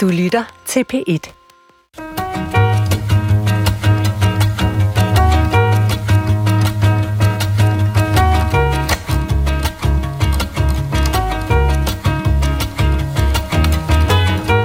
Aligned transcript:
Du 0.00 0.08
lytter 0.08 0.44
til 0.66 0.84
P1. 0.92 1.32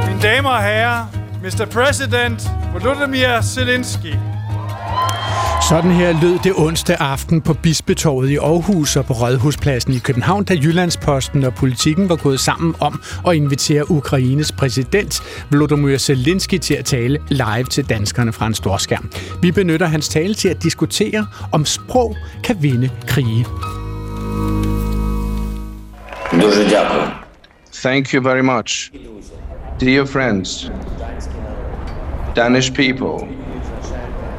Mine 0.07 0.21
damer 0.21 0.49
og 0.49 0.63
herrer, 0.63 1.05
Mr. 1.43 1.65
President 1.71 2.49
Volodymyr 2.73 3.41
Zelensky. 3.41 4.34
Sådan 5.69 5.91
her 5.91 6.21
lød 6.21 6.39
det 6.43 6.53
onsdag 6.55 6.97
aften 6.99 7.41
på 7.41 7.53
Bispetorvet 7.53 8.29
i 8.29 8.35
Aarhus 8.35 8.95
og 8.95 9.05
på 9.05 9.13
Rådhuspladsen 9.13 9.93
i 9.93 9.99
København, 9.99 10.43
da 10.43 10.53
Jyllandsposten 10.53 11.43
og 11.43 11.53
politikken 11.53 12.09
var 12.09 12.15
gået 12.15 12.39
sammen 12.39 12.75
om 12.79 13.01
at 13.27 13.35
invitere 13.35 13.91
Ukraines 13.91 14.51
præsident 14.51 15.23
Volodymyr 15.51 15.97
Zelensky 15.97 16.57
til 16.57 16.73
at 16.73 16.85
tale 16.85 17.19
live 17.29 17.63
til 17.63 17.89
danskerne 17.89 18.33
fra 18.33 18.47
en 18.47 18.53
storskærm. 18.53 19.11
Vi 19.41 19.51
benytter 19.51 19.87
hans 19.87 20.09
tale 20.09 20.33
til 20.33 20.49
at 20.49 20.63
diskutere, 20.63 21.27
om 21.51 21.65
sprog 21.65 22.15
kan 22.43 22.57
vinde 22.59 22.89
krige. 23.07 23.45
Thank 27.73 28.13
you 28.13 28.23
very 28.23 28.41
much. 28.41 28.91
Dear 29.79 30.05
friends, 30.05 30.71
Danish 32.35 32.73
people, 32.73 33.44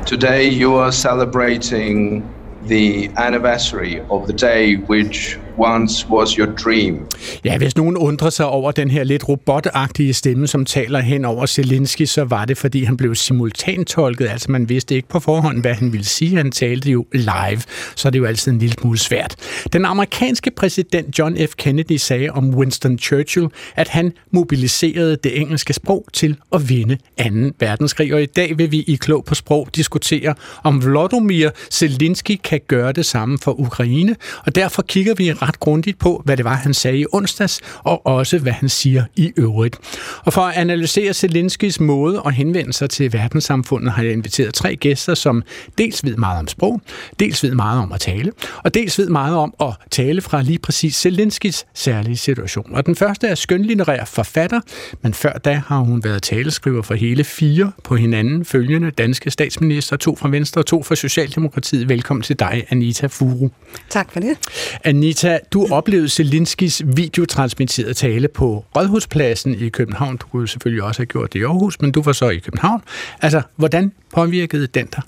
today 0.06 0.48
you 0.48 0.77
are 0.77 0.92
celebrating 0.92 2.33
the 2.60 3.12
anniversary 3.19 4.01
of 4.09 4.27
the 4.29 4.32
day 4.32 4.77
which 4.87 5.37
once 5.59 6.06
was 6.10 6.30
your 6.30 6.48
dream. 6.65 7.06
Ja, 7.45 7.59
hvis 7.59 7.77
nogen 7.77 7.96
undrer 7.96 8.30
sig 8.30 8.46
over 8.46 8.70
den 8.73 8.91
her 8.91 9.05
lidt 9.05 9.28
robotagtige 9.28 10.15
stemme, 10.15 10.46
som 10.46 10.65
taler 10.65 11.01
hen 11.01 11.24
over 11.24 11.46
Zelensky, 11.46 12.05
så 12.05 12.24
var 12.24 12.45
det, 12.45 12.59
fordi 12.59 12.84
han 12.84 12.96
blev 12.96 13.15
simultantolket. 13.15 14.29
Altså, 14.29 14.51
man 14.51 14.68
vidste 14.68 14.95
ikke 14.95 15.09
på 15.09 15.21
forhånd, 15.21 15.60
hvad 15.60 15.74
han 15.74 15.93
ville 15.93 16.07
sige. 16.07 16.37
Han 16.37 16.51
talte 16.51 16.90
jo 16.90 17.07
live, 17.12 17.62
så 17.95 18.10
det 18.10 18.18
er 18.18 18.21
jo 18.21 18.24
altid 18.27 18.52
en 18.52 18.59
lille 18.59 18.74
smule 18.80 18.99
svært. 18.99 19.37
Den 19.73 19.84
amerikanske 19.84 20.51
præsident 20.51 21.18
John 21.18 21.37
F. 21.37 21.54
Kennedy 21.57 21.96
sagde 21.96 22.30
om 22.30 22.54
Winston 22.54 22.99
Churchill, 22.99 23.46
at 23.77 23.88
han 23.88 24.12
mobiliserede 24.30 25.16
det 25.24 25.40
engelske 25.40 25.73
sprog 25.73 26.04
til 26.12 26.37
at 26.52 26.68
vinde 26.68 26.96
2. 26.96 27.24
verdenskrig. 27.60 28.15
Og 28.15 28.23
i 28.23 28.27
dag 28.27 28.59
vil 28.59 28.73
vi 28.73 28.80
i 28.80 28.95
Klog 28.95 29.24
på 29.24 29.34
Sprog 29.34 29.68
diskutere, 29.77 30.34
om 30.65 30.84
Volodymyr 30.84 31.51
Zelensky 31.71 32.40
kan 32.45 32.60
gøre 32.68 32.93
det 32.93 33.07
samme 33.07 33.38
for 33.38 33.60
Ukraine. 33.60 34.16
Og 34.46 34.54
derfor 34.54 34.82
kigger 34.82 35.15
vi 35.15 35.32
ret 35.49 35.61
grundigt 35.61 35.99
på, 35.99 36.23
hvad 36.25 36.37
det 36.37 36.45
var, 36.45 36.55
han 36.55 36.75
sagde 36.75 36.99
i 36.99 37.07
onsdags, 37.13 37.61
og 37.79 38.07
også 38.07 38.39
hvad 38.39 38.52
han 38.52 38.69
siger 38.69 39.05
i 39.16 39.33
øvrigt. 39.37 39.79
Og 40.25 40.33
for 40.33 40.43
at 40.43 40.57
analysere 40.57 41.15
Zelenskys 41.15 41.80
måde 41.80 42.23
at 42.27 42.35
henvende 42.35 42.73
sig 42.73 42.91
til 42.91 43.13
verdenssamfundet, 43.13 43.93
har 43.93 44.02
jeg 44.02 44.13
inviteret 44.13 44.55
tre 44.55 44.77
gæster, 44.77 45.15
som 45.15 45.43
dels 45.79 46.05
ved 46.05 46.17
meget 46.17 46.39
om 46.39 46.49
sprog, 46.49 46.80
dels 47.21 47.43
ved 47.43 47.55
meget 47.55 47.80
om 47.83 47.93
at 47.93 48.01
tale, 48.01 48.33
og 48.65 48.74
dels 48.74 48.99
ved 48.99 49.09
meget 49.09 49.37
om 49.37 49.55
at 49.61 49.74
tale 49.91 50.21
fra 50.21 50.43
lige 50.43 50.59
præcis 50.59 50.97
Zelenskys 50.97 51.65
særlige 51.74 52.17
situation. 52.17 52.74
Og 52.74 52.87
den 52.87 52.97
første 52.97 53.27
er 53.27 53.35
skønlitterær 53.35 54.05
forfatter, 54.05 54.61
men 55.02 55.15
før 55.15 55.33
da 55.33 55.63
har 55.67 55.79
hun 55.79 56.05
været 56.05 56.23
taleskriver 56.23 56.83
for 56.83 56.95
hele 56.95 57.24
fire 57.24 57.73
på 57.85 57.97
hinanden 57.97 58.45
følgende 58.45 58.91
danske 58.91 59.30
statsminister, 59.30 59.97
to 59.97 60.17
fra 60.17 60.29
Venstre 60.29 60.61
og 60.61 60.67
to 60.67 60.83
fra 60.83 60.95
Socialdemokratiet. 60.95 61.89
Velkommen 61.89 62.23
til 62.23 62.39
dig, 62.39 62.65
Anita 62.71 63.07
Furu. 63.07 63.49
Tak 63.91 64.12
for 64.12 64.21
det. 64.21 64.39
Anita, 64.84 65.35
du 65.53 65.66
oplevede 65.70 66.09
Zelinskis 66.09 66.82
videotransmitterede 66.87 67.94
tale 67.94 68.28
på 68.28 68.65
Rådhuspladsen 68.76 69.54
i 69.54 69.69
København. 69.69 70.16
Du 70.16 70.26
kunne 70.26 70.48
selvfølgelig 70.48 70.82
også 70.82 70.98
have 70.98 71.06
gjort 71.06 71.32
det 71.32 71.38
i 71.38 71.43
Aarhus, 71.43 71.81
men 71.81 71.93
du 71.93 72.03
var 72.03 72.12
så 72.12 72.28
i 72.28 72.38
København. 72.38 72.82
Altså, 73.22 73.43
hvordan 73.56 73.93
påvirkede 74.15 74.66
den 74.66 74.87
dig? 74.87 75.03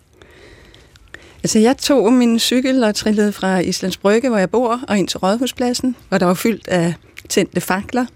Altså, 1.43 1.59
jeg 1.59 1.77
tog 1.77 2.13
min 2.13 2.39
cykel 2.39 2.85
og 2.85 2.95
trillede 2.95 3.33
fra 3.33 3.59
Islands 3.59 3.97
Brygge, 3.97 4.29
hvor 4.29 4.39
jeg 4.39 4.51
bor, 4.51 4.81
og 4.89 4.99
ind 4.99 5.09
til 5.09 5.19
Rådhuspladsen, 5.19 5.97
hvor 6.09 6.19
der 6.19 6.27
var 6.27 6.35
fyldt 6.35 6.69
af 6.69 6.95
tændte 7.29 7.61
fakler. 7.61 8.07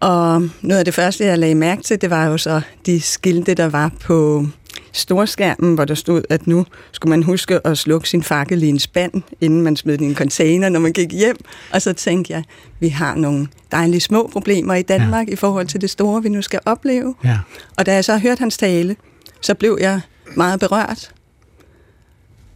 Og 0.00 0.48
noget 0.62 0.78
af 0.78 0.84
det 0.84 0.94
første, 0.94 1.24
jeg 1.24 1.38
lagde 1.38 1.54
mærke 1.54 1.82
til, 1.82 2.00
det 2.00 2.10
var 2.10 2.26
jo 2.26 2.38
så 2.38 2.60
de 2.86 3.00
skilte, 3.00 3.54
der 3.54 3.68
var 3.68 3.90
på 4.00 4.46
storskærmen, 4.94 5.74
hvor 5.74 5.84
der 5.84 5.94
stod, 5.94 6.22
at 6.30 6.46
nu 6.46 6.66
skulle 6.92 7.10
man 7.10 7.22
huske 7.22 7.66
at 7.66 7.78
slukke 7.78 8.08
sin 8.08 8.22
fakkel 8.22 8.62
i 8.62 8.68
en 8.68 8.78
spand, 8.78 9.22
inden 9.40 9.62
man 9.62 9.76
smed 9.76 9.98
den 9.98 10.06
i 10.06 10.08
en 10.08 10.14
container, 10.14 10.68
når 10.68 10.80
man 10.80 10.92
gik 10.92 11.12
hjem. 11.12 11.36
Og 11.72 11.82
så 11.82 11.92
tænkte 11.92 12.32
jeg, 12.32 12.44
vi 12.80 12.88
har 12.88 13.14
nogle 13.14 13.48
dejlige 13.72 14.00
små 14.00 14.30
problemer 14.32 14.74
i 14.74 14.82
Danmark 14.82 15.28
ja. 15.28 15.32
i 15.32 15.36
forhold 15.36 15.66
til 15.66 15.80
det 15.80 15.90
store, 15.90 16.22
vi 16.22 16.28
nu 16.28 16.42
skal 16.42 16.60
opleve. 16.64 17.14
Ja. 17.24 17.38
Og 17.76 17.86
da 17.86 17.94
jeg 17.94 18.04
så 18.04 18.18
hørte 18.18 18.38
hans 18.38 18.56
tale, 18.56 18.96
så 19.40 19.54
blev 19.54 19.78
jeg 19.80 20.00
meget 20.36 20.60
berørt. 20.60 21.10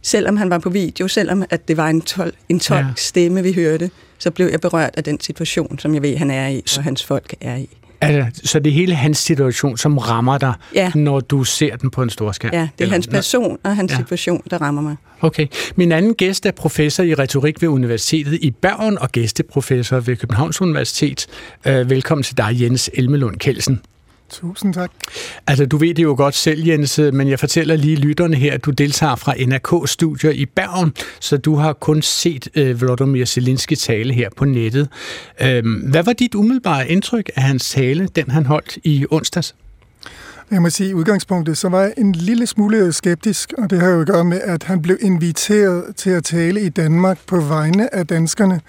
Selvom 0.01 0.37
han 0.37 0.49
var 0.49 0.57
på 0.57 0.69
video, 0.69 1.07
selvom 1.07 1.43
at 1.49 1.67
det 1.67 1.77
var 1.77 1.87
en, 1.89 2.01
tol, 2.01 2.31
en 2.49 2.59
tolk 2.59 2.85
ja. 2.85 2.93
stemme, 2.97 3.43
vi 3.43 3.53
hørte, 3.53 3.91
så 4.17 4.31
blev 4.31 4.47
jeg 4.47 4.61
berørt 4.61 4.93
af 4.97 5.03
den 5.03 5.19
situation, 5.19 5.79
som 5.79 5.93
jeg 5.93 6.01
ved, 6.01 6.17
han 6.17 6.31
er 6.31 6.47
i, 6.47 6.63
og 6.77 6.83
hans 6.83 7.03
folk 7.03 7.33
er 7.41 7.55
i. 7.55 7.69
Altså, 8.01 8.41
så 8.47 8.59
det 8.59 8.69
er 8.69 8.73
hele 8.73 8.95
hans 8.95 9.17
situation, 9.17 9.77
som 9.77 9.97
rammer 9.97 10.37
dig, 10.37 10.53
Ja. 10.75 10.91
når 10.95 11.19
du 11.19 11.43
ser 11.43 11.75
den 11.75 11.89
på 11.89 12.01
en 12.01 12.09
stor 12.09 12.31
skærm? 12.31 12.53
Ja, 12.53 12.59
det 12.59 12.65
er 12.65 12.71
Eller- 12.79 12.93
hans 12.93 13.07
person 13.07 13.57
og 13.63 13.75
hans 13.75 13.91
Ja. 13.91 13.95
ja. 13.97 14.03
situation, 14.03 14.41
der 14.49 14.57
rammer 14.61 14.81
mig. 14.81 14.95
Okay. 15.21 15.47
Min 15.75 15.91
anden 15.91 16.13
gæst 16.13 16.45
er 16.45 16.51
professor 16.51 17.03
i 17.03 17.13
retorik 17.13 17.61
ved 17.61 17.69
Universitetet 17.69 18.33
i 18.41 18.51
Bergen 18.51 18.97
og 18.99 19.11
gæsteprofessor 19.11 19.99
ved 19.99 20.15
Københavns 20.15 20.61
Universitet. 20.61 21.27
Øh, 21.65 21.89
velkommen 21.89 22.23
til 22.23 22.37
dig, 22.37 22.61
Jens 22.61 22.89
Elmelund 22.93 23.35
Kelsen. 23.37 23.81
Tusind 24.29 24.73
tak. 24.73 24.91
Altså, 25.47 25.65
du 25.65 25.77
ved 25.77 25.93
det 25.93 26.03
jo 26.03 26.13
godt 26.17 26.35
selv, 26.35 26.67
Jens, 26.67 26.99
men 27.13 27.29
jeg 27.29 27.39
fortæller 27.39 27.75
lige 27.75 27.95
lytterne 27.95 28.35
her, 28.35 28.53
at 28.53 28.65
du 28.65 28.71
deltager 28.71 29.15
fra 29.15 29.33
NRK-studier 29.37 30.31
i 30.31 30.45
Bergen, 30.45 30.93
så 31.19 31.37
du 31.37 31.55
har 31.55 31.73
kun 31.73 32.01
set 32.01 32.47
øh, 32.55 32.81
Volodymyr 32.81 33.25
Zelensky 33.25 33.73
tale 33.73 34.13
her 34.13 34.29
på 34.37 34.45
nettet. 34.45 34.89
Øhm, 35.41 35.73
hvad 35.73 36.03
var 36.03 36.13
dit 36.13 36.35
umiddelbare 36.35 36.89
indtryk 36.89 37.29
af 37.35 37.43
hans 37.43 37.69
tale, 37.69 38.07
den 38.15 38.31
han 38.31 38.45
holdt 38.45 38.77
i 38.83 39.05
onsdags? 39.11 39.55
Jeg 40.51 40.61
må 40.61 40.69
sige, 40.69 40.87
at 40.87 40.91
i 40.91 40.93
udgangspunktet 40.93 41.57
så 41.57 41.69
var 41.69 41.81
jeg 41.81 41.93
en 41.97 42.11
lille 42.11 42.47
smule 42.47 42.93
skeptisk, 42.93 43.53
og 43.57 43.69
det 43.69 43.79
har 43.81 43.89
jo 43.89 44.01
at 44.01 44.07
gøre 44.07 44.25
med, 44.25 44.41
at 44.41 44.63
han 44.63 44.81
blev 44.81 44.97
inviteret 45.01 45.95
til 45.95 46.09
at 46.09 46.23
tale 46.23 46.61
i 46.61 46.69
Danmark 46.69 47.19
på 47.27 47.39
vegne 47.39 47.95
af 47.95 48.07
danskerne. 48.07 48.61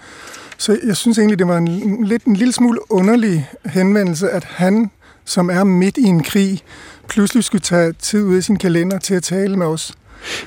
Så 0.57 0.79
jeg 0.83 0.97
synes 0.97 1.17
egentlig, 1.17 1.39
det 1.39 1.47
var 1.47 1.57
en, 1.57 2.05
lidt, 2.05 2.23
en 2.23 2.35
lille 2.35 2.53
smule 2.53 2.91
underlig 2.91 3.49
henvendelse, 3.65 4.29
at 4.29 4.43
han, 4.43 4.91
som 5.25 5.49
er 5.49 5.63
midt 5.63 5.97
i 5.97 6.03
en 6.03 6.23
krig, 6.23 6.59
pludselig 7.09 7.43
skulle 7.43 7.61
tage 7.61 7.93
tid 7.93 8.23
ud 8.23 8.35
af 8.37 8.43
sin 8.43 8.55
kalender 8.57 8.99
til 8.99 9.13
at 9.13 9.23
tale 9.23 9.57
med 9.57 9.65
os. 9.67 9.93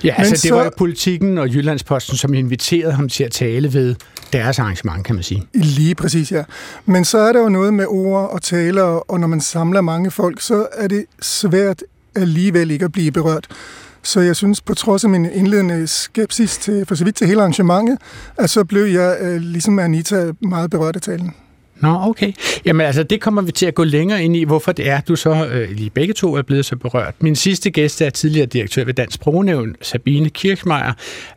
Ja, 0.04 0.14
altså 0.18 0.32
det 0.32 0.40
så- 0.40 0.54
var 0.54 0.64
jo 0.64 0.70
politikken 0.78 1.38
og 1.38 1.48
Jyllandsposten, 1.54 2.16
som 2.16 2.34
inviterede 2.34 2.92
ham 2.92 3.08
til 3.08 3.24
at 3.24 3.32
tale 3.32 3.72
ved 3.74 3.94
deres 4.32 4.58
arrangement, 4.58 5.04
kan 5.04 5.14
man 5.14 5.24
sige. 5.24 5.42
Lige 5.54 5.94
præcis, 5.94 6.32
ja. 6.32 6.42
Men 6.86 7.04
så 7.04 7.18
er 7.18 7.32
der 7.32 7.40
jo 7.40 7.48
noget 7.48 7.74
med 7.74 7.86
ord 7.88 8.30
og 8.30 8.42
taler, 8.42 8.82
og 8.82 9.20
når 9.20 9.26
man 9.26 9.40
samler 9.40 9.80
mange 9.80 10.10
folk, 10.10 10.40
så 10.40 10.66
er 10.72 10.88
det 10.88 11.04
svært 11.22 11.82
alligevel 12.16 12.70
ikke 12.70 12.84
at 12.84 12.92
blive 12.92 13.10
berørt. 13.12 13.46
Så 14.02 14.20
jeg 14.20 14.36
synes, 14.36 14.60
på 14.60 14.74
trods 14.74 15.04
af 15.04 15.10
min 15.10 15.24
indledende 15.32 15.86
skepsis 15.86 16.58
til, 16.58 16.84
for 16.88 16.94
så 16.94 17.04
vidt 17.04 17.16
til 17.16 17.26
hele 17.26 17.40
arrangementet, 17.40 17.98
at 18.38 18.50
så 18.50 18.64
blev 18.64 18.84
jeg, 18.84 19.16
øh, 19.20 19.36
ligesom 19.40 19.78
Anita, 19.78 20.32
meget 20.40 20.70
berørt 20.70 20.96
af 20.96 21.02
talen. 21.02 21.34
Nå, 21.80 21.98
okay. 22.02 22.32
Jamen 22.64 22.86
altså, 22.86 23.02
det 23.02 23.20
kommer 23.20 23.42
vi 23.42 23.52
til 23.52 23.66
at 23.66 23.74
gå 23.74 23.84
længere 23.84 24.24
ind 24.24 24.36
i, 24.36 24.44
hvorfor 24.44 24.72
det 24.72 24.88
er, 24.88 25.00
du 25.00 25.16
så 25.16 25.46
øh, 25.46 25.70
lige 25.70 25.90
begge 25.90 26.14
to 26.14 26.34
er 26.34 26.42
blevet 26.42 26.64
så 26.64 26.76
berørt. 26.76 27.14
Min 27.20 27.36
sidste 27.36 27.70
gæst 27.70 28.02
er 28.02 28.10
tidligere 28.10 28.46
direktør 28.46 28.84
ved 28.84 28.94
Dansk 28.94 29.14
Sprognævn, 29.14 29.76
Sabine 29.82 30.30
Kirchmeier. 30.30 30.92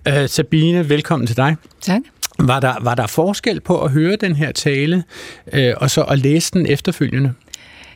Øh, 0.08 0.30
Sabine, 0.30 0.90
velkommen 0.90 1.28
til 1.28 1.38
dig. 1.38 1.56
Tak. 1.82 2.02
Var 2.40 2.60
der, 2.60 2.74
var 2.82 2.96
der 2.96 3.08
forskel 3.08 3.60
på 3.60 3.82
at 3.82 3.92
høre 3.92 4.16
den 4.16 4.36
her 4.36 4.52
tale, 4.52 5.04
øh, 5.54 5.74
og 5.78 5.90
så 5.90 6.02
at 6.02 6.20
læse 6.20 6.52
den 6.54 6.66
efterfølgende? 6.66 7.34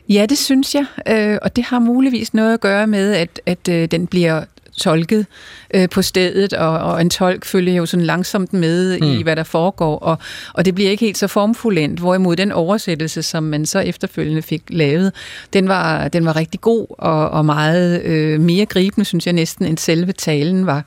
Ja, 0.08 0.26
det 0.28 0.38
synes 0.38 0.74
jeg, 0.74 0.84
øh, 1.08 1.38
og 1.42 1.56
det 1.56 1.64
har 1.64 1.78
muligvis 1.78 2.34
noget 2.34 2.54
at 2.54 2.60
gøre 2.60 2.86
med, 2.86 3.14
at, 3.14 3.40
at 3.46 3.68
øh, 3.68 3.88
den 3.90 4.06
bliver 4.06 4.44
tolket 4.76 5.26
øh, 5.74 5.88
på 5.88 6.02
stedet, 6.02 6.52
og, 6.52 6.78
og 6.78 7.00
en 7.00 7.10
tolk 7.10 7.44
følger 7.44 7.74
jo 7.74 7.86
sådan 7.86 8.06
langsomt 8.06 8.52
med 8.52 8.98
mm. 9.00 9.06
i, 9.06 9.22
hvad 9.22 9.36
der 9.36 9.42
foregår, 9.42 9.98
og, 9.98 10.18
og 10.54 10.64
det 10.64 10.74
bliver 10.74 10.90
ikke 10.90 11.04
helt 11.04 11.18
så 11.18 11.26
formfuldendt, 11.26 12.00
hvorimod 12.00 12.36
den 12.36 12.52
oversættelse, 12.52 13.22
som 13.22 13.42
man 13.42 13.66
så 13.66 13.78
efterfølgende 13.78 14.42
fik 14.42 14.62
lavet, 14.68 15.12
den 15.52 15.68
var, 15.68 16.08
den 16.08 16.24
var 16.24 16.36
rigtig 16.36 16.60
god 16.60 16.86
og, 16.88 17.30
og 17.30 17.44
meget 17.44 18.02
øh, 18.02 18.40
mere 18.40 18.66
gribende, 18.66 19.04
synes 19.04 19.26
jeg 19.26 19.32
næsten, 19.32 19.66
end 19.66 19.78
selve 19.78 20.12
talen 20.12 20.66
var. 20.66 20.84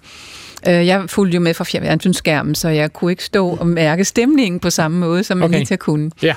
Øh, 0.67 0.87
Jeg 0.87 1.03
fulgte 1.07 1.35
jo 1.35 1.41
med 1.41 1.53
fra 1.53 1.63
fjernsynsskærmen, 1.63 2.55
så 2.55 2.69
jeg 2.69 2.93
kunne 2.93 3.11
ikke 3.11 3.23
stå 3.23 3.47
og 3.49 3.67
mærke 3.67 4.05
stemningen 4.05 4.59
på 4.59 4.69
samme 4.69 4.97
måde, 4.99 5.23
som 5.23 5.41
Okay. 5.43 5.55
Anita 5.55 5.75
kunne. 5.75 6.11
Ja, 6.23 6.35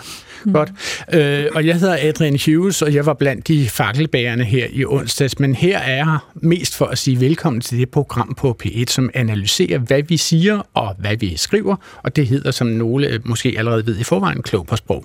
godt. 0.53 0.73
Øh, 1.13 1.45
og 1.55 1.67
jeg 1.67 1.75
hedder 1.75 1.97
Adrian 2.01 2.39
Hughes, 2.47 2.83
og 2.83 2.95
jeg 2.95 3.07
var 3.07 3.15
blandt 3.15 3.49
de 3.49 3.69
fakkelbærerne 3.69 4.45
her 4.45 4.67
i 4.73 4.85
onsdags, 4.85 5.39
men 5.39 5.55
her 5.55 5.79
er 5.79 5.97
jeg 5.97 6.19
mest 6.35 6.77
for 6.77 6.85
at 6.87 6.99
sige 6.99 7.21
velkommen 7.21 7.61
til 7.61 7.79
det 7.79 7.89
program 7.91 8.35
på 8.39 8.57
P1, 8.65 8.85
som 8.89 9.11
analyserer, 9.15 9.79
hvad 9.79 10.03
vi 10.03 10.17
siger 10.17 10.61
og 10.75 10.95
hvad 10.99 11.17
vi 11.17 11.37
skriver, 11.37 11.77
og 12.03 12.17
det 12.17 12.27
hedder, 12.27 12.51
som 12.51 12.67
nogle 12.67 13.07
øh, 13.07 13.21
måske 13.25 13.55
allerede 13.59 13.87
ved 13.87 13.99
i 13.99 14.05
forvejen, 14.05 14.43
klog 14.43 14.67
på 14.67 14.77
sprog. 14.77 15.05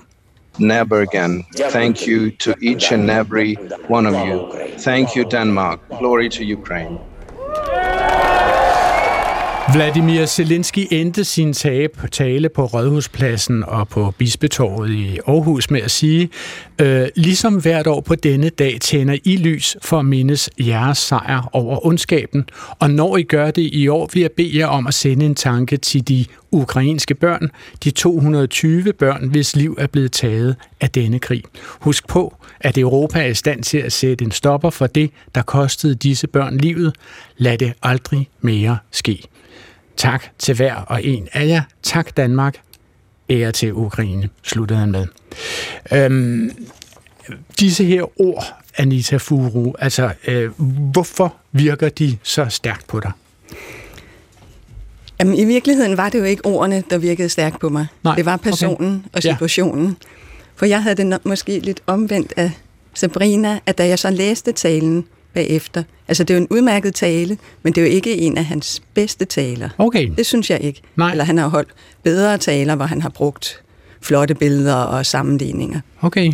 never 0.59 1.01
again. 1.13 1.45
Thank 1.69 1.97
you 2.07 2.29
to 2.39 2.51
each 2.63 2.93
and 2.93 3.11
every 3.11 3.55
one 3.89 4.09
of 4.09 4.27
you. 4.27 4.41
Thank 4.79 5.07
you, 5.17 5.23
Denmark. 5.31 5.79
Glory 5.99 6.29
to 6.29 6.43
Ukraine. 6.59 6.97
Vladimir 9.71 10.25
Zelensky 10.25 10.87
endte 10.91 11.23
sin 11.23 11.53
tale 12.11 12.49
på 12.49 12.65
Rådhuspladsen 12.65 13.63
og 13.63 13.87
på 13.87 14.13
Bispetorvet 14.17 14.89
i 14.89 15.19
Aarhus 15.27 15.71
med 15.71 15.81
at 15.81 15.91
sige, 15.91 16.29
øh, 16.81 17.07
ligesom 17.15 17.61
hvert 17.61 17.87
år 17.87 18.01
på 18.01 18.15
denne 18.15 18.49
dag 18.49 18.77
tænder 18.81 19.17
I 19.23 19.37
lys 19.37 19.77
for 19.81 19.99
at 19.99 20.05
mindes 20.05 20.49
jeres 20.59 20.97
sejr 20.97 21.49
over 21.53 21.85
ondskaben, 21.85 22.45
og 22.79 22.89
når 22.89 23.17
I 23.17 23.23
gør 23.23 23.51
det 23.51 23.69
i 23.73 23.87
år, 23.87 24.09
vil 24.13 24.21
jeg 24.21 24.31
bede 24.31 24.57
jer 24.57 24.67
om 24.67 24.87
at 24.87 24.93
sende 24.93 25.25
en 25.25 25.35
tanke 25.35 25.77
til 25.77 26.07
de 26.07 26.25
ukrainske 26.51 27.15
børn, 27.15 27.49
de 27.83 27.91
220 27.91 28.93
børn, 28.93 29.27
hvis 29.27 29.55
liv 29.55 29.75
er 29.79 29.87
blevet 29.87 30.11
taget 30.11 30.55
af 30.81 30.89
denne 30.89 31.19
krig. 31.19 31.43
Husk 31.79 32.07
på, 32.07 32.35
at 32.59 32.77
Europa 32.77 33.19
er 33.19 33.27
i 33.27 33.33
stand 33.33 33.63
til 33.63 33.77
at 33.77 33.91
sætte 33.91 34.25
en 34.25 34.31
stopper 34.31 34.69
for 34.69 34.87
det, 34.87 35.11
der 35.35 35.41
kostede 35.41 35.95
disse 35.95 36.27
børn 36.27 36.57
livet. 36.57 36.95
Lad 37.37 37.57
det 37.57 37.73
aldrig 37.83 38.29
mere 38.41 38.77
ske. 38.91 39.27
Tak 39.97 40.23
til 40.39 40.55
hver 40.55 40.75
og 40.75 41.03
en 41.03 41.27
af 41.33 41.47
jer. 41.47 41.61
Tak 41.83 42.17
Danmark. 42.17 42.57
Ære 43.29 43.51
til 43.51 43.73
Ukraine, 43.73 44.29
sluttede 44.43 44.79
han 44.79 44.91
med. 44.91 45.05
Øhm, 45.93 46.51
disse 47.59 47.85
her 47.85 48.21
ord, 48.21 48.43
Anita 48.77 49.17
Furu, 49.17 49.73
altså 49.79 50.11
øh, 50.27 50.51
hvorfor 50.91 51.35
virker 51.51 51.89
de 51.89 52.17
så 52.23 52.45
stærkt 52.49 52.87
på 52.87 52.99
dig? 52.99 53.11
Jamen, 55.19 55.35
i 55.37 55.45
virkeligheden 55.45 55.97
var 55.97 56.09
det 56.09 56.19
jo 56.19 56.23
ikke 56.23 56.45
ordene, 56.45 56.83
der 56.89 56.97
virkede 56.97 57.29
stærkt 57.29 57.59
på 57.59 57.69
mig. 57.69 57.87
Nej, 58.03 58.15
det 58.15 58.25
var 58.25 58.37
personen 58.37 58.95
okay. 59.05 59.09
og 59.13 59.21
situationen. 59.21 59.85
Ja. 59.85 60.07
For 60.55 60.65
jeg 60.65 60.83
havde 60.83 60.95
det 60.95 61.25
måske 61.25 61.59
lidt 61.59 61.81
omvendt 61.87 62.33
af 62.37 62.51
Sabrina, 62.93 63.59
at 63.65 63.77
da 63.77 63.87
jeg 63.87 63.99
så 63.99 64.09
læste 64.09 64.51
talen, 64.51 65.05
bagefter. 65.33 65.83
Altså, 66.07 66.23
det 66.23 66.33
er 66.33 66.37
jo 66.37 66.41
en 66.41 66.47
udmærket 66.49 66.95
tale, 66.95 67.37
men 67.63 67.73
det 67.73 67.81
er 67.81 67.85
jo 67.85 67.91
ikke 67.93 68.17
en 68.17 68.37
af 68.37 68.45
hans 68.45 68.81
bedste 68.93 69.25
taler. 69.25 69.69
Okay. 69.77 70.09
Det 70.17 70.25
synes 70.25 70.49
jeg 70.49 70.61
ikke. 70.61 70.81
Nej. 70.95 71.11
Eller 71.11 71.23
han 71.23 71.37
har 71.37 71.47
holdt 71.47 71.69
bedre 72.03 72.37
taler, 72.37 72.75
hvor 72.75 72.85
han 72.85 73.01
har 73.01 73.09
brugt 73.09 73.61
flotte 74.01 74.35
billeder 74.35 74.75
og 74.75 75.05
sammenligninger. 75.05 75.79
Okay. 76.01 76.31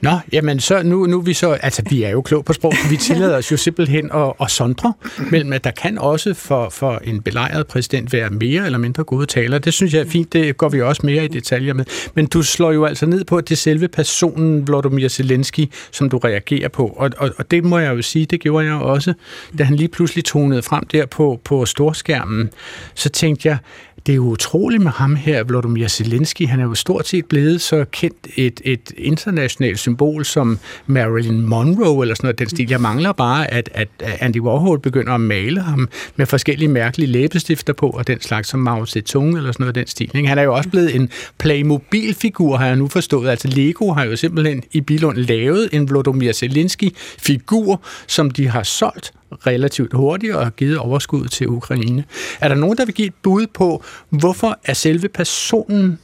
Nå, 0.00 0.10
jamen 0.32 0.60
så 0.60 0.82
nu, 0.82 1.06
nu 1.06 1.18
er 1.18 1.22
vi 1.22 1.34
så, 1.34 1.50
altså 1.52 1.82
vi 1.90 2.02
er 2.02 2.10
jo 2.10 2.22
klog 2.22 2.44
på 2.44 2.52
sprog, 2.52 2.72
vi 2.90 2.96
tillader 2.96 3.36
os 3.36 3.52
jo 3.52 3.56
simpelthen 3.56 4.10
at, 4.14 4.32
at 4.40 4.50
sondre 4.50 4.92
mellem, 5.30 5.52
at 5.52 5.64
der 5.64 5.70
kan 5.70 5.98
også 5.98 6.34
for, 6.34 6.68
for 6.68 7.00
en 7.04 7.22
belejret 7.22 7.66
præsident 7.66 8.12
være 8.12 8.30
mere 8.30 8.66
eller 8.66 8.78
mindre 8.78 9.04
gode 9.04 9.26
taler. 9.26 9.58
Det 9.58 9.74
synes 9.74 9.94
jeg 9.94 10.00
er 10.00 10.06
fint, 10.08 10.32
det 10.32 10.56
går 10.56 10.68
vi 10.68 10.82
også 10.82 11.06
mere 11.06 11.24
i 11.24 11.28
detaljer 11.28 11.74
med. 11.74 11.84
Men 12.14 12.26
du 12.26 12.42
slår 12.42 12.72
jo 12.72 12.84
altså 12.84 13.06
ned 13.06 13.24
på, 13.24 13.36
at 13.36 13.48
det 13.48 13.54
er 13.54 13.56
selve 13.56 13.88
personen 13.88 14.68
Volodymyr 14.68 15.08
Zelensky, 15.08 15.72
som 15.90 16.10
du 16.10 16.18
reagerer 16.18 16.68
på. 16.68 16.86
Og, 16.86 17.10
og, 17.18 17.30
og 17.38 17.50
det 17.50 17.64
må 17.64 17.78
jeg 17.78 17.96
jo 17.96 18.02
sige, 18.02 18.26
det 18.26 18.40
gjorde 18.40 18.66
jeg 18.66 18.74
også, 18.74 19.14
da 19.58 19.64
han 19.64 19.76
lige 19.76 19.88
pludselig 19.88 20.24
tonede 20.24 20.62
frem 20.62 20.86
der 20.86 21.06
på, 21.06 21.40
på 21.44 21.66
storskærmen. 21.66 22.50
Så 22.94 23.08
tænkte 23.08 23.48
jeg, 23.48 23.58
det 24.06 24.12
er 24.12 24.16
jo 24.16 24.24
utroligt 24.24 24.82
med 24.82 24.90
ham 24.90 25.16
her, 25.16 25.44
Vladimir 25.44 25.88
Zelensky. 25.88 26.46
Han 26.46 26.60
er 26.60 26.64
jo 26.64 26.74
stort 26.74 27.06
set 27.06 27.26
blevet 27.26 27.60
så 27.60 27.84
kendt 27.92 28.28
et, 28.36 28.60
et 28.64 28.92
internationalt 28.96 29.78
symbol 29.78 30.24
som 30.24 30.58
Marilyn 30.86 31.40
Monroe 31.40 32.04
eller 32.04 32.14
sådan 32.14 32.26
noget 32.26 32.38
den 32.38 32.48
stil. 32.48 32.70
Jeg 32.70 32.80
mangler 32.80 33.12
bare, 33.12 33.50
at, 33.50 33.70
at 33.74 33.88
Andy 34.20 34.40
Warhol 34.40 34.80
begynder 34.80 35.12
at 35.12 35.20
male 35.20 35.60
ham 35.60 35.88
med 36.16 36.26
forskellige 36.26 36.68
mærkelige 36.68 37.10
læbestifter 37.10 37.72
på 37.72 37.90
og 37.90 38.06
den 38.06 38.20
slags 38.20 38.48
som 38.48 38.60
Mao 38.60 38.86
Zedong 38.86 39.36
eller 39.36 39.52
sådan 39.52 39.62
noget 39.62 39.74
den 39.74 39.86
stil. 39.86 40.10
Ikke? 40.14 40.28
Han 40.28 40.38
er 40.38 40.42
jo 40.42 40.54
også 40.54 40.68
blevet 40.68 40.94
en 40.94 41.10
Playmobil-figur, 41.38 42.56
har 42.56 42.66
jeg 42.66 42.76
nu 42.76 42.88
forstået. 42.88 43.28
Altså 43.28 43.48
Lego 43.48 43.92
har 43.92 44.04
jo 44.04 44.16
simpelthen 44.16 44.62
i 44.72 44.80
Bilund 44.80 45.16
lavet 45.16 45.68
en 45.72 45.90
Vladimir 45.90 46.32
Zelensky-figur, 46.32 47.82
som 48.06 48.30
de 48.30 48.48
har 48.48 48.62
solgt 48.62 49.12
relativt 49.32 49.92
hurtigt 49.92 50.34
og 50.34 50.42
har 50.42 50.50
givet 50.50 50.78
overskud 50.78 51.28
til 51.28 51.48
Ukraine. 51.48 52.04
Er 52.40 52.48
der 52.48 52.54
nogen, 52.54 52.76
der 52.76 52.84
vil 52.84 52.94
give 52.94 53.06
et 53.06 53.14
bud 53.22 53.46
på, 53.46 53.84
hvorfor 54.10 54.58
er 54.64 54.72
selve 54.72 55.08
personen 55.08 55.98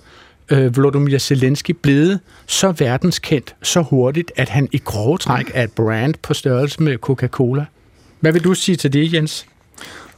øh, 0.51 0.77
Volodymyr 0.77 1.19
Zelensky 1.19 1.71
blevet 1.83 2.21
så 2.47 2.73
verdenskendt 2.73 3.55
så 3.63 3.83
hurtigt, 3.83 4.33
at 4.37 4.49
han 4.49 4.69
i 4.73 4.79
grove 4.85 5.19
træk 5.19 5.51
er 5.55 5.65
et 5.65 5.73
brand 5.73 6.15
på 6.23 6.35
størrelse 6.35 6.83
med 6.83 6.97
Coca-Cola? 7.11 7.65
Hvad 8.21 8.33
vil 8.33 8.45
du 8.45 8.55
sige 8.55 8.77
til 8.77 8.93
det, 8.93 9.13
Jens? 9.13 9.47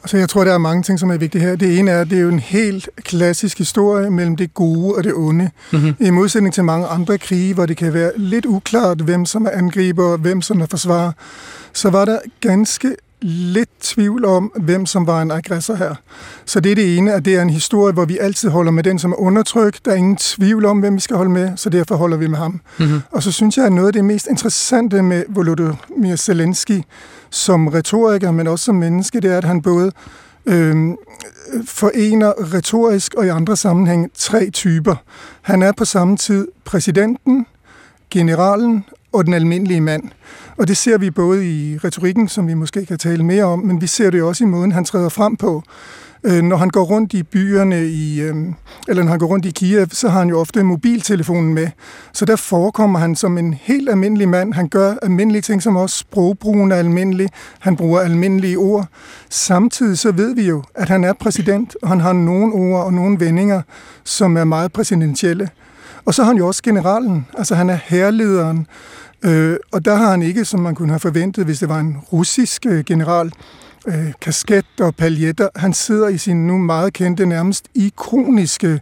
Altså, 0.09 0.17
jeg 0.17 0.29
tror, 0.29 0.45
der 0.45 0.55
er 0.55 0.59
mange 0.59 0.83
ting, 0.83 0.99
som 0.99 1.11
er 1.11 1.17
vigtige 1.17 1.43
her. 1.43 1.57
Det 1.57 1.79
ene 1.79 1.91
er, 1.91 2.01
at 2.01 2.11
det 2.11 2.19
er 2.19 2.23
jo 2.23 2.29
en 2.29 2.39
helt 2.39 2.89
klassisk 2.97 3.59
historie 3.59 4.11
mellem 4.11 4.37
det 4.37 4.55
gode 4.55 4.95
og 4.95 5.05
det 5.05 5.15
onde. 5.15 5.51
Mm-hmm. 5.73 5.97
I 6.01 6.11
modsætning 6.11 6.55
til 6.55 6.65
mange 6.65 6.87
andre 6.87 7.19
krige, 7.19 7.55
hvor 7.55 7.67
det 7.67 7.77
kan 7.77 7.95
være 7.95 8.13
lidt 8.17 8.47
uklart, 8.47 8.99
hvem 8.99 9.27
som 9.27 9.45
er 9.45 9.51
angriber 9.51 10.05
og 10.05 10.19
hvem 10.19 10.43
som 10.43 10.61
er 10.61 10.67
forsvarer, 10.67 11.13
så 11.73 11.91
var 11.91 12.05
der 12.05 12.19
ganske 12.41 12.97
lidt 13.21 13.71
tvivl 13.81 14.25
om, 14.25 14.53
hvem 14.57 14.87
som 14.87 15.07
var 15.07 15.23
en 15.23 15.31
aggressor 15.31 15.75
her. 15.75 15.95
Så 16.45 16.61
det 16.61 16.73
er 16.73 16.75
det 16.75 16.99
ene, 16.99 17.13
at 17.13 17.25
det 17.25 17.35
er 17.37 17.43
en 17.43 17.51
historie, 17.51 17.93
hvor 17.93 18.05
vi 18.05 18.19
altid 18.19 18.49
holder 18.49 18.73
med 18.73 18.83
den, 18.83 18.99
som 18.99 19.13
er 19.13 19.17
undertrykt. 19.17 19.85
Der 19.85 19.91
er 19.91 19.97
ingen 19.97 20.17
tvivl 20.17 20.65
om, 20.65 20.81
hvem 20.81 20.95
vi 20.95 21.01
skal 21.01 21.17
holde 21.17 21.31
med, 21.31 21.57
så 21.57 21.71
derfor 21.71 21.97
holder 21.97 22.17
vi 22.17 22.27
med 22.27 22.39
ham. 22.39 22.61
Mm-hmm. 22.79 23.01
Og 23.11 23.23
så 23.23 23.33
synes 23.33 23.57
jeg, 23.57 23.67
at 23.67 23.73
noget 23.73 23.87
af 23.87 23.93
det 23.93 24.05
mest 24.05 24.27
interessante 24.31 25.03
med 25.03 25.25
Volodymyr 25.29 26.17
Zelensky 26.17 26.83
som 27.31 27.67
retoriker, 27.69 28.31
men 28.31 28.47
også 28.47 28.65
som 28.65 28.75
menneske, 28.75 29.21
det 29.21 29.33
er, 29.33 29.39
at 29.39 29.45
han 29.45 29.63
både 29.63 29.93
øh, 30.47 30.77
forener 31.65 32.55
retorisk 32.55 33.15
og 33.15 33.27
i 33.27 33.29
andre 33.29 33.57
sammenhæng 33.57 34.11
tre 34.15 34.51
typer. 34.51 34.95
Han 35.43 35.63
er 35.63 35.73
på 35.73 35.85
samme 35.85 36.17
tid 36.17 36.49
præsidenten, 36.65 37.47
generalen 38.11 38.85
og 39.13 39.27
den 39.27 39.35
almindelige 39.35 39.81
mand. 39.81 40.03
Og 40.59 40.69
det 40.69 40.77
ser 40.77 40.99
vi 40.99 41.11
både 41.11 41.51
i 41.51 41.79
retorikken, 41.85 42.29
som 42.29 42.49
vi 42.49 42.55
måske 42.55 42.87
kan 42.87 42.99
tale 42.99 43.25
mere 43.25 43.45
om, 43.45 43.59
men 43.59 43.81
vi 43.81 43.87
ser 43.87 44.11
det 44.11 44.23
også 44.23 44.45
i 44.45 44.47
måden, 44.47 44.73
han 44.73 44.85
træder 44.85 45.09
frem 45.09 45.37
på. 45.37 45.63
Øh, 46.25 46.43
når 46.43 46.57
han 46.57 46.69
går 46.69 46.83
rundt 46.83 47.15
i 47.15 47.23
byerne, 47.23 47.87
i, 47.87 48.21
øh, 48.21 48.37
eller 48.89 49.03
når 49.03 49.11
han 49.11 49.19
går 49.19 49.27
rundt 49.27 49.47
i 49.47 49.51
Kiev, 49.51 49.87
så 49.93 50.09
har 50.09 50.19
han 50.19 50.29
jo 50.29 50.41
ofte 50.41 50.63
mobiltelefonen 50.63 51.55
med. 51.55 51.69
Så 52.13 52.25
der 52.25 52.37
forekommer 52.37 52.99
han 52.99 53.17
som 53.17 53.39
en 53.39 53.55
helt 53.55 53.89
almindelig 53.89 54.29
mand. 54.29 54.55
Han 54.55 54.69
gør 54.69 54.95
almindelige 55.03 55.43
ting, 55.43 55.63
som 55.63 55.77
også 55.77 55.97
sprogbrugen 55.97 56.73
er 56.73 56.77
almindelig. 56.77 57.29
Han 57.59 57.77
bruger 57.77 58.01
almindelige 58.01 58.57
ord. 58.59 58.87
Samtidig 59.31 59.99
så 59.99 60.13
ved 60.13 60.35
vi 60.35 60.47
jo, 60.47 60.63
at 60.75 60.89
han 60.89 61.05
er 61.05 61.13
præsident, 61.13 61.77
og 61.83 61.89
han 61.89 62.01
har 62.01 62.13
nogle 62.13 62.53
ord 62.53 62.85
og 62.85 62.93
nogle 62.93 63.21
vendinger, 63.21 63.63
som 64.05 64.37
er 64.37 64.45
meget 64.45 64.73
præsidentielle. 64.73 65.49
Og 66.05 66.15
så 66.15 66.23
har 66.23 66.29
han 66.29 66.39
jo 66.39 66.47
også 66.47 66.63
generalen, 66.63 67.27
altså 67.39 67.55
han 67.55 67.71
er 67.71 67.79
herlederen, 67.85 68.67
øh, 69.23 69.57
og 69.73 69.85
der 69.85 69.95
har 69.95 70.11
han 70.11 70.23
ikke, 70.23 70.45
som 70.45 70.61
man 70.61 70.75
kunne 70.75 70.89
have 70.89 71.01
forventet, 71.01 71.45
hvis 71.45 71.59
det 71.59 71.69
var 71.69 71.81
en 71.81 71.97
russisk 72.13 72.67
øh, 72.67 72.85
general, 72.85 73.33
øh, 73.87 74.13
kasket 74.21 74.67
og 74.81 74.95
paljetter. 74.95 75.49
Han 75.57 75.73
sidder 75.73 76.09
i 76.09 76.19
sin 76.19 76.47
nu 76.47 76.59
meget 76.59 76.93
kendte, 76.93 77.27
nærmest 77.27 77.69
ikoniske 77.75 78.81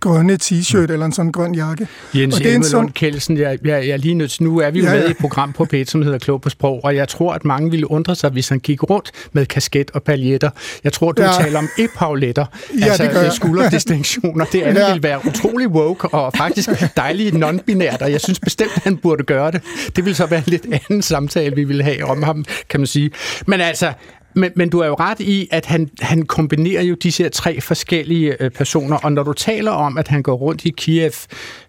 grønne 0.00 0.38
t-shirt 0.42 0.92
eller 0.92 1.06
en 1.06 1.12
sådan 1.12 1.32
grøn 1.32 1.54
jakke. 1.54 1.88
Jens 2.14 2.34
og 2.34 2.40
det 2.40 2.50
er 2.50 2.56
en 2.56 2.64
sådan... 2.64 2.88
Kelsen, 2.88 3.38
jeg, 3.38 3.58
jeg, 3.64 3.88
jeg 3.88 3.98
lige 3.98 4.14
nødt 4.14 4.40
nu 4.40 4.58
er 4.58 4.70
vi 4.70 4.78
jo 4.78 4.84
ja, 4.84 4.92
med 4.92 5.00
ja. 5.00 5.08
i 5.08 5.10
et 5.10 5.16
program 5.16 5.52
på 5.52 5.64
p 5.64 5.74
som 5.86 6.02
hedder 6.02 6.18
Klog 6.18 6.40
på 6.40 6.50
Sprog, 6.50 6.80
og 6.84 6.96
jeg 6.96 7.08
tror, 7.08 7.32
at 7.32 7.44
mange 7.44 7.70
ville 7.70 7.90
undre 7.90 8.14
sig, 8.14 8.30
hvis 8.30 8.48
han 8.48 8.58
gik 8.58 8.82
rundt 8.82 9.10
med 9.32 9.46
kasket 9.46 9.90
og 9.94 10.02
paljetter. 10.02 10.50
Jeg 10.84 10.92
tror, 10.92 11.12
du 11.12 11.22
ja. 11.22 11.32
taler 11.40 11.58
om 11.58 11.68
epauletter, 11.78 12.46
ja, 12.78 12.84
altså 12.84 13.02
det 13.02 13.12
gør 13.12 13.30
skulderdistinktioner. 13.30 14.44
Det 14.44 14.62
andet 14.62 14.80
ja. 14.80 14.86
ville 14.88 15.02
være 15.02 15.20
utrolig 15.26 15.68
woke 15.68 16.08
og 16.08 16.32
faktisk 16.36 16.68
dejligt 16.96 17.34
non-binært, 17.34 18.02
og 18.02 18.12
jeg 18.12 18.20
synes 18.20 18.40
bestemt, 18.40 18.70
at 18.76 18.82
han 18.82 18.96
burde 18.96 19.24
gøre 19.24 19.50
det. 19.50 19.60
Det 19.96 20.04
ville 20.04 20.16
så 20.16 20.26
være 20.26 20.38
en 20.38 20.44
lidt 20.46 20.66
anden 20.72 21.02
samtale, 21.02 21.56
vi 21.56 21.64
ville 21.64 21.82
have 21.82 22.04
om 22.04 22.22
ham, 22.22 22.44
kan 22.68 22.80
man 22.80 22.86
sige. 22.86 23.10
Men 23.46 23.60
altså, 23.60 23.92
men, 24.36 24.52
men 24.56 24.68
du 24.70 24.78
er 24.78 24.86
jo 24.86 24.94
ret 24.94 25.20
i, 25.20 25.48
at 25.50 25.66
han, 25.66 25.90
han 26.00 26.26
kombinerer 26.26 26.82
jo 26.82 26.94
disse 26.94 27.22
her 27.22 27.30
tre 27.30 27.60
forskellige 27.60 28.42
øh, 28.42 28.50
personer, 28.50 28.96
og 28.96 29.12
når 29.12 29.22
du 29.22 29.32
taler 29.32 29.70
om, 29.70 29.98
at 29.98 30.08
han 30.08 30.22
går 30.22 30.34
rundt 30.34 30.64
i 30.64 30.70
Kiev 30.76 31.12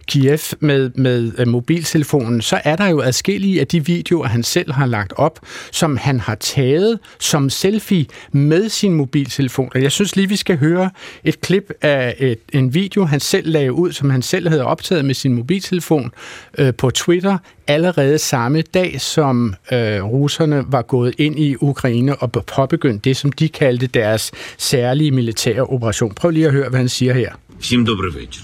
Kiev 0.06 0.38
med, 0.60 0.90
med 0.94 1.32
øh, 1.38 1.48
mobiltelefonen, 1.48 2.42
så 2.42 2.60
er 2.64 2.76
der 2.76 2.86
jo 2.86 3.00
adskillige 3.00 3.60
af 3.60 3.66
de 3.66 3.86
videoer, 3.86 4.26
han 4.26 4.42
selv 4.42 4.72
har 4.72 4.86
lagt 4.86 5.12
op, 5.16 5.40
som 5.72 5.96
han 5.96 6.20
har 6.20 6.34
taget 6.34 6.98
som 7.18 7.50
selfie 7.50 8.06
med 8.32 8.68
sin 8.68 8.94
mobiltelefon. 8.94 9.70
Og 9.74 9.82
jeg 9.82 9.92
synes 9.92 10.16
lige, 10.16 10.28
vi 10.28 10.36
skal 10.36 10.58
høre 10.58 10.90
et 11.24 11.40
klip 11.40 11.72
af 11.82 12.14
et, 12.18 12.38
en 12.52 12.74
video, 12.74 13.04
han 13.04 13.20
selv 13.20 13.48
lagde 13.50 13.72
ud, 13.72 13.92
som 13.92 14.10
han 14.10 14.22
selv 14.22 14.48
havde 14.48 14.64
optaget 14.64 15.04
med 15.04 15.14
sin 15.14 15.32
mobiltelefon 15.32 16.10
øh, 16.58 16.74
på 16.74 16.90
Twitter, 16.90 17.38
allerede 17.66 18.18
samme 18.18 18.62
dag, 18.62 19.00
som 19.00 19.54
øh, 19.72 20.04
russerne 20.04 20.64
var 20.68 20.82
gået 20.82 21.14
ind 21.18 21.38
i 21.38 21.56
Ukraine 21.60 22.16
og 22.16 22.32
påbegyndt 22.32 23.04
det, 23.04 23.16
som 23.16 23.32
de 23.32 23.48
kaldte 23.48 23.86
deres 23.86 24.32
særlige 24.58 25.10
militære 25.10 25.62
operation. 25.62 26.14
Prøv 26.14 26.30
lige 26.30 26.46
at 26.46 26.52
høre, 26.52 26.68
hvad 26.68 26.78
han 26.78 26.88
siger 26.88 27.14
her. 27.14 27.32
Всім 27.60 27.84
добрий 27.84 28.10
вечір. 28.10 28.42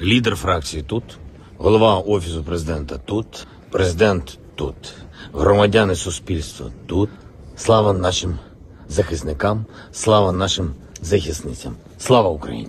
Лідер 0.00 0.36
фракції 0.36 0.82
тут, 0.82 1.04
голова 1.58 1.98
офісу 1.98 2.44
президента 2.44 2.98
тут, 2.98 3.46
президент 3.70 4.38
тут, 4.54 4.94
громадяни 5.32 5.94
суспільства 5.94 6.66
тут. 6.86 7.10
Слава 7.56 7.92
нашим 7.92 8.38
захисникам, 8.88 9.66
слава 9.92 10.32
нашим 10.32 10.74
захисницям. 11.02 11.76
Слава 11.98 12.28
Україні! 12.28 12.68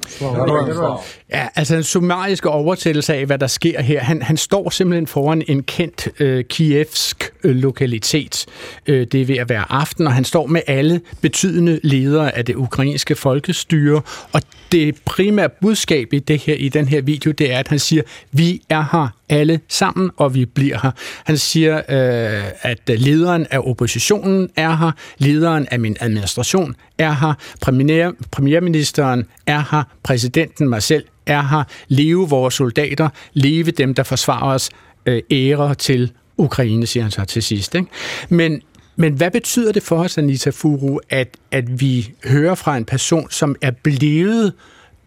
Ja, 1.29 1.49
altså 1.55 1.75
en 1.75 1.83
summarisk 1.83 2.45
oversættelse 2.45 3.13
af, 3.13 3.25
hvad 3.25 3.39
der 3.39 3.47
sker 3.47 3.81
her. 3.81 3.99
Han, 3.99 4.21
han 4.21 4.37
står 4.37 4.69
simpelthen 4.69 5.07
foran 5.07 5.43
en 5.47 5.63
kendt 5.63 6.07
øh, 6.19 6.43
kievsk 6.43 7.33
øh, 7.43 7.55
lokalitet. 7.55 8.45
Øh, 8.87 9.07
det 9.11 9.21
er 9.21 9.25
ved 9.25 9.37
at 9.37 9.49
være 9.49 9.65
aften, 9.69 10.07
og 10.07 10.13
han 10.13 10.25
står 10.25 10.45
med 10.47 10.61
alle 10.67 11.01
betydende 11.21 11.79
ledere 11.83 12.37
af 12.37 12.45
det 12.45 12.55
ukrainske 12.55 13.15
folkestyre. 13.15 14.01
Og 14.33 14.41
det 14.72 14.94
primære 15.04 15.48
budskab 15.60 16.12
i, 16.12 16.18
det 16.18 16.38
her, 16.40 16.54
i 16.54 16.68
den 16.68 16.88
her 16.88 17.00
video, 17.00 17.30
det 17.30 17.52
er, 17.52 17.58
at 17.58 17.68
han 17.68 17.78
siger, 17.78 18.02
vi 18.32 18.62
er 18.68 18.84
her 18.92 19.08
alle 19.28 19.60
sammen, 19.68 20.10
og 20.16 20.34
vi 20.34 20.44
bliver 20.44 20.78
her. 20.82 20.90
Han 21.24 21.36
siger, 21.36 21.76
øh, 21.76 22.50
at 22.62 22.80
lederen 22.86 23.46
af 23.50 23.58
oppositionen 23.58 24.50
er 24.56 24.76
her, 24.76 24.90
lederen 25.18 25.66
af 25.70 25.80
min 25.80 25.96
administration 26.00 26.74
er 26.98 27.12
her, 27.12 27.34
premier, 27.60 28.12
premierministeren 28.30 29.26
er 29.46 29.64
her, 29.70 29.82
præsidenten 30.02 30.68
mig 30.68 30.82
selv 30.82 31.04
er 31.26 31.42
her, 31.42 31.64
leve 31.88 32.28
vores 32.28 32.54
soldater, 32.54 33.08
leve 33.32 33.70
dem, 33.70 33.94
der 33.94 34.02
forsvarer 34.02 34.54
os, 34.54 34.70
øh, 35.06 35.22
ære 35.30 35.74
til 35.74 36.12
Ukraine, 36.36 36.86
siger 36.86 37.02
han 37.02 37.10
så 37.10 37.24
til 37.24 37.42
sidst. 37.42 37.74
Ikke? 37.74 37.88
Men, 38.28 38.62
men 39.00 39.12
hvad 39.12 39.30
betyder 39.30 39.72
det 39.72 39.82
for 39.82 39.96
os, 39.96 40.18
Anita 40.18 40.50
Furu, 40.50 40.98
at, 41.10 41.28
at 41.50 41.80
vi 41.80 42.12
hører 42.24 42.54
fra 42.54 42.76
en 42.76 42.84
person, 42.84 43.30
som 43.30 43.56
er 43.60 43.70
blevet 43.70 44.52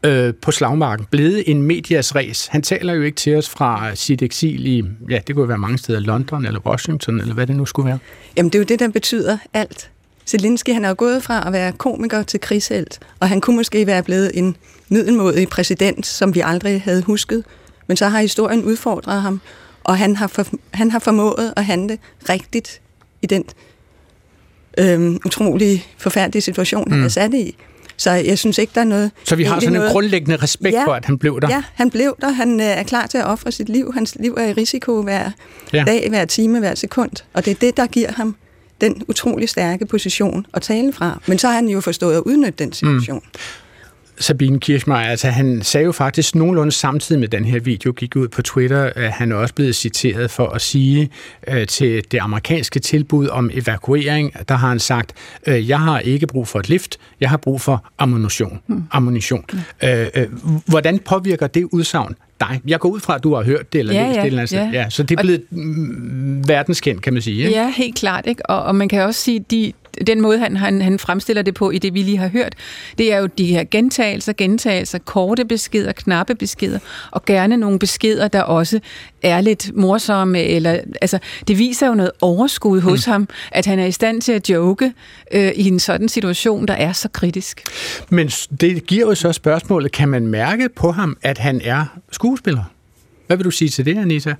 øh, 0.03 0.33
på 0.41 0.51
slagmarken, 0.51 1.05
blevet 1.11 1.43
en 1.51 1.61
medias 1.61 2.15
res. 2.15 2.47
Han 2.47 2.61
taler 2.61 2.93
jo 2.93 3.01
ikke 3.01 3.15
til 3.15 3.35
os 3.35 3.49
fra 3.49 3.89
øh, 3.89 3.95
sit 3.95 4.21
eksil 4.21 4.67
i, 4.67 4.83
ja, 5.09 5.19
det 5.27 5.35
kunne 5.35 5.47
være 5.47 5.57
mange 5.57 5.77
steder, 5.77 5.99
London 5.99 6.45
eller 6.45 6.59
Washington, 6.59 7.19
eller 7.19 7.33
hvad 7.33 7.47
det 7.47 7.55
nu 7.55 7.65
skulle 7.65 7.87
være. 7.87 7.99
Jamen, 8.37 8.49
det 8.49 8.55
er 8.55 8.59
jo 8.59 8.65
det, 8.65 8.79
der 8.79 8.89
betyder 8.89 9.37
alt. 9.53 9.89
Zelensky, 10.25 10.73
han 10.73 10.85
er 10.85 10.89
jo 10.89 10.95
gået 10.97 11.23
fra 11.23 11.47
at 11.47 11.53
være 11.53 11.71
komiker 11.71 12.23
til 12.23 12.39
krigshelt, 12.39 12.99
og 13.19 13.29
han 13.29 13.41
kunne 13.41 13.55
måske 13.55 13.87
være 13.87 14.03
blevet 14.03 14.31
en 14.33 14.55
middelmodig 14.89 15.47
præsident, 15.47 16.05
som 16.05 16.35
vi 16.35 16.41
aldrig 16.45 16.81
havde 16.81 17.03
husket. 17.03 17.43
Men 17.87 17.97
så 17.97 18.07
har 18.07 18.21
historien 18.21 18.63
udfordret 18.63 19.21
ham, 19.21 19.41
og 19.83 19.97
han 19.97 20.15
har, 20.15 20.27
for, 20.27 20.47
han 20.73 20.91
har 20.91 20.99
formået 20.99 21.53
at 21.57 21.65
handle 21.65 21.97
rigtigt 22.29 22.81
i 23.21 23.25
den 23.25 23.43
øhm, 24.77 25.19
utrolig 25.25 25.87
forfærdelige 25.97 26.41
situation, 26.41 26.83
mm. 26.87 26.91
han 26.93 27.03
er 27.03 27.09
sat 27.09 27.33
i. 27.33 27.55
Så 27.97 28.11
jeg 28.11 28.37
synes 28.37 28.57
ikke, 28.57 28.71
der 28.75 28.81
er 28.81 28.85
noget... 28.85 29.11
Så 29.23 29.35
vi 29.35 29.43
har 29.43 29.59
sådan 29.59 29.73
noget... 29.73 29.87
en 29.87 29.91
grundlæggende 29.91 30.35
respekt 30.35 30.73
ja, 30.73 30.85
for, 30.85 30.93
at 30.93 31.05
han 31.05 31.17
blev 31.17 31.41
der? 31.41 31.49
Ja, 31.49 31.63
han 31.73 31.89
blev 31.89 32.15
der. 32.21 32.29
Han 32.29 32.59
øh, 32.59 32.65
er 32.65 32.83
klar 32.83 33.07
til 33.07 33.17
at 33.17 33.25
ofre 33.25 33.51
sit 33.51 33.69
liv. 33.69 33.93
Hans 33.93 34.17
liv 34.19 34.35
er 34.37 34.45
i 34.45 34.53
risiko 34.53 35.01
hver 35.01 35.31
ja. 35.73 35.83
dag, 35.87 36.09
hver 36.09 36.25
time, 36.25 36.59
hver 36.59 36.75
sekund. 36.75 37.11
Og 37.33 37.45
det 37.45 37.51
er 37.51 37.55
det, 37.55 37.77
der 37.77 37.87
giver 37.87 38.11
ham 38.11 38.35
den 38.81 39.03
utrolig 39.07 39.49
stærke 39.49 39.85
position 39.85 40.45
at 40.53 40.61
tale 40.61 40.93
fra. 40.93 41.21
Men 41.27 41.37
så 41.37 41.47
har 41.47 41.53
han 41.53 41.67
jo 41.67 41.81
forstået 41.81 42.15
at 42.15 42.21
udnytte 42.25 42.63
den 42.63 42.73
situation. 42.73 43.21
Mm. 43.33 43.39
Sabine 44.21 44.59
Kirchmeier, 44.59 45.09
altså 45.09 45.27
han 45.27 45.61
sagde 45.61 45.85
jo 45.85 45.91
faktisk 45.91 46.35
nogenlunde 46.35 46.71
samtidig 46.71 47.19
med 47.19 47.27
den 47.27 47.45
her 47.45 47.59
video 47.59 47.91
gik 47.91 48.15
ud 48.15 48.27
på 48.27 48.41
Twitter, 48.41 48.91
at 48.95 49.11
han 49.11 49.31
er 49.31 49.35
også 49.35 49.53
blevet 49.53 49.75
citeret 49.75 50.31
for 50.31 50.47
at 50.47 50.61
sige 50.61 51.09
øh, 51.47 51.67
til 51.67 52.03
det 52.11 52.19
amerikanske 52.19 52.79
tilbud 52.79 53.27
om 53.27 53.49
evakuering, 53.53 54.33
der 54.49 54.55
har 54.55 54.67
han 54.67 54.79
sagt, 54.79 55.13
øh, 55.47 55.69
jeg 55.69 55.79
har 55.79 55.99
ikke 55.99 56.27
brug 56.27 56.47
for 56.47 56.59
et 56.59 56.69
lift, 56.69 56.97
jeg 57.21 57.29
har 57.29 57.37
brug 57.37 57.61
for 57.61 57.85
ammunition. 57.97 58.59
Mm. 58.67 58.83
ammunition. 58.91 59.45
Mm. 59.53 59.59
Øh, 59.83 60.07
øh, 60.15 60.27
hvordan 60.65 60.99
påvirker 60.99 61.47
det 61.47 61.63
udsagn 61.71 62.15
dig? 62.39 62.61
Jeg 62.67 62.79
går 62.79 62.89
ud 62.89 62.99
fra, 62.99 63.15
at 63.15 63.23
du 63.23 63.35
har 63.35 63.43
hørt 63.43 63.73
det, 63.73 63.79
eller 63.79 63.93
ja, 63.93 64.07
læst 64.07 64.17
ja, 64.17 64.21
det, 64.21 64.27
eller 64.27 64.47
ja. 64.51 64.81
ja. 64.81 64.89
Så 64.89 65.03
det 65.03 65.19
er 65.19 65.21
blevet 65.21 65.43
og, 65.51 66.47
verdenskendt, 66.47 67.01
kan 67.01 67.13
man 67.13 67.21
sige. 67.21 67.37
Ikke? 67.37 67.51
Ja, 67.51 67.73
helt 67.77 67.95
klart. 67.95 68.25
Ikke? 68.27 68.45
Og, 68.45 68.63
og 68.63 68.75
man 68.75 68.89
kan 68.89 69.01
også 69.01 69.21
sige, 69.21 69.45
de, 69.51 69.73
den 70.07 70.21
måde, 70.21 70.39
han, 70.39 70.57
han, 70.57 70.81
han 70.81 70.99
fremstiller 70.99 71.41
det 71.41 71.53
på 71.53 71.71
i 71.71 71.77
det, 71.77 71.93
vi 71.93 72.01
lige 72.01 72.17
har 72.17 72.27
hørt, 72.27 72.55
det 72.97 73.13
er 73.13 73.17
jo 73.17 73.25
de 73.25 73.45
her 73.45 73.63
gentagelser, 73.71 74.33
gentagelser, 74.33 74.97
korte 74.97 75.45
beskeder, 75.45 75.91
knappe 75.91 76.35
beskeder, 76.35 76.79
og 77.11 77.25
gerne 77.25 77.57
nogle 77.57 77.79
beskeder, 77.79 78.27
der 78.27 78.41
også 78.41 78.79
er 79.21 79.41
lidt 79.41 79.75
morsomme, 79.75 80.43
eller, 80.43 80.79
altså, 81.01 81.19
det 81.47 81.57
viser 81.57 81.87
jo 81.87 81.93
noget 81.93 82.11
overskud 82.21 82.81
hos 82.81 83.07
mm. 83.07 83.11
ham, 83.11 83.27
at 83.51 83.65
han 83.65 83.79
er 83.79 83.85
i 83.85 83.91
stand 83.91 84.21
til 84.21 84.31
at 84.31 84.49
joke 84.49 84.93
øh, 85.31 85.51
i 85.55 85.67
en 85.67 85.79
sådan 85.79 86.09
situation, 86.09 86.65
der 86.65 86.73
er 86.73 86.93
så 86.93 87.09
kritisk. 87.09 87.63
Men 88.09 88.27
det 88.61 88.85
giver 88.85 89.05
jo 89.05 89.15
så 89.15 89.31
spørgsmålet, 89.31 89.91
kan 89.91 90.09
man 90.09 90.27
mærke 90.27 90.69
på 90.69 90.91
ham, 90.91 91.17
at 91.21 91.37
han 91.37 91.61
er 91.63 91.85
skuespiller? 92.11 92.63
Hvad 93.27 93.37
vil 93.37 93.45
du 93.45 93.51
sige 93.51 93.69
til 93.69 93.85
det, 93.85 93.97
Anita? 93.97 94.35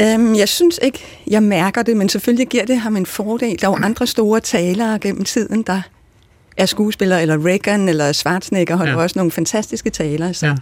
Øhm, 0.00 0.34
jeg 0.34 0.48
synes 0.48 0.80
ikke, 0.82 1.04
jeg 1.26 1.42
mærker 1.42 1.82
det, 1.82 1.96
men 1.96 2.08
selvfølgelig 2.08 2.48
giver 2.48 2.64
det 2.64 2.78
ham 2.78 2.96
en 2.96 3.06
fordel. 3.06 3.60
Der 3.60 3.68
er 3.68 3.70
jo 3.70 3.84
andre 3.84 4.06
store 4.06 4.40
talere 4.40 4.98
gennem 4.98 5.24
tiden, 5.24 5.62
der 5.62 5.82
er 6.56 6.66
skuespillere, 6.66 7.22
eller 7.22 7.46
Reagan 7.46 7.88
eller 7.88 8.12
Schwarzenegger 8.12 8.76
har 8.76 8.86
ja. 8.86 8.96
også 8.96 9.18
nogle 9.18 9.32
fantastiske 9.32 9.90
talere. 9.90 10.34
Så. 10.34 10.46
Ja. 10.46 10.54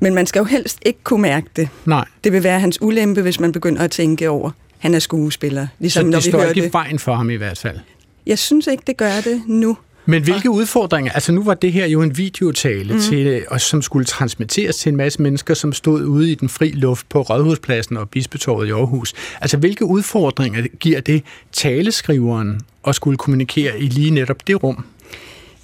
Men 0.00 0.14
man 0.14 0.26
skal 0.26 0.40
jo 0.40 0.44
helst 0.44 0.78
ikke 0.86 0.98
kunne 1.04 1.22
mærke 1.22 1.46
det. 1.56 1.68
Nej. 1.84 2.04
Det 2.24 2.32
vil 2.32 2.42
være 2.42 2.60
hans 2.60 2.82
ulempe, 2.82 3.22
hvis 3.22 3.40
man 3.40 3.52
begynder 3.52 3.82
at 3.82 3.90
tænke 3.90 4.28
over, 4.30 4.50
han 4.78 4.94
er 4.94 4.98
skuespiller. 4.98 5.66
Ligesom 5.78 6.00
så 6.00 6.04
det 6.04 6.10
når 6.10 6.18
vi 6.18 6.30
står 6.30 6.42
ikke 6.42 6.66
i 6.66 6.72
vejen 6.72 6.98
for 6.98 7.14
ham 7.14 7.30
i 7.30 7.34
hvert 7.34 7.58
fald? 7.58 7.78
Jeg 8.26 8.38
synes 8.38 8.66
ikke, 8.66 8.82
det 8.86 8.96
gør 8.96 9.20
det 9.24 9.42
nu. 9.46 9.76
Men 10.10 10.22
hvilke 10.22 10.50
udfordringer? 10.50 11.12
Altså 11.12 11.32
nu 11.32 11.42
var 11.42 11.54
det 11.54 11.72
her 11.72 11.86
jo 11.86 12.02
en 12.02 12.16
videotale, 12.16 12.94
mm. 12.94 13.00
til, 13.00 13.44
og 13.50 13.60
som 13.60 13.82
skulle 13.82 14.04
transmitteres 14.04 14.76
til 14.76 14.90
en 14.90 14.96
masse 14.96 15.22
mennesker, 15.22 15.54
som 15.54 15.72
stod 15.72 16.04
ude 16.04 16.32
i 16.32 16.34
den 16.34 16.48
fri 16.48 16.70
luft 16.70 17.08
på 17.08 17.22
Rådhuspladsen 17.22 17.96
og 17.96 18.10
Bispetorvet 18.10 18.66
i 18.66 18.70
Aarhus. 18.70 19.14
Altså 19.40 19.56
hvilke 19.56 19.84
udfordringer 19.84 20.62
giver 20.80 21.00
det 21.00 21.22
taleskriveren 21.52 22.60
at 22.86 22.94
skulle 22.94 23.16
kommunikere 23.16 23.80
i 23.80 23.86
lige 23.86 24.10
netop 24.10 24.46
det 24.46 24.62
rum? 24.62 24.84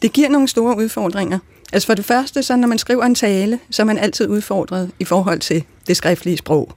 Det 0.02 0.12
giver 0.12 0.28
nogle 0.28 0.48
store 0.48 0.76
udfordringer. 0.76 1.38
Altså 1.72 1.86
for 1.86 1.94
det 1.94 2.04
første, 2.04 2.42
så 2.42 2.56
når 2.56 2.68
man 2.68 2.78
skriver 2.78 3.04
en 3.04 3.14
tale, 3.14 3.58
så 3.70 3.82
er 3.82 3.86
man 3.86 3.98
altid 3.98 4.28
udfordret 4.28 4.90
i 4.98 5.04
forhold 5.04 5.40
til 5.40 5.64
det 5.86 5.96
skriftlige 5.96 6.36
sprog. 6.36 6.72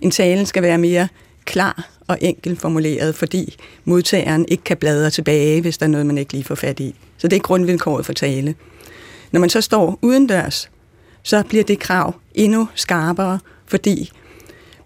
En 0.00 0.10
tale 0.10 0.46
skal 0.46 0.62
være 0.62 0.78
mere 0.78 1.08
klar 1.44 1.91
og 2.08 2.18
enkelt 2.20 2.60
formuleret, 2.60 3.14
fordi 3.14 3.56
modtageren 3.84 4.44
ikke 4.48 4.64
kan 4.64 4.76
bladre 4.76 5.10
tilbage, 5.10 5.60
hvis 5.60 5.78
der 5.78 5.86
er 5.86 5.90
noget, 5.90 6.06
man 6.06 6.18
ikke 6.18 6.32
lige 6.32 6.44
får 6.44 6.54
fat 6.54 6.80
i. 6.80 6.94
Så 7.18 7.28
det 7.28 7.36
er 7.36 7.40
grundvilkåret 7.40 8.06
for 8.06 8.12
tale. 8.12 8.54
Når 9.32 9.40
man 9.40 9.50
så 9.50 9.60
står 9.60 9.98
udendørs, 10.02 10.70
så 11.22 11.42
bliver 11.48 11.64
det 11.64 11.78
krav 11.78 12.14
endnu 12.34 12.68
skarpere, 12.74 13.38
fordi 13.66 14.10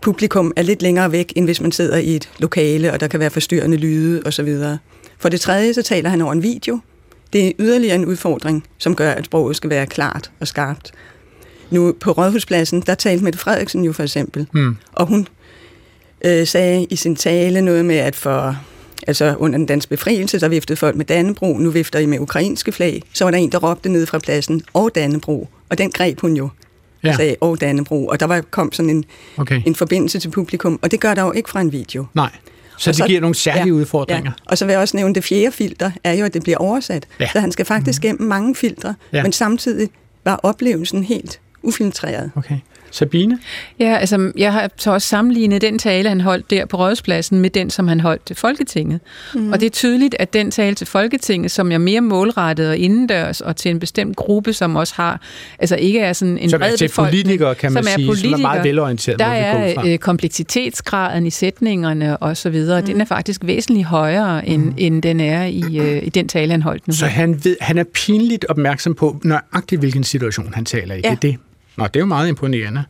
publikum 0.02 0.52
er 0.56 0.62
lidt 0.62 0.82
længere 0.82 1.12
væk, 1.12 1.32
end 1.37 1.44
hvis 1.44 1.61
man 1.61 1.73
sidder 1.73 1.96
i 1.96 2.16
et 2.16 2.30
lokale, 2.38 2.92
og 2.92 3.00
der 3.00 3.06
kan 3.06 3.20
være 3.20 3.30
forstyrrende 3.30 3.76
lyde 3.76 4.23
osv. 4.26 4.56
For 5.18 5.28
det 5.28 5.40
tredje, 5.40 5.75
så 5.75 5.82
taler 5.82 6.11
han 6.11 6.23
over 6.23 6.32
en 6.32 6.42
video. 6.42 6.80
Det 7.32 7.46
er 7.46 7.52
yderligere 7.58 7.94
en 7.94 8.06
udfordring, 8.06 8.64
som 8.78 8.94
gør, 8.94 9.11
at 9.11 9.25
sproget 9.25 9.56
skal 9.56 9.70
være 9.70 9.87
klart 9.87 10.30
og 10.40 10.49
skarpt. 10.49 10.92
Nu 11.70 11.92
på 12.00 12.11
Rådhuspladsen, 12.11 12.80
der 12.80 12.94
talte 12.94 13.25
Mette 13.25 13.38
Frederiksen 13.38 13.85
jo 13.85 13.92
for 13.92 14.02
eksempel, 14.02 14.46
hmm. 14.52 14.76
og 14.92 15.06
hun 15.06 15.28
øh, 16.26 16.47
sagde 16.47 16.87
i 16.90 16.97
sin 16.97 17.16
tale 17.16 17.62
noget 17.62 17.85
med, 17.85 17.97
at 17.97 18.16
for 18.16 18.56
altså 19.06 19.35
under 19.38 19.59
den 19.59 19.66
danske 19.66 19.90
befrielse, 19.90 20.40
der 20.40 20.49
viftede 20.49 20.76
folk 20.76 20.97
med 20.97 21.04
Dannebro, 21.04 21.59
nu 21.59 21.71
vifter 21.71 21.99
I 21.99 22.06
med 22.06 22.18
ukrainske 22.18 22.73
flag. 22.73 23.02
Så 23.12 23.25
var 23.25 23.30
der 23.30 23.38
en, 23.38 23.52
der 23.52 23.59
råbte 23.59 23.88
ned 23.88 24.06
fra 24.06 24.18
pladsen, 24.18 24.62
og 24.73 24.90
Dannebro, 24.95 25.49
og 25.68 25.78
den 25.78 25.90
greb 25.90 26.21
hun 26.21 26.37
jo 26.37 26.49
ja. 27.04 27.16
sagde, 27.16 27.37
og 27.40 27.61
Dannebro, 27.61 28.06
og 28.06 28.21
der 28.21 28.26
var, 28.26 28.40
kom 28.40 28.73
sådan 28.73 28.90
en, 28.90 29.04
okay. 29.37 29.62
en 29.66 29.75
forbindelse 29.75 30.18
til 30.18 30.28
publikum, 30.28 30.78
og 30.83 30.90
det 30.90 31.00
gør 31.00 31.14
der 31.14 31.23
jo 31.23 31.33
ikke 31.33 31.50
fra 31.50 31.61
en 31.61 31.73
video. 31.73 32.06
Nej. 32.14 32.30
Så 32.78 32.90
det 32.90 32.97
så, 32.97 33.06
giver 33.06 33.21
nogle 33.21 33.35
særlige 33.35 33.75
ja, 33.75 33.80
udfordringer. 33.80 34.30
Ja. 34.38 34.50
Og 34.50 34.59
så 34.59 34.64
vil 34.64 34.73
jeg 34.73 34.80
også 34.80 34.97
nævne, 34.97 35.14
det 35.14 35.25
fjerde 35.25 35.52
filter 35.52 35.90
er 36.04 36.12
jo, 36.12 36.25
at 36.25 36.35
det 36.35 36.42
bliver 36.42 36.59
oversat. 36.59 37.06
Ja. 37.21 37.28
Så 37.33 37.40
han 37.40 37.52
skal 37.52 37.64
faktisk 37.64 38.02
mm. 38.02 38.09
gennem 38.09 38.28
mange 38.28 38.54
filtre, 38.54 38.95
ja. 39.12 39.23
men 39.23 39.33
samtidig 39.33 39.88
var 40.25 40.40
oplevelsen 40.42 41.04
helt 41.04 41.40
ufiltreret. 41.62 42.30
Okay. 42.37 42.59
Sabine? 42.96 43.38
Ja, 43.78 43.96
altså 43.96 44.32
jeg 44.36 44.52
har 44.52 44.70
så 44.76 44.92
også 44.92 45.08
sammenlignet 45.08 45.62
den 45.62 45.78
tale, 45.78 46.08
han 46.08 46.20
holdt 46.20 46.50
der 46.50 46.66
på 46.66 46.76
Rådspladsen, 46.76 47.40
med 47.40 47.50
den, 47.50 47.70
som 47.70 47.88
han 47.88 48.00
holdt 48.00 48.24
til 48.26 48.36
Folketinget. 48.36 49.00
Mm. 49.34 49.52
Og 49.52 49.60
det 49.60 49.66
er 49.66 49.70
tydeligt, 49.70 50.16
at 50.18 50.32
den 50.32 50.50
tale 50.50 50.74
til 50.74 50.86
Folketinget, 50.86 51.50
som 51.50 51.72
er 51.72 51.78
mere 51.78 52.00
målrettet 52.00 52.68
og 52.68 52.76
indendørs, 52.76 53.40
og 53.40 53.56
til 53.56 53.70
en 53.70 53.78
bestemt 53.78 54.16
gruppe, 54.16 54.52
som 54.52 54.76
også 54.76 54.94
har, 54.96 55.20
altså 55.58 55.76
ikke 55.76 56.00
er 56.00 56.12
sådan 56.12 56.38
en 56.38 56.50
som 56.50 56.60
bred 56.60 56.72
er 56.72 56.76
til 56.76 56.90
politikere, 56.96 57.54
kan 57.54 57.72
man 57.72 57.84
som 57.84 57.92
sige, 57.96 58.06
politikere, 58.06 58.38
som 58.38 58.44
er 58.44 58.48
meget 58.48 58.64
velorienteret. 58.64 59.18
Der 59.18 59.26
er 59.26 59.82
øh, 59.86 59.98
kompleksitetsgraden 59.98 61.26
i 61.26 61.30
sætningerne 61.30 62.16
og 62.16 62.36
så 62.36 62.50
videre, 62.50 62.80
mm. 62.80 62.86
den 62.86 63.00
er 63.00 63.04
faktisk 63.04 63.40
væsentligt 63.44 63.86
højere, 63.86 64.48
end, 64.48 64.64
mm. 64.64 64.74
end 64.76 65.02
den 65.02 65.20
er 65.20 65.44
i, 65.44 65.78
øh, 65.78 66.02
i 66.02 66.08
den 66.08 66.28
tale, 66.28 66.50
han 66.50 66.62
holdt 66.62 66.88
nu. 66.88 66.94
Så 66.94 67.06
han, 67.06 67.44
ved, 67.44 67.56
han 67.60 67.78
er 67.78 67.84
pinligt 67.84 68.44
opmærksom 68.48 68.94
på 68.94 69.20
nøjagtigt, 69.24 69.80
hvilken 69.80 70.04
situation 70.04 70.54
han 70.54 70.64
taler 70.64 70.94
i. 70.94 71.00
Ja. 71.04 71.10
Det 71.10 71.16
er 71.16 71.20
det. 71.20 71.36
Nå, 71.76 71.85
det 71.85 71.97
er 71.97 72.00
jo 72.00 72.06
meget 72.06 72.28
imponerende. 72.28 72.85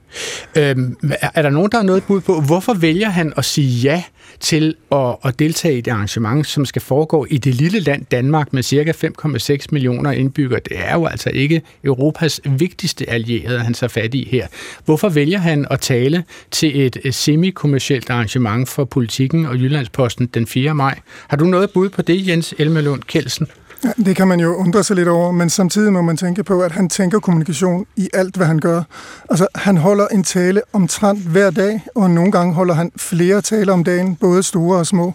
Øhm, 0.57 0.97
er 1.35 1.43
der 1.43 1.50
nogen, 1.50 1.71
der 1.71 1.78
har 1.78 1.85
noget 1.85 2.05
bud 2.05 2.21
på, 2.21 2.40
hvorfor 2.40 2.75
vælger 2.75 3.09
han 3.09 3.33
at 3.37 3.45
sige 3.45 3.81
ja 3.81 4.02
til 4.40 4.75
at, 4.93 5.16
at 5.25 5.38
deltage 5.38 5.75
i 5.75 5.78
et 5.78 5.88
arrangement, 5.88 6.47
som 6.47 6.64
skal 6.64 6.83
foregå 6.83 7.26
i 7.31 7.38
det 7.38 7.55
lille 7.55 7.81
land 7.81 8.05
Danmark 8.11 8.52
med 8.52 8.62
cirka 8.62 8.93
5,6 8.93 9.66
millioner 9.73 10.11
indbyggere? 10.11 10.61
Det 10.69 10.78
er 10.78 10.95
jo 10.95 11.07
altså 11.07 11.31
ikke 11.31 11.62
Europas 11.85 12.40
vigtigste 12.45 13.11
allierede, 13.11 13.61
han 13.61 13.75
så 13.75 13.88
fat 13.88 14.14
i 14.14 14.28
her. 14.31 14.47
Hvorfor 14.85 15.09
vælger 15.09 15.38
han 15.38 15.66
at 15.71 15.81
tale 15.81 16.25
til 16.50 16.87
et 16.87 17.14
semi-kommercielt 17.14 18.11
arrangement 18.11 18.69
for 18.69 18.85
politikken 18.85 19.47
og 19.47 19.57
Jyllandsposten 19.57 20.26
den 20.26 20.47
4. 20.47 20.75
maj? 20.75 20.99
Har 21.28 21.37
du 21.37 21.45
noget 21.45 21.71
bud 21.71 21.88
på 21.88 22.02
det, 22.02 22.28
Jens 22.28 22.55
Elmelund 22.59 23.02
Kelsen? 23.02 23.47
Ja, 23.85 23.90
det 24.04 24.16
kan 24.16 24.28
man 24.28 24.40
jo 24.40 24.54
undre 24.54 24.85
sig 24.85 24.97
lidt 24.97 25.09
over, 25.09 25.33
men 25.33 25.50
samtidig 25.50 25.92
må 25.92 26.02
man 26.02 26.16
tænke 26.16 26.45
på, 26.45 26.61
at 26.61 26.73
han 26.73 26.88
tænker 26.88 27.18
kommunikation 27.18 27.87
i 27.97 28.09
alt, 28.14 28.37
hvad 28.37 28.47
han 28.47 28.59
gør. 28.59 28.83
Altså, 29.30 29.47
han 29.54 29.76
holder 29.76 30.06
en 30.06 30.25
tale 30.25 30.62
omtrent 30.73 31.21
hver 31.21 31.50
dag, 31.50 31.83
og 31.95 32.11
nogle 32.11 32.33
gange 32.33 32.54
holder 32.54 32.75
han 32.75 32.92
flere 32.97 33.40
taler 33.40 33.73
om 33.73 33.85
dagen, 33.85 34.16
både 34.16 34.42
store 34.42 34.78
og 34.78 34.87
små. 34.87 35.14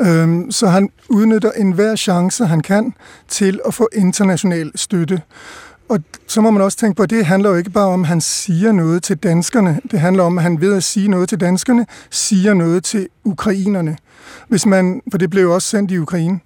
Øhm, 0.00 0.50
så 0.50 0.66
han 0.66 0.90
udnytter 1.08 1.50
enhver 1.50 1.96
chance, 1.96 2.46
han 2.46 2.60
kan, 2.60 2.94
til 3.28 3.60
at 3.66 3.74
få 3.74 3.88
international 3.92 4.72
støtte. 4.74 5.22
Og 5.88 6.00
så 6.26 6.40
må 6.40 6.50
man 6.50 6.62
også 6.62 6.78
tænke 6.78 6.96
på, 6.96 7.02
at 7.02 7.10
det 7.10 7.26
handler 7.26 7.50
jo 7.50 7.56
ikke 7.56 7.70
bare 7.70 7.88
om, 7.88 8.02
at 8.02 8.08
han 8.08 8.20
siger 8.20 8.72
noget 8.72 9.02
til 9.02 9.16
danskerne. 9.16 9.80
Det 9.90 10.00
handler 10.00 10.22
om, 10.22 10.38
at 10.38 10.42
han 10.42 10.60
ved 10.60 10.74
at 10.74 10.84
sige 10.84 11.08
noget 11.08 11.28
til 11.28 11.40
danskerne, 11.40 11.86
siger 12.10 12.54
noget 12.54 12.84
til 12.84 13.08
ukrainerne. 13.24 13.96
Hvis 14.48 14.66
man, 14.66 15.02
for 15.10 15.18
det 15.18 15.30
blev 15.30 15.42
jo 15.42 15.54
også 15.54 15.68
sendt 15.68 15.90
i 15.90 15.98
Ukraine. 15.98 16.40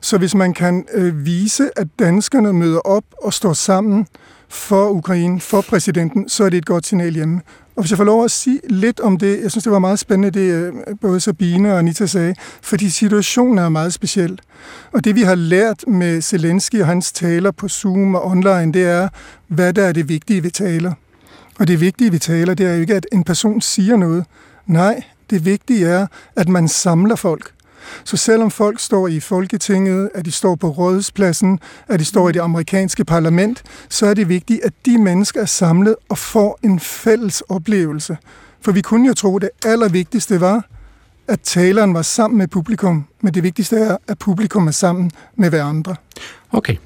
Så 0.00 0.18
hvis 0.18 0.34
man 0.34 0.54
kan 0.54 0.84
øh, 0.94 1.26
vise, 1.26 1.70
at 1.76 1.86
danskerne 1.98 2.52
møder 2.52 2.78
op 2.78 3.04
og 3.22 3.32
står 3.32 3.52
sammen 3.52 4.06
for 4.48 4.90
Ukraine, 4.90 5.40
for 5.40 5.60
præsidenten, 5.60 6.28
så 6.28 6.44
er 6.44 6.50
det 6.50 6.58
et 6.58 6.66
godt 6.66 6.86
signal 6.86 7.14
hjemme. 7.14 7.40
Og 7.76 7.82
hvis 7.82 7.90
jeg 7.90 7.96
får 7.96 8.04
lov 8.04 8.24
at 8.24 8.30
sige 8.30 8.60
lidt 8.68 9.00
om 9.00 9.16
det, 9.16 9.42
jeg 9.42 9.50
synes, 9.50 9.64
det 9.64 9.72
var 9.72 9.78
meget 9.78 9.98
spændende, 9.98 10.40
det 10.40 10.52
øh, 10.52 10.72
både 11.00 11.20
Sabine 11.20 11.72
og 11.72 11.78
Anita 11.78 12.06
sagde, 12.06 12.34
fordi 12.62 12.90
situationen 12.90 13.58
er 13.58 13.68
meget 13.68 13.92
speciel. 13.92 14.40
Og 14.92 15.04
det, 15.04 15.14
vi 15.14 15.22
har 15.22 15.34
lært 15.34 15.84
med 15.86 16.22
Zelensky 16.22 16.80
og 16.80 16.86
hans 16.86 17.12
taler 17.12 17.50
på 17.50 17.68
Zoom 17.68 18.14
og 18.14 18.26
online, 18.26 18.72
det 18.72 18.82
er, 18.86 19.08
hvad 19.48 19.72
der 19.72 19.84
er 19.84 19.92
det 19.92 20.08
vigtige 20.08 20.42
ved 20.42 20.50
taler. 20.50 20.92
Og 21.58 21.68
det 21.68 21.80
vigtige 21.80 22.12
ved 22.12 22.18
taler, 22.18 22.54
det 22.54 22.66
er 22.66 22.74
jo 22.74 22.80
ikke, 22.80 22.94
at 22.94 23.06
en 23.12 23.24
person 23.24 23.60
siger 23.60 23.96
noget. 23.96 24.24
Nej, 24.66 25.02
det 25.30 25.44
vigtige 25.44 25.86
er, 25.86 26.06
at 26.36 26.48
man 26.48 26.68
samler 26.68 27.16
folk. 27.16 27.52
Så 28.04 28.16
selvom 28.16 28.50
folk 28.50 28.80
står 28.80 29.08
i 29.08 29.20
Folketinget, 29.20 30.10
at 30.14 30.24
de 30.24 30.32
står 30.32 30.54
på 30.54 30.68
rådspladsen, 30.68 31.60
at 31.88 32.00
de 32.00 32.04
står 32.04 32.28
i 32.28 32.32
det 32.32 32.40
amerikanske 32.40 33.04
parlament, 33.04 33.62
så 33.88 34.06
er 34.06 34.14
det 34.14 34.28
vigtigt, 34.28 34.60
at 34.64 34.72
de 34.86 34.98
mennesker 34.98 35.40
er 35.40 35.46
samlet 35.46 35.96
og 36.08 36.18
får 36.18 36.58
en 36.62 36.80
fælles 36.80 37.40
oplevelse. 37.40 38.16
For 38.60 38.72
vi 38.72 38.80
kunne 38.80 39.06
jo 39.06 39.14
tro, 39.14 39.36
at 39.36 39.42
det 39.42 39.50
allervigtigste 39.64 40.40
var, 40.40 40.64
at 41.28 41.40
taleren 41.40 41.94
var 41.94 42.02
sammen 42.02 42.38
med 42.38 42.48
publikum, 42.48 43.04
men 43.20 43.34
det 43.34 43.42
vigtigste 43.42 43.76
er, 43.76 43.96
at 44.08 44.18
publikum 44.18 44.66
er 44.66 44.70
sammen 44.70 45.10
med 45.36 45.50
hverandre. 45.50 45.96
Okay. 46.52 46.76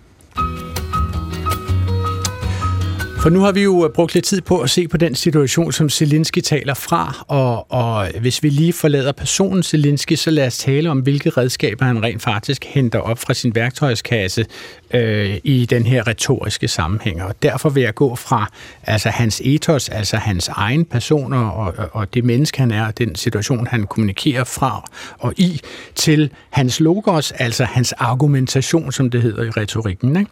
For 3.20 3.30
nu 3.30 3.40
har 3.40 3.52
vi 3.52 3.62
jo 3.62 3.84
øh, 3.84 3.92
brugt 3.92 4.14
lidt 4.14 4.24
tid 4.24 4.40
på 4.40 4.60
at 4.60 4.70
se 4.70 4.88
på 4.88 4.96
den 4.96 5.14
situation, 5.14 5.72
som 5.72 5.88
Zelensky 5.88 6.40
taler 6.40 6.74
fra, 6.74 7.24
og, 7.28 7.72
og 7.72 8.08
hvis 8.20 8.42
vi 8.42 8.48
lige 8.48 8.72
forlader 8.72 9.12
personen 9.12 9.62
Zelensky, 9.62 10.14
så 10.14 10.30
lad 10.30 10.46
os 10.46 10.58
tale 10.58 10.90
om, 10.90 10.98
hvilke 10.98 11.30
redskaber 11.30 11.84
han 11.84 12.02
rent 12.02 12.22
faktisk 12.22 12.64
henter 12.64 12.98
op 12.98 13.18
fra 13.18 13.34
sin 13.34 13.54
værktøjskasse 13.54 14.46
øh, 14.94 15.38
i 15.44 15.66
den 15.66 15.86
her 15.86 16.06
retoriske 16.06 16.68
sammenhæng. 16.68 17.22
Og 17.22 17.34
derfor 17.42 17.68
vil 17.68 17.82
jeg 17.82 17.94
gå 17.94 18.16
fra 18.16 18.50
altså 18.84 19.08
hans 19.08 19.42
ethos, 19.44 19.88
altså 19.88 20.16
hans 20.16 20.48
egen 20.48 20.84
personer 20.84 21.38
og, 21.38 21.74
og 21.92 22.14
det 22.14 22.24
menneske, 22.24 22.58
han 22.58 22.70
er, 22.70 22.90
den 22.90 23.14
situation, 23.14 23.66
han 23.66 23.86
kommunikerer 23.86 24.44
fra 24.44 24.90
og 25.18 25.34
i, 25.36 25.60
til 25.94 26.30
hans 26.50 26.80
logos, 26.80 27.32
altså 27.32 27.64
hans 27.64 27.92
argumentation, 27.92 28.92
som 28.92 29.10
det 29.10 29.22
hedder 29.22 29.42
i 29.42 29.50
retorikken. 29.50 30.16
Ikke? 30.16 30.30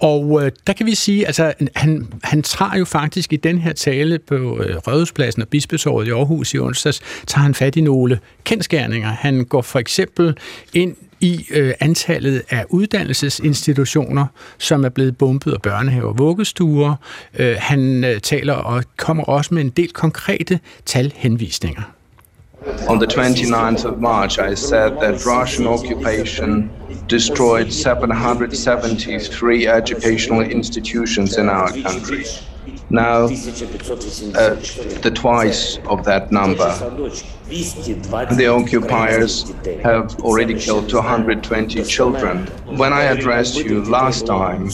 Og 0.00 0.44
øh, 0.44 0.52
der 0.66 0.72
kan 0.72 0.86
vi 0.86 0.94
sige, 0.94 1.26
altså 1.26 1.52
han, 1.76 2.08
han 2.22 2.42
tager 2.42 2.76
jo 2.78 2.84
faktisk 2.84 3.32
i 3.32 3.36
den 3.36 3.58
her 3.58 3.72
tale 3.72 4.18
på 4.18 4.34
øh, 4.34 4.76
Rødhuspladsen 4.76 5.42
og 5.42 5.48
Bispesåret 5.48 6.06
i 6.06 6.10
Aarhus 6.10 6.54
i 6.54 6.58
onsdags, 6.58 7.00
tager 7.26 7.42
han 7.42 7.54
fat 7.54 7.76
i 7.76 7.80
nogle 7.80 8.18
kendskærninger. 8.44 9.08
Han 9.08 9.44
går 9.44 9.62
for 9.62 9.78
eksempel 9.78 10.36
ind 10.74 10.96
i 11.22 11.46
øh, 11.50 11.74
antallet 11.80 12.42
af 12.50 12.64
uddannelsesinstitutioner, 12.68 14.26
som 14.58 14.84
er 14.84 14.88
blevet 14.88 15.16
bombet 15.16 15.52
af 15.52 15.62
børnehaver 15.62 16.08
og 16.08 16.18
vuggestuer. 16.18 16.94
Øh, 17.38 17.56
han 17.58 18.04
øh, 18.04 18.20
taler 18.20 18.54
og 18.54 18.84
kommer 18.96 19.24
også 19.24 19.54
med 19.54 19.62
en 19.62 19.70
del 19.70 19.92
konkrete 19.92 20.60
talhenvisninger. 20.86 21.82
On 22.88 23.00
the 23.00 23.06
29th 23.06 23.84
of 23.84 23.98
March, 24.00 24.38
I 24.38 24.54
said 24.54 24.90
that 25.02 25.26
Russian 25.26 25.66
occupation 25.66 26.70
destroyed 27.10 27.70
773 27.72 29.66
educational 29.66 30.42
institutions 30.50 31.36
in 31.36 31.48
our 31.48 31.68
country. 31.68 32.24
Now, 32.90 33.24
uh, 33.24 33.28
the 35.02 35.10
twice 35.14 35.80
of 35.86 36.04
that 36.04 36.30
number. 36.30 36.70
The 37.52 38.48
occupiers 38.48 39.44
have 39.82 40.16
already 40.24 40.54
killed 40.58 40.88
220 40.88 41.84
children. 41.84 42.48
When 42.78 42.92
I 42.92 43.02
addressed 43.02 43.56
you 43.66 43.84
last 43.84 44.26
time, 44.26 44.70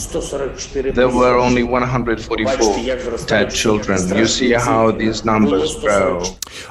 there 0.93 1.09
were 1.09 1.37
only 1.37 1.63
144 1.63 3.17
dead 3.27 3.51
children. 3.51 3.99
You 4.17 4.25
see 4.25 4.53
how 4.53 4.91
these 4.91 5.25
numbers 5.25 5.75
grow. 5.75 6.23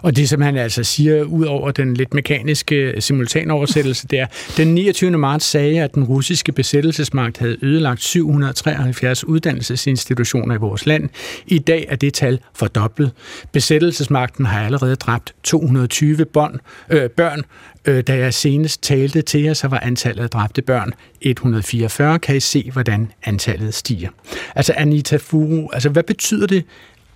Og 0.03 0.17
det, 0.17 0.29
som 0.29 0.41
han 0.41 0.57
altså 0.57 0.85
siger, 0.85 1.23
ud 1.23 1.45
over 1.45 1.71
den 1.71 1.95
lidt 1.95 2.15
mekaniske 2.15 2.77
øh, 2.77 3.03
simultanoversættelse, 3.03 4.07
det 4.07 4.19
er, 4.19 4.27
den 4.57 4.75
29. 4.75 5.11
marts 5.11 5.45
sagde, 5.45 5.83
at 5.83 5.95
den 5.95 6.05
russiske 6.05 6.53
besættelsesmagt 6.53 7.39
havde 7.39 7.57
ødelagt 7.63 8.03
773 8.03 9.25
uddannelsesinstitutioner 9.25 10.55
i 10.55 10.59
vores 10.59 10.87
land. 10.87 11.09
I 11.47 11.59
dag 11.59 11.87
er 11.89 11.97
det 11.97 12.15
tal 12.15 12.41
fordoblet. 12.55 13.13
Besættelsesmagten 13.53 14.47
har 14.47 14.65
allerede 14.65 14.97
dræbt 14.97 15.35
220 15.43 15.98
20 15.99 16.25
børn, 16.25 16.61
øh, 16.91 17.11
børn 17.11 17.43
øh, 17.85 18.03
da 18.03 18.17
jeg 18.17 18.35
senest 18.35 18.83
talte 18.83 19.23
til 19.23 19.43
jer, 19.43 19.55
så 19.55 19.69
var 19.69 19.81
antallet 19.81 20.23
af 20.23 20.31
dræbte 20.31 20.63
børn 20.63 20.93
144. 21.21 22.19
Kan 22.19 22.37
I 22.37 22.41
se, 22.41 22.71
hvordan 22.73 23.13
antallet 23.25 23.75
stiger? 23.75 24.09
Altså 24.55 24.75
Anita 24.77 25.17
Furu, 25.17 25.69
altså 25.73 25.89
hvad 25.89 26.03
betyder 26.03 26.47
det 26.47 26.65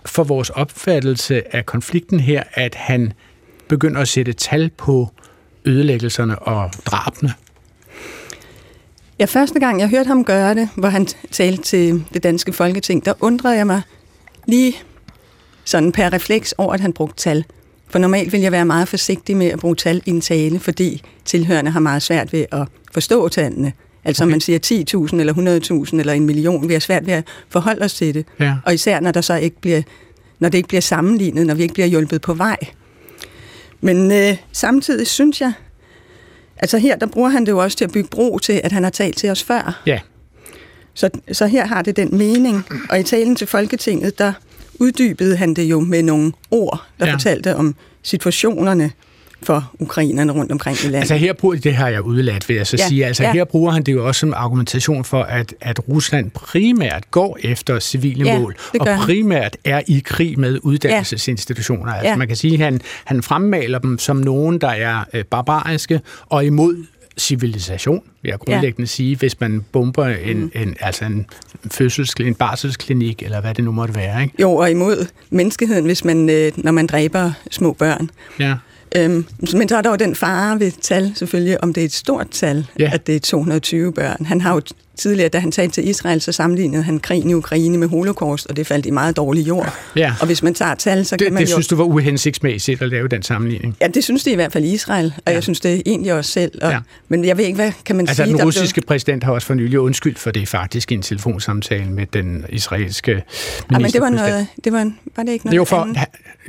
for 0.05 0.23
vores 0.23 0.49
opfattelse 0.49 1.55
af 1.55 1.65
konflikten 1.65 2.19
her, 2.19 2.43
at 2.53 2.75
han 2.75 3.13
begynder 3.67 4.01
at 4.01 4.07
sætte 4.07 4.33
tal 4.33 4.69
på 4.77 5.09
ødelæggelserne 5.65 6.39
og 6.39 6.71
drabene? 6.85 7.33
Ja, 9.19 9.25
første 9.25 9.59
gang 9.59 9.79
jeg 9.79 9.89
hørte 9.89 10.07
ham 10.07 10.25
gøre 10.25 10.55
det, 10.55 10.69
hvor 10.75 10.89
han 10.89 11.07
talte 11.31 11.63
til 11.63 12.03
det 12.13 12.23
danske 12.23 12.53
folketing, 12.53 13.05
der 13.05 13.13
undrede 13.19 13.55
jeg 13.57 13.67
mig 13.67 13.81
lige 14.47 14.73
sådan 15.65 15.91
per 15.91 16.13
refleks 16.13 16.51
over, 16.51 16.73
at 16.73 16.79
han 16.79 16.93
brugte 16.93 17.15
tal. 17.15 17.45
For 17.93 17.99
normalt 17.99 18.33
vil 18.33 18.41
jeg 18.41 18.51
være 18.51 18.65
meget 18.65 18.87
forsigtig 18.87 19.37
med 19.37 19.47
at 19.47 19.59
bruge 19.59 19.75
tal 19.75 20.01
i 20.05 20.09
en 20.09 20.21
tale, 20.21 20.59
fordi 20.59 21.01
tilhørende 21.25 21.71
har 21.71 21.79
meget 21.79 22.01
svært 22.01 22.33
ved 22.33 22.45
at 22.51 22.67
forstå 22.93 23.29
tallene. 23.29 23.73
Altså 24.03 24.23
okay. 24.23 24.27
om 24.27 24.31
man 24.31 24.41
siger 24.41 24.59
10.000 25.11 25.19
eller 25.19 25.83
100.000 25.91 25.99
eller 25.99 26.13
en 26.13 26.25
million, 26.25 26.67
vi 26.67 26.73
har 26.73 26.79
svært 26.79 27.07
ved 27.07 27.13
at 27.13 27.23
forholde 27.49 27.85
os 27.85 27.93
til 27.93 28.13
det. 28.13 28.25
Ja. 28.39 28.55
Og 28.65 28.73
især 28.73 28.99
når 28.99 29.11
der 29.11 29.21
så 29.21 29.35
ikke 29.35 29.61
bliver, 29.61 29.81
når 30.39 30.49
det 30.49 30.57
ikke 30.57 30.67
bliver 30.67 30.81
sammenlignet, 30.81 31.47
når 31.47 31.53
vi 31.53 31.61
ikke 31.61 31.73
bliver 31.73 31.87
hjulpet 31.87 32.21
på 32.21 32.33
vej. 32.33 32.57
Men 33.81 34.11
øh, 34.11 34.37
samtidig 34.51 35.07
synes 35.07 35.41
jeg, 35.41 35.53
altså 36.57 36.77
her, 36.77 36.95
der 36.95 37.05
bruger 37.05 37.29
han 37.29 37.45
det 37.45 37.51
jo 37.51 37.57
også 37.57 37.77
til 37.77 37.85
at 37.85 37.91
bygge 37.91 38.09
bro 38.09 38.37
til, 38.37 38.61
at 38.63 38.71
han 38.71 38.83
har 38.83 38.91
talt 38.91 39.17
til 39.17 39.29
os 39.29 39.43
før. 39.43 39.81
Ja. 39.85 39.99
Så, 40.93 41.09
så 41.31 41.47
her 41.47 41.65
har 41.65 41.81
det 41.81 41.95
den 41.95 42.17
mening, 42.17 42.65
og 42.89 42.99
i 42.99 43.03
talen 43.03 43.35
til 43.35 43.47
Folketinget, 43.47 44.19
der 44.19 44.33
uddybede 44.79 45.37
han 45.37 45.53
det 45.53 45.63
jo 45.63 45.79
med 45.79 46.03
nogle 46.03 46.31
ord, 46.51 46.83
der 46.99 47.05
Ja. 47.05 47.09
ja. 47.11 47.15
fortalte 47.15 47.55
om 47.55 47.75
situationerne 48.03 48.91
for 49.43 49.71
ukrainerne 49.79 50.31
rundt 50.31 50.51
omkring 50.51 50.77
i 50.79 50.83
landet. 50.83 50.97
Altså 50.99 51.15
her 51.15 51.33
bruger, 51.33 51.55
det 51.55 51.73
har 51.75 51.89
jeg 51.89 52.01
udladt, 52.01 52.49
vil 52.49 52.57
jeg 52.57 52.67
så 52.67 52.77
ja, 52.77 52.83
Ja, 52.83 52.87
sige. 52.89 53.05
Altså 53.05 53.23
ja. 53.23 53.33
her 53.33 53.43
bruger 53.45 53.71
han 53.71 53.83
det 53.83 53.93
jo 53.93 54.07
også 54.07 54.19
som 54.19 54.33
argumentation 54.35 55.03
for, 55.05 55.23
at, 55.23 55.53
at 55.61 55.79
Rusland 55.89 56.31
primært 56.31 57.11
går 57.11 57.37
efter 57.41 57.79
civile 57.79 58.25
Ja, 58.25 58.39
mål, 58.39 58.55
og 58.79 58.87
primært 59.01 59.57
er 59.65 59.81
i 59.87 60.01
krig 60.05 60.39
med 60.39 60.59
uddannelsesinstitutioner. 60.63 61.93
Altså 61.93 62.09
Ja. 62.09 62.15
man 62.15 62.27
kan 62.27 62.37
sige, 62.37 62.53
at 62.53 62.59
han, 62.59 62.81
han 63.05 63.23
fremmaler 63.23 63.79
dem 63.79 63.99
som 63.99 64.17
nogen, 64.17 64.61
der 64.61 64.67
er 64.69 65.03
øh, 65.13 65.23
barbariske 65.25 66.01
og 66.25 66.45
imod 66.45 66.85
civilisation, 67.17 68.01
vil 68.21 68.29
jeg 68.29 68.39
grundlæggende 68.39 68.81
ja. 68.81 68.85
sige, 68.85 69.15
hvis 69.15 69.39
man 69.39 69.65
bomber 69.71 70.05
en, 70.07 70.37
Mm. 70.39 70.51
en, 70.55 70.75
altså 70.79 71.05
en, 71.05 71.25
fødselsklinik, 71.71 72.29
en 72.31 72.35
barselsklinik, 72.35 73.23
eller 73.23 73.41
hvad 73.41 73.53
det 73.53 73.63
nu 73.63 73.71
måtte 73.71 73.95
være. 73.95 74.23
Ikke? 74.23 74.35
Jo, 74.41 74.55
og 74.55 74.71
imod 74.71 75.05
menneskeheden, 75.29 75.85
hvis 75.85 76.05
man, 76.05 76.29
øh, 76.29 76.51
når 76.57 76.71
man 76.71 76.87
dræber 76.87 77.31
små 77.51 77.73
børn. 77.73 78.09
Ja. 78.39 78.55
Øhm, 78.95 79.25
men 79.53 79.69
så 79.69 79.77
er 79.77 79.81
der 79.81 79.89
jo 79.89 79.95
den 79.95 80.15
fare 80.15 80.59
ved 80.59 80.71
tal, 80.81 81.11
selvfølgelig, 81.15 81.63
om 81.63 81.73
det 81.73 81.81
er 81.81 81.85
et 81.85 81.93
stort 81.93 82.27
tal, 82.31 82.67
Ja. 82.79 82.89
at 82.93 83.07
det 83.07 83.15
er 83.15 83.19
220 83.19 83.93
børn. 83.93 84.25
Han 84.25 84.41
har 84.41 84.53
jo 84.53 84.61
tidligere, 84.97 85.29
da 85.29 85.39
han 85.39 85.51
talte 85.51 85.73
til 85.73 85.87
Israel, 85.89 86.21
så 86.21 86.31
sammenlignede 86.31 86.83
han 86.83 86.99
krigen 86.99 87.29
i 87.29 87.33
Ukraine 87.33 87.77
med 87.77 87.87
holocaust, 87.87 88.47
og 88.47 88.55
det 88.57 88.67
faldt 88.67 88.85
i 88.85 88.89
meget 88.91 89.17
dårlig 89.17 89.47
jord. 89.47 89.73
Ja. 89.95 90.13
Og 90.19 90.25
hvis 90.25 90.43
man 90.43 90.53
tager 90.53 90.75
tal, 90.75 91.05
så 91.05 91.15
Det, 91.15 91.25
kan 91.25 91.33
man 91.33 91.43
det 91.43 91.49
jo... 91.49 91.53
synes 91.55 91.67
du 91.67 91.75
var 91.75 91.83
uhensigtsmæssigt 91.83 92.81
at 92.81 92.89
lave 92.89 93.07
den 93.07 93.23
sammenligning? 93.23 93.77
Ja, 93.81 93.87
det 93.87 94.03
synes 94.03 94.23
de 94.23 94.31
i 94.31 94.35
hvert 94.35 94.51
fald 94.53 94.63
i 94.63 94.73
Israel, 94.73 95.13
og 95.17 95.21
ja. 95.27 95.33
jeg 95.33 95.43
synes 95.43 95.59
det 95.59 95.81
egentlig 95.85 96.13
også 96.13 96.31
selv. 96.31 96.51
Og, 96.61 96.69
Ja. 96.69 96.75
ja. 96.75 96.79
Men 97.09 97.25
jeg 97.25 97.37
ved 97.37 97.45
ikke, 97.45 97.55
hvad 97.55 97.71
kan 97.85 97.95
man 97.95 98.07
Altså, 98.07 98.23
sige? 98.23 98.31
den 98.31 98.39
der 98.39 98.45
russiske 98.45 98.81
præsident 98.87 99.23
har 99.23 99.31
også 99.31 99.47
for 99.47 99.53
nylig 99.53 99.79
undskyldt 99.79 100.19
for 100.19 100.31
det 100.31 100.47
faktisk 100.47 100.91
i 100.91 100.95
en 100.95 101.01
telefonsamtale 101.01 101.85
med 101.91 102.05
den 102.13 102.45
israelske 102.49 103.11
Blev... 103.11 103.23
Ja, 103.71 103.79
men 103.79 103.91
det 103.91 104.01
var 104.01 104.09
noget... 104.09 104.47
Det 104.63 104.73
var, 104.73 104.81
en, 104.81 104.99
var 105.15 105.23
det 105.23 105.31
ikke 105.31 105.45
noget 105.45 105.51
Det 105.53 105.59
var 105.59 105.65
for, 105.65 105.95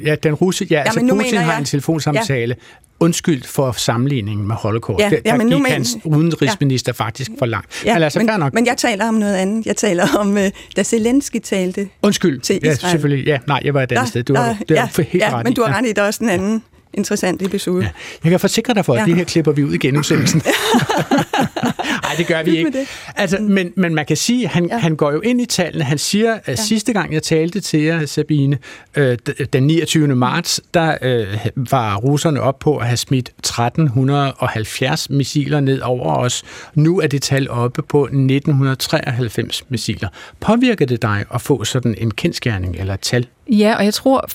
ja, 0.05 0.15
den 0.15 0.35
russe, 0.35 0.67
ja, 0.71 0.75
ja 0.77 0.81
altså 0.83 1.01
Putin 1.01 1.17
mener 1.17 1.41
har 1.41 1.53
jeg- 1.53 1.59
en 1.59 1.65
telefonsamtale 1.65 2.57
undskyldt 3.01 3.47
for 3.47 3.73
sammenligningen 3.73 4.47
med 4.47 4.55
Holocaust. 4.57 5.01
Ja, 5.01 5.11
Der- 5.11 5.17
ja, 5.25 5.31
der 5.31 5.37
men 5.37 5.47
nu 5.47 5.57
gik 5.57 5.63
men- 5.63 5.73
hans 5.73 5.97
udenrigsminister 6.05 6.93
faktisk 6.93 7.31
for 7.39 7.47
langt. 7.47 7.85
Ja, 7.85 7.95
men 7.95 8.03
altså, 8.03 8.19
men, 8.19 8.41
nok. 8.41 8.55
men 8.55 8.67
jeg 8.67 8.77
taler 8.77 9.09
om 9.09 9.15
noget 9.15 9.35
andet. 9.35 9.67
Jeg 9.67 9.77
taler 9.77 10.07
om, 10.19 10.39
øh, 10.39 10.51
da 10.77 10.83
Zelensky 10.83 11.39
talte. 11.39 11.89
Undskyld. 12.03 12.41
til 12.41 12.61
Ja, 12.63 12.75
selvfølgelig. 12.75 13.27
Ja, 13.27 13.39
nej, 13.47 13.61
jeg 13.65 13.75
var 13.75 13.83
et 13.83 13.93
andet 13.93 14.09
sted. 14.09 14.23
Du 14.23 14.35
har 14.35 14.57
du, 14.69 14.75
ja, 14.75 14.89
helt 14.97 15.15
ja, 15.15 15.37
ret 15.37 15.45
men 15.45 15.53
i. 15.53 15.55
du 15.55 15.63
har 15.63 15.69
Ja. 15.69 15.79
ret 15.79 15.87
i, 15.87 15.93
der 15.93 16.03
er 16.03 16.07
også 16.07 16.25
en 16.25 16.31
anden 16.31 16.63
interessant 16.97 17.43
episode. 17.43 17.83
Ja. 17.83 17.91
Jeg 18.25 18.31
kan 18.31 18.41
forsikre 18.41 18.75
dig 18.75 18.85
for, 18.85 18.95
at 18.95 19.01
Ja. 19.01 19.05
det 19.05 19.17
her 19.17 19.25
klipper 19.25 19.53
vi 19.53 19.65
ud 19.65 19.75
i 19.75 19.79
genudsendelsen. 19.79 20.43
Nej, 22.03 22.15
det 22.19 22.27
gør 22.27 22.43
vi 22.43 22.57
ikke. 22.57 22.87
Altså, 23.17 23.39
men, 23.41 23.73
men 23.77 23.95
man 23.95 24.07
kan 24.07 24.17
sige, 24.17 24.45
at 24.45 24.51
han, 24.51 24.67
ja. 24.67 24.79
Han 24.79 24.97
går 24.97 25.13
jo 25.13 25.21
ind 25.21 25.41
i 25.41 25.47
tallene. 25.47 25.85
Han 25.85 25.99
siger, 25.99 26.39
at 26.45 26.59
sidste 26.59 26.93
gang 26.93 27.13
jeg 27.15 27.23
talte 27.23 27.61
til 27.61 27.81
jer, 27.83 28.07
Sabine, 28.07 28.59
øh, 28.97 29.19
den 29.53 29.63
29. 29.67 30.07
marts, 30.17 30.61
der 30.75 30.97
øh, 31.03 31.27
var 31.57 31.97
russerne 31.97 32.41
op 32.41 32.59
på 32.59 32.77
at 32.77 32.87
have 32.87 32.97
smidt 32.97 33.29
1370 33.39 35.11
missiler 35.11 35.61
ned 35.61 35.81
over 35.81 36.15
os. 36.17 36.43
Nu 36.75 37.01
er 37.01 37.07
det 37.07 37.23
tal 37.23 37.51
oppe 37.51 37.83
på 37.83 38.05
1993 38.05 39.65
missiler. 39.69 40.09
Påvirker 40.41 40.87
det 40.87 41.03
dig 41.03 41.25
at 41.35 41.41
få 41.41 41.65
sådan 41.65 41.95
en 41.99 42.11
kendskærning 42.11 42.77
eller 42.77 42.95
et 42.95 43.01
tal? 43.01 43.27
Ja, 43.51 43.75
og 43.79 43.85
jeg 43.85 43.95
tror, 43.95 44.29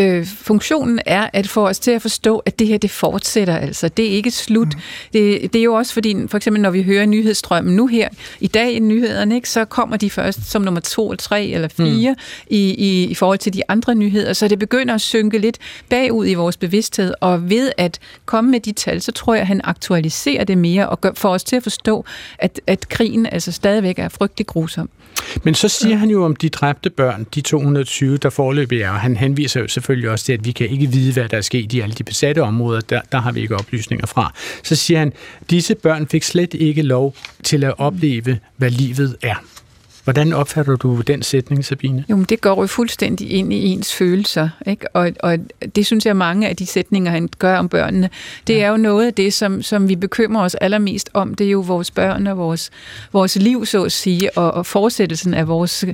øh, 0.00 0.26
funktionen 0.26 1.00
er 1.06 1.30
at 1.32 1.48
få 1.48 1.68
os 1.68 1.78
til 1.78 1.90
at 1.90 2.02
forstå, 2.02 2.38
at 2.38 2.58
det 2.58 2.66
her, 2.66 2.78
det 2.78 2.90
fortsætter 2.90 3.56
altså. 3.56 3.88
Det 3.88 4.06
er 4.06 4.10
ikke 4.10 4.30
slut. 4.30 4.74
Mm. 4.74 4.80
Det, 5.12 5.52
det 5.52 5.58
er 5.58 5.62
jo 5.62 5.74
også 5.74 5.92
fordi, 5.92 6.16
for 6.28 6.36
eksempel 6.36 6.62
når 6.62 6.70
vi 6.70 6.82
hører 6.82 7.06
nyhedsstrømmen 7.06 7.76
nu 7.76 7.86
her, 7.86 8.08
i 8.40 8.46
dag 8.46 8.72
i 8.72 8.78
nyhederne, 8.78 9.34
ikke, 9.34 9.48
så 9.48 9.64
kommer 9.64 9.96
de 9.96 10.10
først 10.10 10.50
som 10.50 10.62
nummer 10.62 10.80
to, 10.80 11.10
eller 11.10 11.16
tre 11.16 11.46
eller 11.46 11.68
fire 11.68 12.12
mm. 12.12 12.46
i, 12.46 12.74
i, 12.74 13.04
i 13.04 13.14
forhold 13.14 13.38
til 13.38 13.54
de 13.54 13.62
andre 13.68 13.94
nyheder, 13.94 14.32
så 14.32 14.48
det 14.48 14.58
begynder 14.58 14.94
at 14.94 15.00
synke 15.00 15.38
lidt 15.38 15.58
bagud 15.88 16.26
i 16.26 16.34
vores 16.34 16.56
bevidsthed, 16.56 17.14
og 17.20 17.50
ved 17.50 17.72
at 17.76 17.98
komme 18.26 18.50
med 18.50 18.60
de 18.60 18.72
tal, 18.72 19.02
så 19.02 19.12
tror 19.12 19.34
jeg, 19.34 19.40
at 19.40 19.46
han 19.46 19.60
aktualiserer 19.64 20.44
det 20.44 20.58
mere 20.58 20.88
og 20.88 21.00
gør, 21.00 21.10
får 21.14 21.30
os 21.30 21.44
til 21.44 21.56
at 21.56 21.62
forstå, 21.62 22.04
at, 22.38 22.60
at 22.66 22.88
krigen 22.88 23.26
altså 23.26 23.52
stadigvæk 23.52 23.98
er 23.98 24.08
frygtelig 24.08 24.46
grusom. 24.46 24.90
Men 25.44 25.54
så 25.54 25.68
siger 25.68 25.96
han 25.96 26.10
jo 26.10 26.24
om 26.24 26.36
de 26.36 26.48
dræbte 26.48 26.90
børn, 26.90 27.26
de 27.34 27.40
220, 27.40 28.16
der 28.16 28.30
foreløbig 28.30 28.82
er, 28.82 28.90
og 28.90 29.00
han 29.00 29.16
henviser 29.16 29.60
jo 29.60 29.68
selvfølgelig 29.68 29.89
også 29.90 30.24
det, 30.26 30.38
at 30.38 30.44
vi 30.44 30.52
kan 30.52 30.68
ikke 30.68 30.86
vide, 30.86 31.12
hvad 31.12 31.28
der 31.28 31.36
er 31.36 31.40
sket 31.40 31.72
i 31.72 31.80
alle 31.80 31.94
de 31.94 32.04
besatte 32.04 32.42
områder, 32.42 32.80
der, 32.80 33.00
der 33.12 33.18
har 33.18 33.32
vi 33.32 33.40
ikke 33.40 33.56
oplysninger 33.56 34.06
fra. 34.06 34.34
Så 34.62 34.76
siger 34.76 34.98
han, 34.98 35.12
disse 35.50 35.74
børn 35.74 36.08
fik 36.08 36.22
slet 36.22 36.54
ikke 36.54 36.82
lov 36.82 37.14
til 37.42 37.64
at 37.64 37.74
opleve, 37.78 38.38
hvad 38.56 38.70
livet 38.70 39.16
er. 39.22 39.44
Hvordan 40.04 40.32
opfatter 40.32 40.76
du 40.76 41.00
den 41.00 41.22
sætning, 41.22 41.64
Sabine? 41.64 42.04
Jo, 42.10 42.16
men 42.16 42.24
det 42.24 42.40
går 42.40 42.60
jo 42.60 42.66
fuldstændig 42.66 43.30
ind 43.30 43.52
i 43.52 43.66
ens 43.66 43.94
følelser, 43.94 44.48
ikke? 44.66 44.96
Og, 44.96 45.12
og 45.20 45.38
det 45.76 45.86
synes 45.86 46.06
jeg, 46.06 46.16
mange 46.16 46.48
af 46.48 46.56
de 46.56 46.66
sætninger, 46.66 47.10
han 47.10 47.28
gør 47.38 47.56
om 47.56 47.68
børnene, 47.68 48.10
det 48.46 48.62
er 48.62 48.68
jo 48.68 48.76
noget 48.76 49.06
af 49.06 49.14
det, 49.14 49.32
som, 49.32 49.62
som 49.62 49.88
vi 49.88 49.96
bekymrer 49.96 50.44
os 50.44 50.54
allermest 50.54 51.10
om. 51.14 51.34
Det 51.34 51.46
er 51.46 51.50
jo 51.50 51.60
vores 51.60 51.90
børn 51.90 52.26
og 52.26 52.38
vores, 52.38 52.70
vores 53.12 53.36
liv, 53.36 53.66
så 53.66 53.84
at 53.84 53.92
sige, 53.92 54.38
og, 54.38 54.52
og 54.52 54.66
fortsættelsen 54.66 55.34
af 55.34 55.48
vores, 55.48 55.84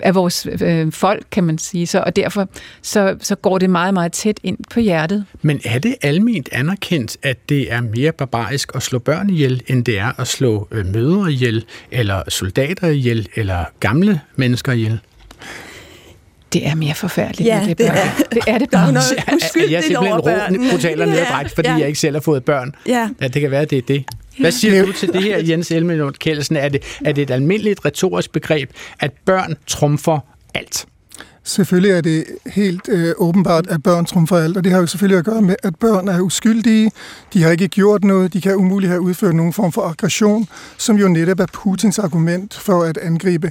af 0.00 0.14
vores 0.14 0.46
øh, 0.60 0.92
folk, 0.92 1.26
kan 1.30 1.44
man 1.44 1.58
sige. 1.58 1.86
Så, 1.86 2.02
og 2.06 2.16
derfor 2.16 2.48
så, 2.82 3.16
så 3.20 3.34
går 3.34 3.58
det 3.58 3.70
meget, 3.70 3.94
meget 3.94 4.12
tæt 4.12 4.40
ind 4.42 4.58
på 4.70 4.80
hjertet. 4.80 5.24
Men 5.42 5.60
er 5.64 5.78
det 5.78 5.94
alment 6.02 6.48
anerkendt, 6.52 7.16
at 7.22 7.48
det 7.48 7.72
er 7.72 7.80
mere 7.80 8.12
barbarisk 8.12 8.72
at 8.74 8.82
slå 8.82 8.98
børn 8.98 9.30
ihjel, 9.30 9.62
end 9.66 9.84
det 9.84 9.98
er 9.98 10.20
at 10.20 10.28
slå 10.28 10.68
øh, 10.70 10.86
mødre 10.86 11.32
ihjel, 11.32 11.64
eller 11.90 12.22
soldater 12.28 12.88
ihjel, 12.88 13.28
eller 13.34 13.55
gamle 13.80 14.20
mennesker 14.36 14.72
ihjel? 14.72 14.98
Det 16.52 16.66
er 16.66 16.74
mere 16.74 16.94
forfærdeligt. 16.94 17.46
Ja, 17.48 17.58
end 17.60 17.68
det, 17.68 17.78
det 17.78 17.86
er- 17.88 17.92
det 18.32 18.42
er 18.46 18.58
det 18.58 18.70
Der 18.72 18.78
er 18.78 18.82
bare. 18.82 18.92
noget 18.92 19.12
er 19.18 19.22
jeg 19.26 19.34
uskyldigt 19.36 19.84
simpelthen 19.84 20.20
ro, 20.20 20.28
Ja, 20.30 21.06
nedbrægt, 21.06 21.54
fordi 21.54 21.68
ja. 21.68 21.74
jeg 21.76 21.86
ikke 21.86 21.98
selv 21.98 22.16
har 22.16 22.20
fået 22.20 22.44
børn? 22.44 22.74
Ja. 22.86 23.08
Ja, 23.20 23.28
det 23.28 23.40
kan 23.42 23.50
være, 23.50 23.64
det 23.64 23.78
er 23.78 23.82
det. 23.82 24.04
Hvad 24.40 24.50
siger 24.52 24.84
du 24.86 24.92
til 24.92 25.12
det 25.12 25.22
her, 25.22 25.38
Jens 25.48 25.70
Elmelund 25.70 26.14
Kjeldsen? 26.14 26.56
Er 26.56 26.68
det, 26.68 26.82
er 27.04 27.12
det 27.12 27.22
et 27.22 27.30
almindeligt 27.30 27.84
retorisk 27.84 28.32
begreb, 28.32 28.70
at 29.00 29.12
børn 29.24 29.56
trumfer 29.66 30.18
alt? 30.54 30.86
Selvfølgelig 31.48 31.90
er 31.90 32.00
det 32.00 32.24
helt 32.46 32.88
øh, 32.88 33.14
åbenbart, 33.18 33.66
at 33.66 33.82
børn 33.82 34.06
trumfer 34.06 34.36
alt, 34.36 34.56
og 34.56 34.64
det 34.64 34.72
har 34.72 34.80
jo 34.80 34.86
selvfølgelig 34.86 35.18
at 35.18 35.24
gøre 35.24 35.42
med, 35.42 35.56
at 35.62 35.76
børn 35.76 36.08
er 36.08 36.20
uskyldige, 36.20 36.90
de 37.32 37.42
har 37.42 37.50
ikke 37.50 37.68
gjort 37.68 38.04
noget, 38.04 38.32
de 38.32 38.40
kan 38.40 38.56
umuligt 38.56 38.90
have 38.90 39.00
udført 39.00 39.34
nogen 39.34 39.52
form 39.52 39.72
for 39.72 39.82
aggression, 39.82 40.48
som 40.78 40.96
jo 40.96 41.08
netop 41.08 41.40
er 41.40 41.46
Putins 41.52 41.98
argument 41.98 42.54
for 42.54 42.82
at 42.82 42.98
angribe. 42.98 43.50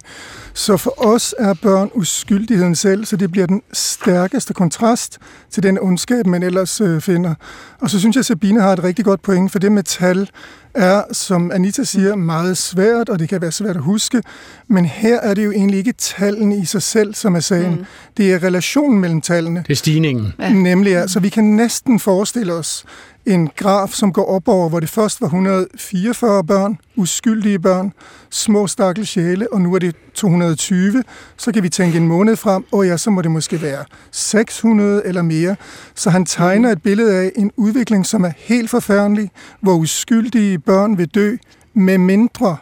Så 0.53 0.77
for 0.77 1.05
os 1.05 1.35
er 1.39 1.53
børn 1.53 1.89
uskyldigheden 1.93 2.75
selv, 2.75 3.05
så 3.05 3.15
det 3.15 3.31
bliver 3.31 3.47
den 3.47 3.61
stærkeste 3.73 4.53
kontrast 4.53 5.17
til 5.51 5.63
den 5.63 5.79
ondskab, 5.79 6.25
man 6.25 6.43
ellers 6.43 6.81
øh, 6.81 7.01
finder. 7.01 7.35
Og 7.79 7.89
så 7.89 7.99
synes 7.99 8.15
jeg, 8.15 8.19
at 8.19 8.25
Sabine 8.25 8.61
har 8.61 8.73
et 8.73 8.83
rigtig 8.83 9.05
godt 9.05 9.21
point, 9.21 9.51
for 9.51 9.59
det 9.59 9.71
med 9.71 9.83
tal 9.83 10.29
er, 10.75 11.03
som 11.11 11.51
Anita 11.51 11.83
siger, 11.83 12.15
meget 12.15 12.57
svært, 12.57 13.09
og 13.09 13.19
det 13.19 13.29
kan 13.29 13.41
være 13.41 13.51
svært 13.51 13.75
at 13.75 13.81
huske. 13.81 14.21
Men 14.67 14.85
her 14.85 15.19
er 15.19 15.33
det 15.33 15.45
jo 15.45 15.51
egentlig 15.51 15.77
ikke 15.77 15.93
tallene 15.93 16.57
i 16.57 16.65
sig 16.65 16.81
selv, 16.81 17.13
som 17.13 17.35
er 17.35 17.39
sagen. 17.39 17.71
Mm. 17.71 17.85
Det 18.17 18.33
er 18.33 18.43
relationen 18.43 18.99
mellem 18.99 19.21
tallene. 19.21 19.63
Det 19.67 19.73
er 19.73 19.75
stigningen. 19.75 20.33
Ja. 20.39 20.53
Nemlig, 20.53 20.97
altså, 20.97 21.19
vi 21.19 21.29
kan 21.29 21.43
næsten 21.43 21.99
forestille 21.99 22.53
os 22.53 22.85
en 23.25 23.49
graf, 23.55 23.89
som 23.89 24.13
går 24.13 24.25
op 24.25 24.47
over, 24.47 24.69
hvor 24.69 24.79
det 24.79 24.89
først 24.89 25.21
var 25.21 25.27
144 25.27 26.43
børn, 26.43 26.77
uskyldige 26.95 27.59
børn, 27.59 27.93
små 28.29 28.67
stakkels 28.67 29.09
sjæle, 29.09 29.53
og 29.53 29.61
nu 29.61 29.75
er 29.75 29.79
det 29.79 29.95
220. 30.13 31.03
Så 31.37 31.51
kan 31.51 31.63
vi 31.63 31.69
tænke 31.69 31.97
en 31.97 32.07
måned 32.07 32.35
frem, 32.35 32.65
og 32.71 32.87
ja, 32.87 32.97
så 32.97 33.09
må 33.09 33.21
det 33.21 33.31
måske 33.31 33.61
være 33.61 33.85
600 34.11 35.01
eller 35.05 35.21
mere. 35.21 35.55
Så 35.95 36.09
han 36.09 36.25
tegner 36.25 36.71
et 36.71 36.81
billede 36.81 37.15
af 37.15 37.31
en 37.35 37.51
udvikling, 37.57 38.05
som 38.05 38.23
er 38.23 38.31
helt 38.37 38.69
forfærdelig, 38.69 39.31
hvor 39.61 39.73
uskyldige 39.73 40.59
børn 40.59 40.97
vil 40.97 41.07
dø, 41.07 41.35
med 41.73 41.97
mindre 41.97 42.57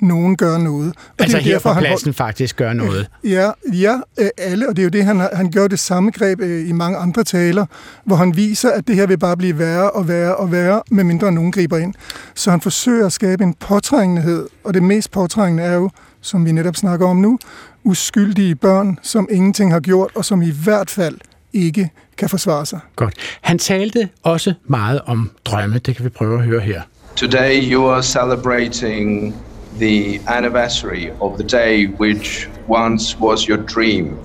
nogen 0.00 0.36
gør 0.36 0.58
noget. 0.58 0.88
Og 0.88 0.94
Altså 1.18 1.36
det 1.36 1.42
er 1.42 1.44
her 1.46 1.52
derfor, 1.52 1.70
på 1.70 1.74
han 1.74 1.82
hold- 1.82 1.88
pladsen 1.88 2.14
faktisk 2.14 2.56
gør 2.56 2.72
noget. 2.72 3.08
Ja, 3.24 3.50
ja, 3.72 3.94
øh, 4.20 4.28
alle, 4.38 4.68
og 4.68 4.76
det 4.76 4.82
er 4.82 4.84
jo 4.84 4.90
det, 4.90 5.04
han, 5.04 5.28
han 5.32 5.50
gør 5.50 5.68
det 5.68 5.78
samme 5.78 6.10
greb 6.10 6.40
øh, 6.40 6.68
i 6.68 6.72
mange 6.72 6.98
andre 6.98 7.24
taler, 7.24 7.66
hvor 8.04 8.16
han 8.16 8.36
viser, 8.36 8.70
at 8.70 8.86
det 8.88 8.96
her 8.96 9.06
vil 9.06 9.18
bare 9.18 9.36
blive 9.36 9.58
værre 9.58 9.90
og 9.90 10.08
værre 10.08 10.36
og 10.36 10.52
værre, 10.52 10.82
medmindre 10.90 11.32
nogen 11.32 11.52
griber 11.52 11.78
ind. 11.78 11.94
Så 12.34 12.50
han 12.50 12.60
forsøger 12.60 13.06
at 13.06 13.12
skabe 13.12 13.44
en 13.44 13.54
påtrængenhed, 13.54 14.46
og 14.64 14.74
det 14.74 14.82
mest 14.82 15.10
påtrængende 15.10 15.62
er 15.62 15.74
jo, 15.74 15.90
som 16.20 16.46
vi 16.46 16.52
netop 16.52 16.76
snakker 16.76 17.06
om 17.06 17.16
nu, 17.16 17.38
uskyldige 17.84 18.54
børn, 18.54 18.98
som 19.02 19.28
ingenting 19.30 19.72
har 19.72 19.80
gjort, 19.80 20.10
og 20.14 20.24
som 20.24 20.42
i 20.42 20.50
hvert 20.64 20.90
fald 20.90 21.16
ikke 21.52 21.90
kan 22.18 22.28
forsvare 22.28 22.66
sig. 22.66 22.78
Godt. 22.96 23.14
Han 23.40 23.58
talte 23.58 24.08
også 24.22 24.54
meget 24.66 25.00
om 25.06 25.30
drømme. 25.44 25.78
Det 25.78 25.96
kan 25.96 26.04
vi 26.04 26.08
prøve 26.10 26.38
at 26.38 26.44
høre 26.44 26.60
her. 26.60 26.82
Today 27.16 27.72
you 27.72 27.88
are 27.90 28.02
celebrating 28.02 29.34
the 29.78 30.20
anniversary 30.26 31.10
of 31.20 31.38
the 31.38 31.48
day 31.48 31.86
which 31.86 32.48
once 32.68 33.20
was 33.20 33.48
your 33.48 33.58
dream. 33.74 34.18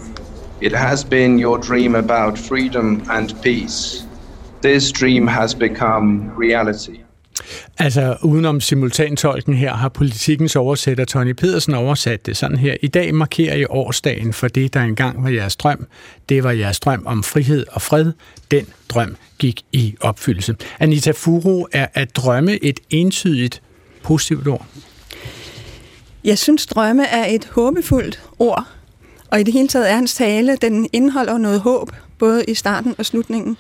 It 0.62 0.76
has 0.76 1.04
been 1.06 1.40
your 1.40 1.58
dream 1.58 1.96
about 1.96 2.38
freedom 2.38 3.04
and 3.12 3.30
peace. 3.42 4.08
This 4.62 4.92
dream 4.92 5.28
has 5.28 5.56
become 5.56 6.32
reality. 6.38 7.00
Altså, 7.80 8.18
udenom 8.24 8.62
simultantolken 8.62 9.54
her, 9.54 9.74
har 9.74 9.90
politikens 9.90 10.56
oversætter 10.56 11.06
Tony 11.06 11.34
Pedersen 11.34 11.74
oversat 11.74 12.26
det 12.26 12.38
sådan 12.38 12.58
her. 12.58 12.76
I 12.82 12.88
dag 12.88 13.16
markerer 13.16 13.56
I 13.56 13.66
årsdagen 13.66 14.34
for 14.34 14.48
det, 14.48 14.74
der 14.74 14.82
engang 14.82 15.24
var 15.24 15.30
jeres 15.30 15.56
drøm. 15.56 15.88
Det 16.30 16.44
var 16.44 16.52
jeres 16.52 16.80
drøm 16.80 17.04
om 17.06 17.24
frihed 17.24 17.66
og 17.72 17.82
fred. 17.82 18.12
Den 18.52 18.66
drøm 18.90 19.16
gik 19.40 19.62
i 19.72 19.96
opfyldelse. 20.02 20.56
Anita 20.80 21.12
Furo, 21.12 21.68
er 21.72 21.88
at 21.94 22.16
drømme 22.16 22.64
et 22.64 22.80
entydigt 22.90 23.62
positivt 24.04 24.48
ord? 24.48 24.66
Jeg 26.24 26.38
synes, 26.38 26.66
drømme 26.66 27.06
er 27.06 27.26
et 27.26 27.46
håbefuldt 27.46 28.24
ord. 28.40 28.68
Og 29.32 29.40
i 29.40 29.44
det 29.44 29.54
hele 29.54 29.68
taget 29.68 29.90
er 29.92 29.96
hans 29.96 30.16
tale, 30.16 30.56
den 30.56 30.90
indeholder 30.94 31.38
noget 31.38 31.60
håb, 31.60 31.92
både 32.20 32.44
i 32.44 32.54
starten 32.54 32.96
og 32.98 33.06
slutningen. 33.06 33.58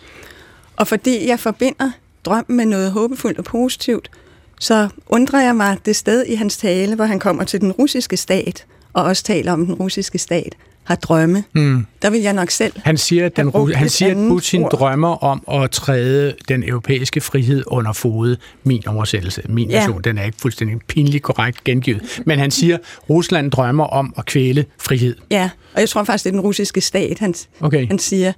Og 0.75 0.87
fordi 0.87 1.27
jeg 1.27 1.39
forbinder 1.39 1.91
drøm 2.25 2.45
med 2.47 2.65
noget 2.65 2.91
håbefuldt 2.91 3.37
og 3.37 3.43
positivt, 3.43 4.11
så 4.59 4.89
undrer 5.07 5.41
jeg 5.41 5.55
mig 5.55 5.77
det 5.85 5.95
sted 5.95 6.25
i 6.25 6.35
hans 6.35 6.57
tale, 6.57 6.95
hvor 6.95 7.05
han 7.05 7.19
kommer 7.19 7.43
til 7.43 7.61
den 7.61 7.71
russiske 7.71 8.17
stat, 8.17 8.65
og 8.93 9.03
også 9.03 9.23
taler 9.23 9.51
om 9.51 9.65
den 9.65 9.75
russiske 9.75 10.17
stat, 10.17 10.55
har 10.83 10.95
drømme. 10.95 11.43
Mm. 11.53 11.85
Der 12.01 12.09
vil 12.09 12.21
jeg 12.21 12.33
nok 12.33 12.49
selv 12.49 12.73
Han 12.83 12.97
siger, 12.97 13.25
at, 13.25 13.37
den, 13.37 13.51
han 13.75 13.89
siger, 13.89 14.11
at 14.11 14.29
Putin 14.29 14.63
ord. 14.63 14.71
drømmer 14.71 15.23
om 15.23 15.43
at 15.63 15.71
træde 15.71 16.33
den 16.47 16.63
europæiske 16.69 17.21
frihed 17.21 17.63
under 17.67 17.93
fod. 17.93 18.35
Min 18.63 18.87
oversættelse, 18.87 19.41
min 19.49 19.69
Ja. 19.69 19.77
version, 19.79 20.01
den 20.01 20.17
er 20.17 20.23
ikke 20.23 20.37
fuldstændig 20.41 20.77
pinligt 20.87 21.23
korrekt 21.23 21.63
gengivet. 21.63 22.21
Men 22.25 22.39
han 22.39 22.51
siger, 22.51 22.75
at 22.75 22.81
Rusland 23.09 23.51
drømmer 23.51 23.83
om 23.85 24.13
at 24.17 24.25
kvæle 24.25 24.65
frihed. 24.79 25.15
Ja, 25.31 25.49
og 25.73 25.79
jeg 25.79 25.89
tror 25.89 26.03
faktisk, 26.03 26.23
det 26.23 26.29
er 26.29 26.33
den 26.33 26.41
russiske 26.41 26.81
stat, 26.81 27.19
han, 27.19 27.33
Okay. 27.59 27.87
han 27.87 27.99
siger. 27.99 28.33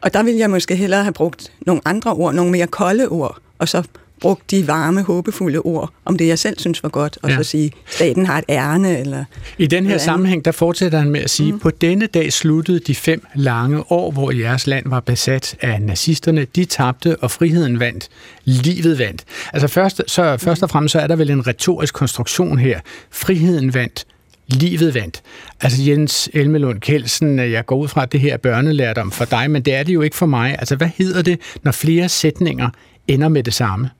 Og 0.00 0.14
der 0.14 0.22
vil 0.22 0.34
jeg 0.34 0.50
måske 0.50 0.76
hellere 0.76 1.02
have 1.02 1.12
brugt 1.12 1.52
nogle 1.66 1.82
andre 1.84 2.12
ord, 2.12 2.34
nogle 2.34 2.50
mere 2.52 2.66
kolde 2.66 3.08
ord, 3.08 3.38
og 3.58 3.68
så 3.68 3.82
brugt 4.20 4.50
de 4.50 4.66
varme, 4.66 5.02
håbefulde 5.02 5.58
ord 5.58 5.92
om 6.04 6.16
det, 6.18 6.26
jeg 6.26 6.38
selv 6.38 6.58
synes 6.58 6.82
var 6.82 6.88
godt, 6.88 7.18
og 7.22 7.30
Ja. 7.30 7.36
så 7.36 7.42
sige, 7.42 7.72
staten 7.86 8.26
har 8.26 8.38
et 8.38 8.44
ærne, 8.48 8.98
eller... 8.98 9.24
I 9.58 9.66
den 9.66 9.86
her 9.86 9.98
sammenhæng, 9.98 10.44
der 10.44 10.52
fortsætter 10.52 10.98
han 10.98 11.10
med 11.10 11.20
at 11.20 11.30
sige, 11.30 11.52
mm. 11.52 11.58
på 11.58 11.70
denne 11.70 12.06
dag 12.06 12.32
sluttede 12.32 12.78
de 12.78 12.94
fem 12.94 13.26
lange 13.34 13.92
år, 13.92 14.10
hvor 14.10 14.30
jeres 14.30 14.66
land 14.66 14.88
var 14.88 15.00
besat 15.00 15.56
af 15.60 15.82
nazisterne. 15.82 16.46
De 16.56 16.64
tabte, 16.64 17.16
og 17.16 17.30
friheden 17.30 17.80
vandt. 17.80 18.08
Livet 18.44 18.98
vandt. 18.98 19.24
Altså 19.52 19.68
først, 19.68 20.02
så, 20.06 20.36
først 20.36 20.62
og 20.62 20.70
fremmest 20.70 20.92
så 20.92 20.98
er 20.98 21.06
der 21.06 21.16
vel 21.16 21.30
en 21.30 21.46
retorisk 21.46 21.94
konstruktion 21.94 22.58
her. 22.58 22.80
Friheden 23.10 23.74
vandt. 23.74 24.04
Livet 24.46 24.94
vandt. 24.94 25.22
Altså 25.60 25.82
Jens 25.82 26.30
Elmelund 26.32 26.80
Kelsen, 26.80 27.38
jeg 27.38 27.66
går 27.66 27.76
ud 27.76 27.88
fra, 27.88 28.02
at 28.02 28.12
det 28.12 28.20
her 28.20 28.32
er 28.32 28.36
børnelærdom 28.36 29.10
for 29.10 29.24
dig, 29.24 29.50
men 29.50 29.62
det 29.62 29.74
er 29.74 29.82
det 29.82 29.94
jo 29.94 30.02
ikke 30.02 30.16
for 30.16 30.26
mig. 30.26 30.56
Altså 30.58 30.76
hvad 30.76 30.88
hedder 30.96 31.22
det, 31.22 31.40
når 31.62 31.72
flere 31.72 32.08
sætninger 32.08 32.70
ender 33.08 33.28
med 33.28 33.42
det 33.42 33.54
samme? 33.54 33.90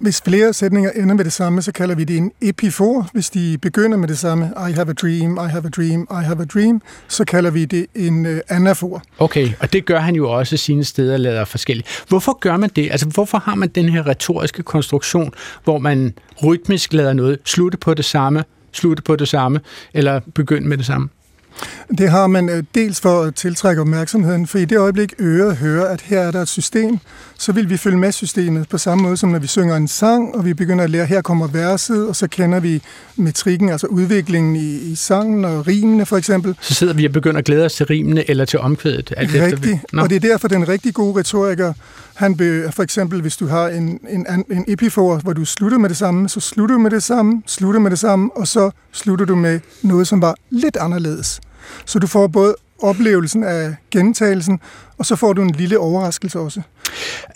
Hvis 0.00 0.22
flere 0.22 0.52
sætninger 0.52 0.90
ender 0.90 1.14
med 1.14 1.24
det 1.24 1.32
samme, 1.32 1.62
så 1.62 1.72
kalder 1.72 1.94
vi 1.94 2.04
det 2.04 2.16
en 2.16 2.32
epifor. 2.42 3.08
Hvis 3.12 3.30
de 3.30 3.58
begynder 3.62 3.96
med 3.98 4.08
det 4.08 4.18
samme, 4.18 4.52
I 4.68 4.72
have 4.72 4.90
a 4.90 4.92
dream, 4.92 5.38
I 5.46 5.50
have 5.50 5.64
a 5.66 5.68
dream, 5.68 6.08
I 6.10 6.24
have 6.24 6.42
a 6.42 6.44
dream, 6.44 6.82
så 7.08 7.24
kalder 7.24 7.50
vi 7.50 7.64
det 7.64 7.86
en 7.94 8.26
øh, 8.26 8.40
anafor. 8.48 9.02
Okay, 9.18 9.48
og 9.60 9.72
det 9.72 9.84
gør 9.84 9.98
han 9.98 10.14
jo 10.14 10.30
også 10.30 10.56
sine 10.56 10.84
steder 10.84 11.16
lader 11.16 11.44
forskelligt. 11.44 12.04
Hvorfor 12.08 12.38
gør 12.38 12.56
man 12.56 12.70
det? 12.76 12.90
Altså, 12.90 13.06
hvorfor 13.06 13.38
har 13.38 13.54
man 13.54 13.68
den 13.68 13.88
her 13.88 14.06
retoriske 14.06 14.62
konstruktion, 14.62 15.32
hvor 15.64 15.78
man 15.78 16.14
rytmisk 16.44 16.92
lader 16.92 17.12
noget 17.12 17.38
slutte 17.44 17.78
på 17.78 17.94
det 17.94 18.04
samme, 18.04 18.44
slutte 18.72 19.02
på 19.02 19.16
det 19.16 19.28
samme, 19.28 19.60
eller 19.94 20.20
begynde 20.34 20.68
med 20.68 20.78
det 20.78 20.86
samme? 20.86 21.08
Det 21.98 22.10
har 22.10 22.26
man 22.26 22.48
øh, 22.48 22.62
dels 22.74 23.00
for 23.00 23.22
at 23.22 23.34
tiltrække 23.34 23.80
opmærksomheden, 23.80 24.46
for 24.46 24.58
i 24.58 24.64
det 24.64 24.78
øjeblik 24.78 25.14
øret 25.20 25.56
hører, 25.56 25.86
at 25.88 26.00
her 26.00 26.20
er 26.20 26.30
der 26.30 26.42
et 26.42 26.48
system, 26.48 26.98
så 27.38 27.52
vil 27.52 27.70
vi 27.70 27.76
følge 27.76 27.98
med 27.98 28.12
systemet 28.12 28.68
på 28.68 28.78
samme 28.78 29.02
måde 29.02 29.16
som 29.16 29.28
når 29.28 29.38
vi 29.38 29.46
synger 29.46 29.76
en 29.76 29.88
sang, 29.88 30.34
og 30.34 30.44
vi 30.44 30.54
begynder 30.54 30.84
at 30.84 30.90
lære, 30.90 31.06
her 31.06 31.22
kommer 31.22 31.46
verset, 31.46 32.08
og 32.08 32.16
så 32.16 32.28
kender 32.28 32.60
vi 32.60 32.82
metrikken, 33.16 33.68
altså 33.68 33.86
udviklingen 33.86 34.56
i, 34.56 34.76
i 34.76 34.94
sangen 34.94 35.44
og 35.44 35.66
rimene 35.66 36.06
for 36.06 36.16
eksempel. 36.16 36.56
Så 36.60 36.74
sidder 36.74 36.94
vi 36.94 37.06
og 37.06 37.12
begynder 37.12 37.38
at 37.38 37.44
glæde 37.44 37.64
os 37.64 37.74
til 37.74 37.86
rimene 37.86 38.30
eller 38.30 38.44
til 38.44 38.58
omkvædet. 38.58 39.14
alt 39.16 39.34
efter 39.34 39.56
vi- 39.56 39.68
Rigtigt, 39.72 39.94
og 40.02 40.10
det 40.10 40.16
er 40.16 40.20
derfor 40.20 40.48
den 40.48 40.68
rigtig 40.68 40.94
gode 40.94 41.18
retoriker, 41.18 41.72
han 42.14 42.36
be, 42.36 42.72
for 42.72 42.82
eksempel 42.82 43.20
hvis 43.20 43.36
du 43.36 43.46
har 43.46 43.68
en, 43.68 44.00
en, 44.10 44.26
en 44.50 44.64
epifor, 44.68 45.16
hvor 45.16 45.32
du 45.32 45.44
slutter 45.44 45.78
med 45.78 45.88
det 45.88 45.96
samme, 45.96 46.28
så 46.28 46.40
slutter 46.40 46.74
du 46.74 46.80
med 46.80 46.90
det 46.90 47.02
samme, 47.02 47.42
slutter 47.46 47.80
med 47.80 47.90
det 47.90 47.98
samme, 47.98 48.30
og 48.36 48.48
så 48.48 48.70
slutter 48.92 49.24
du 49.24 49.34
med 49.36 49.60
noget, 49.82 50.06
som 50.08 50.22
var 50.22 50.34
lidt 50.50 50.76
anderledes. 50.76 51.40
Så 51.84 51.98
du 51.98 52.06
får 52.06 52.26
både 52.26 52.54
oplevelsen 52.82 53.44
af 53.44 53.74
gentagelsen, 53.90 54.60
og 54.98 55.06
så 55.06 55.16
får 55.16 55.32
du 55.32 55.42
en 55.42 55.50
lille 55.50 55.78
overraskelse 55.78 56.38
også. 56.38 56.60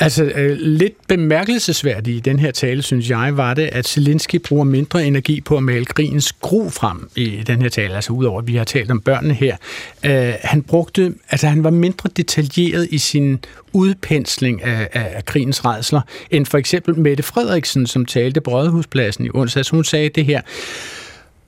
Altså, 0.00 0.24
øh, 0.24 0.56
lidt 0.58 1.06
bemærkelsesværdigt 1.08 2.16
i 2.16 2.20
den 2.20 2.38
her 2.38 2.50
tale, 2.50 2.82
synes 2.82 3.10
jeg, 3.10 3.36
var 3.36 3.54
det, 3.54 3.68
at 3.72 3.86
Zelensky 3.86 4.36
bruger 4.36 4.64
mindre 4.64 5.04
energi 5.04 5.40
på 5.40 5.56
at 5.56 5.62
male 5.62 5.84
krigens 5.84 6.32
gro 6.32 6.70
frem 6.70 7.08
i 7.16 7.42
den 7.46 7.62
her 7.62 7.68
tale, 7.68 7.94
altså 7.94 8.12
udover 8.12 8.40
at 8.40 8.46
vi 8.46 8.56
har 8.56 8.64
talt 8.64 8.90
om 8.90 9.00
børnene 9.00 9.34
her. 9.34 9.56
Øh, 10.04 10.34
han 10.42 10.62
brugte, 10.62 11.14
altså 11.30 11.46
han 11.46 11.64
var 11.64 11.70
mindre 11.70 12.10
detaljeret 12.16 12.88
i 12.90 12.98
sin 12.98 13.38
udpensling 13.72 14.62
af, 14.62 14.88
af, 14.92 15.12
af 15.16 15.24
krigens 15.24 15.64
redsler, 15.64 16.00
end 16.30 16.46
for 16.46 16.58
eksempel 16.58 16.98
Mette 16.98 17.22
Frederiksen, 17.22 17.86
som 17.86 18.04
talte 18.04 18.40
på 18.40 18.50
Rådhuspladsen 18.50 19.26
i 19.26 19.30
onsdags. 19.34 19.70
Hun 19.70 19.84
sagde 19.84 20.08
det 20.08 20.24
her, 20.24 20.40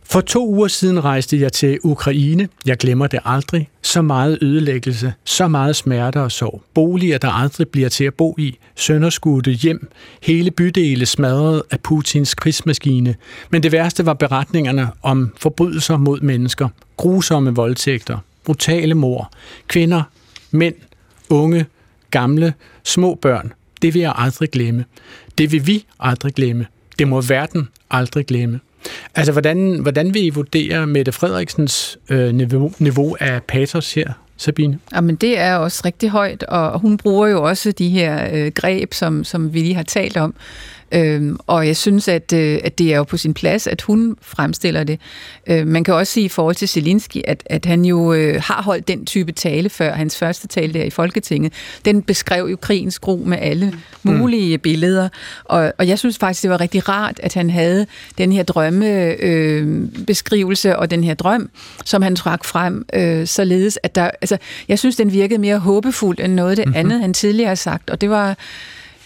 for 0.08 0.20
to 0.20 0.48
uger 0.48 0.68
siden 0.68 1.04
rejste 1.04 1.40
jeg 1.40 1.52
til 1.52 1.78
Ukraine. 1.82 2.48
Jeg 2.66 2.76
glemmer 2.76 3.06
det 3.06 3.20
aldrig. 3.24 3.68
Så 3.82 4.02
meget 4.02 4.38
ødelæggelse, 4.42 5.12
så 5.24 5.48
meget 5.48 5.76
smerte 5.76 6.20
og 6.20 6.32
sorg. 6.32 6.62
Boliger, 6.74 7.18
der 7.18 7.30
aldrig 7.30 7.68
bliver 7.68 7.88
til 7.88 8.04
at 8.04 8.14
bo 8.14 8.34
i. 8.38 8.58
Sønderskudte 8.76 9.50
hjem. 9.50 9.90
Hele 10.22 10.50
bydele 10.50 11.06
smadret 11.06 11.62
af 11.70 11.80
Putins 11.80 12.34
krigsmaskine. 12.34 13.14
Men 13.50 13.62
det 13.62 13.72
værste 13.72 14.06
var 14.06 14.14
beretningerne 14.14 14.88
om 15.02 15.32
forbrydelser 15.36 15.96
mod 15.96 16.20
mennesker. 16.20 16.68
Grusomme 16.96 17.54
voldtægter. 17.54 18.18
Brutale 18.44 18.94
mord. 18.94 19.30
Kvinder, 19.66 20.02
mænd, 20.50 20.74
unge, 21.30 21.66
gamle, 22.10 22.54
små 22.84 23.14
børn. 23.14 23.52
Det 23.82 23.94
vil 23.94 24.02
jeg 24.02 24.12
aldrig 24.16 24.50
glemme. 24.50 24.84
Det 25.38 25.52
vil 25.52 25.66
vi 25.66 25.84
aldrig 26.00 26.34
glemme. 26.34 26.66
Det 26.98 27.08
må 27.08 27.20
verden 27.20 27.68
aldrig 27.90 28.26
glemme. 28.26 28.60
Altså, 29.14 29.32
hvordan, 29.32 29.78
hvordan 29.82 30.14
vil 30.14 30.24
I 30.24 30.30
vurdere 30.30 30.86
Mette 30.86 31.12
Frederiksens 31.12 31.98
øh, 32.10 32.34
niveau, 32.34 32.72
niveau 32.78 33.16
af 33.20 33.42
patos 33.42 33.94
her, 33.94 34.12
Sabine? 34.36 34.78
Jamen, 34.94 35.16
det 35.16 35.38
er 35.38 35.56
også 35.56 35.82
rigtig 35.84 36.10
højt, 36.10 36.42
og 36.42 36.80
hun 36.80 36.96
bruger 36.96 37.26
jo 37.26 37.42
også 37.42 37.72
de 37.72 37.88
her 37.88 38.28
øh, 38.32 38.52
greb, 38.54 38.94
som, 38.94 39.24
som 39.24 39.54
vi 39.54 39.58
lige 39.58 39.74
har 39.74 39.82
talt 39.82 40.16
om. 40.16 40.34
Øhm, 40.92 41.38
og 41.46 41.66
jeg 41.66 41.76
synes, 41.76 42.08
at, 42.08 42.32
øh, 42.32 42.58
at 42.64 42.78
det 42.78 42.92
er 42.92 42.96
jo 42.96 43.04
på 43.04 43.16
sin 43.16 43.34
plads, 43.34 43.66
at 43.66 43.82
hun 43.82 44.16
fremstiller 44.22 44.84
det. 44.84 45.00
Øh, 45.46 45.66
man 45.66 45.84
kan 45.84 45.94
også 45.94 46.12
sige 46.12 46.24
i 46.24 46.28
forhold 46.28 46.54
til 46.54 46.68
Zelensky, 46.68 47.20
at, 47.24 47.42
at 47.46 47.64
han 47.64 47.84
jo 47.84 48.12
øh, 48.12 48.42
har 48.42 48.62
holdt 48.62 48.88
den 48.88 49.06
type 49.06 49.32
tale 49.32 49.68
før, 49.68 49.94
hans 49.94 50.18
første 50.18 50.48
tale 50.48 50.72
der 50.72 50.82
i 50.82 50.90
Folketinget. 50.90 51.52
Den 51.84 52.02
beskrev 52.02 52.46
jo 52.50 52.56
krigens 52.56 52.98
gru 52.98 53.24
med 53.24 53.38
alle 53.40 53.72
mulige 54.02 54.56
mm. 54.56 54.60
billeder. 54.60 55.08
Og, 55.44 55.72
og 55.78 55.88
jeg 55.88 55.98
synes 55.98 56.18
faktisk, 56.18 56.42
det 56.42 56.50
var 56.50 56.60
rigtig 56.60 56.88
rart, 56.88 57.20
at 57.22 57.34
han 57.34 57.50
havde 57.50 57.86
den 58.18 58.32
her 58.32 58.42
drømmebeskrivelse 58.42 60.68
øh, 60.68 60.78
og 60.78 60.90
den 60.90 61.04
her 61.04 61.14
drøm, 61.14 61.50
som 61.84 62.02
han 62.02 62.16
trak 62.16 62.44
frem, 62.44 62.86
øh, 62.94 63.26
således 63.26 63.78
at 63.82 63.94
der, 63.94 64.10
altså, 64.20 64.38
jeg 64.68 64.78
synes, 64.78 64.96
den 64.96 65.12
virkede 65.12 65.40
mere 65.40 65.58
håbefuld 65.58 66.18
end 66.20 66.34
noget 66.34 66.50
af 66.50 66.56
det 66.56 66.66
mm-hmm. 66.66 66.78
andet, 66.78 67.00
han 67.00 67.14
tidligere 67.14 67.48
har 67.48 67.54
sagt. 67.54 67.90
Og 67.90 68.00
det 68.00 68.10
var, 68.10 68.36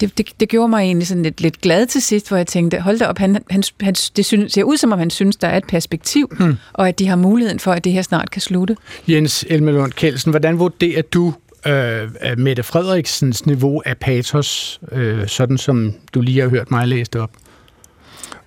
det, 0.00 0.18
det, 0.18 0.26
det 0.40 0.48
gjorde 0.48 0.68
mig 0.68 0.82
egentlig 0.82 1.06
sådan 1.06 1.22
lidt, 1.22 1.40
lidt 1.40 1.60
glad 1.60 1.86
til 1.86 2.02
sidst, 2.02 2.28
hvor 2.28 2.36
jeg 2.36 2.46
tænkte, 2.46 2.80
hold 2.80 2.98
da 2.98 3.06
op, 3.06 3.18
han, 3.18 3.38
han, 3.50 3.62
han, 3.80 3.94
det 3.94 4.24
synes, 4.24 4.52
ser 4.52 4.62
ud 4.62 4.76
som 4.76 4.92
om, 4.92 4.98
han 4.98 5.10
synes, 5.10 5.36
der 5.36 5.48
er 5.48 5.56
et 5.56 5.66
perspektiv, 5.68 6.30
hmm. 6.38 6.56
og 6.72 6.88
at 6.88 6.98
de 6.98 7.06
har 7.06 7.16
muligheden 7.16 7.58
for, 7.58 7.72
at 7.72 7.84
det 7.84 7.92
her 7.92 8.02
snart 8.02 8.30
kan 8.30 8.42
slutte. 8.42 8.76
Jens 9.08 9.44
Elmelund 9.48 9.92
Kelsen, 9.92 10.30
hvordan 10.30 10.58
vurderer 10.58 11.02
du 11.02 11.34
øh, 11.66 12.38
Mette 12.38 12.62
Frederiksens 12.62 13.46
niveau 13.46 13.82
af 13.86 13.96
patos, 13.98 14.80
øh, 14.92 15.26
sådan 15.28 15.58
som 15.58 15.94
du 16.14 16.20
lige 16.20 16.40
har 16.40 16.48
hørt 16.48 16.70
mig 16.70 16.88
læst 16.88 17.16
op? 17.16 17.30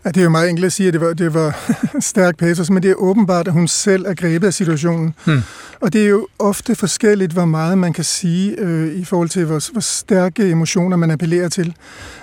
Ja, 0.06 0.10
det 0.10 0.18
er 0.18 0.24
jo 0.24 0.30
meget 0.30 0.50
enkelt 0.50 0.66
at 0.66 0.74
sige, 0.74 0.88
at 0.88 0.94
det 0.94 1.02
var, 1.02 1.14
det 1.14 1.34
var 1.34 1.72
stærk 2.00 2.38
patos, 2.38 2.70
men 2.70 2.84
det 2.84 2.92
er 2.92 2.96
åbenbart, 2.96 3.48
at 3.48 3.54
hun 3.54 3.68
selv 3.68 4.06
er 4.06 4.14
grebet 4.14 4.48
af 4.48 4.54
situationen. 4.54 5.14
Hmm. 5.26 5.42
Og 5.80 5.94
det 5.94 6.04
er 6.04 6.10
jo 6.10 6.28
ofte 6.40 6.76
forskelligt, 6.76 7.32
hvor 7.32 7.46
meget 7.46 7.78
man 7.78 7.94
kan 7.94 8.04
sige 8.04 8.56
øh, 8.60 8.96
i 8.96 9.06
forhold 9.06 9.30
til, 9.30 9.46
hvor, 9.46 9.72
hvor 9.72 9.82
stærke 9.82 10.50
emotioner 10.50 10.98
man 10.98 11.12
appellerer 11.12 11.50
til. 11.50 11.76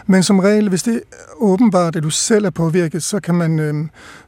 Men 0.06 0.22
som 0.22 0.38
regel, 0.38 0.68
hvis 0.68 0.82
det 0.82 0.94
er 0.94 1.16
åbenbart, 1.36 1.96
at 1.96 2.02
du 2.02 2.10
selv 2.10 2.44
er 2.44 2.50
påvirket, 2.50 3.02
så 3.02 3.20
kan 3.20 3.34
man, 3.34 3.58
øh, 3.58 3.74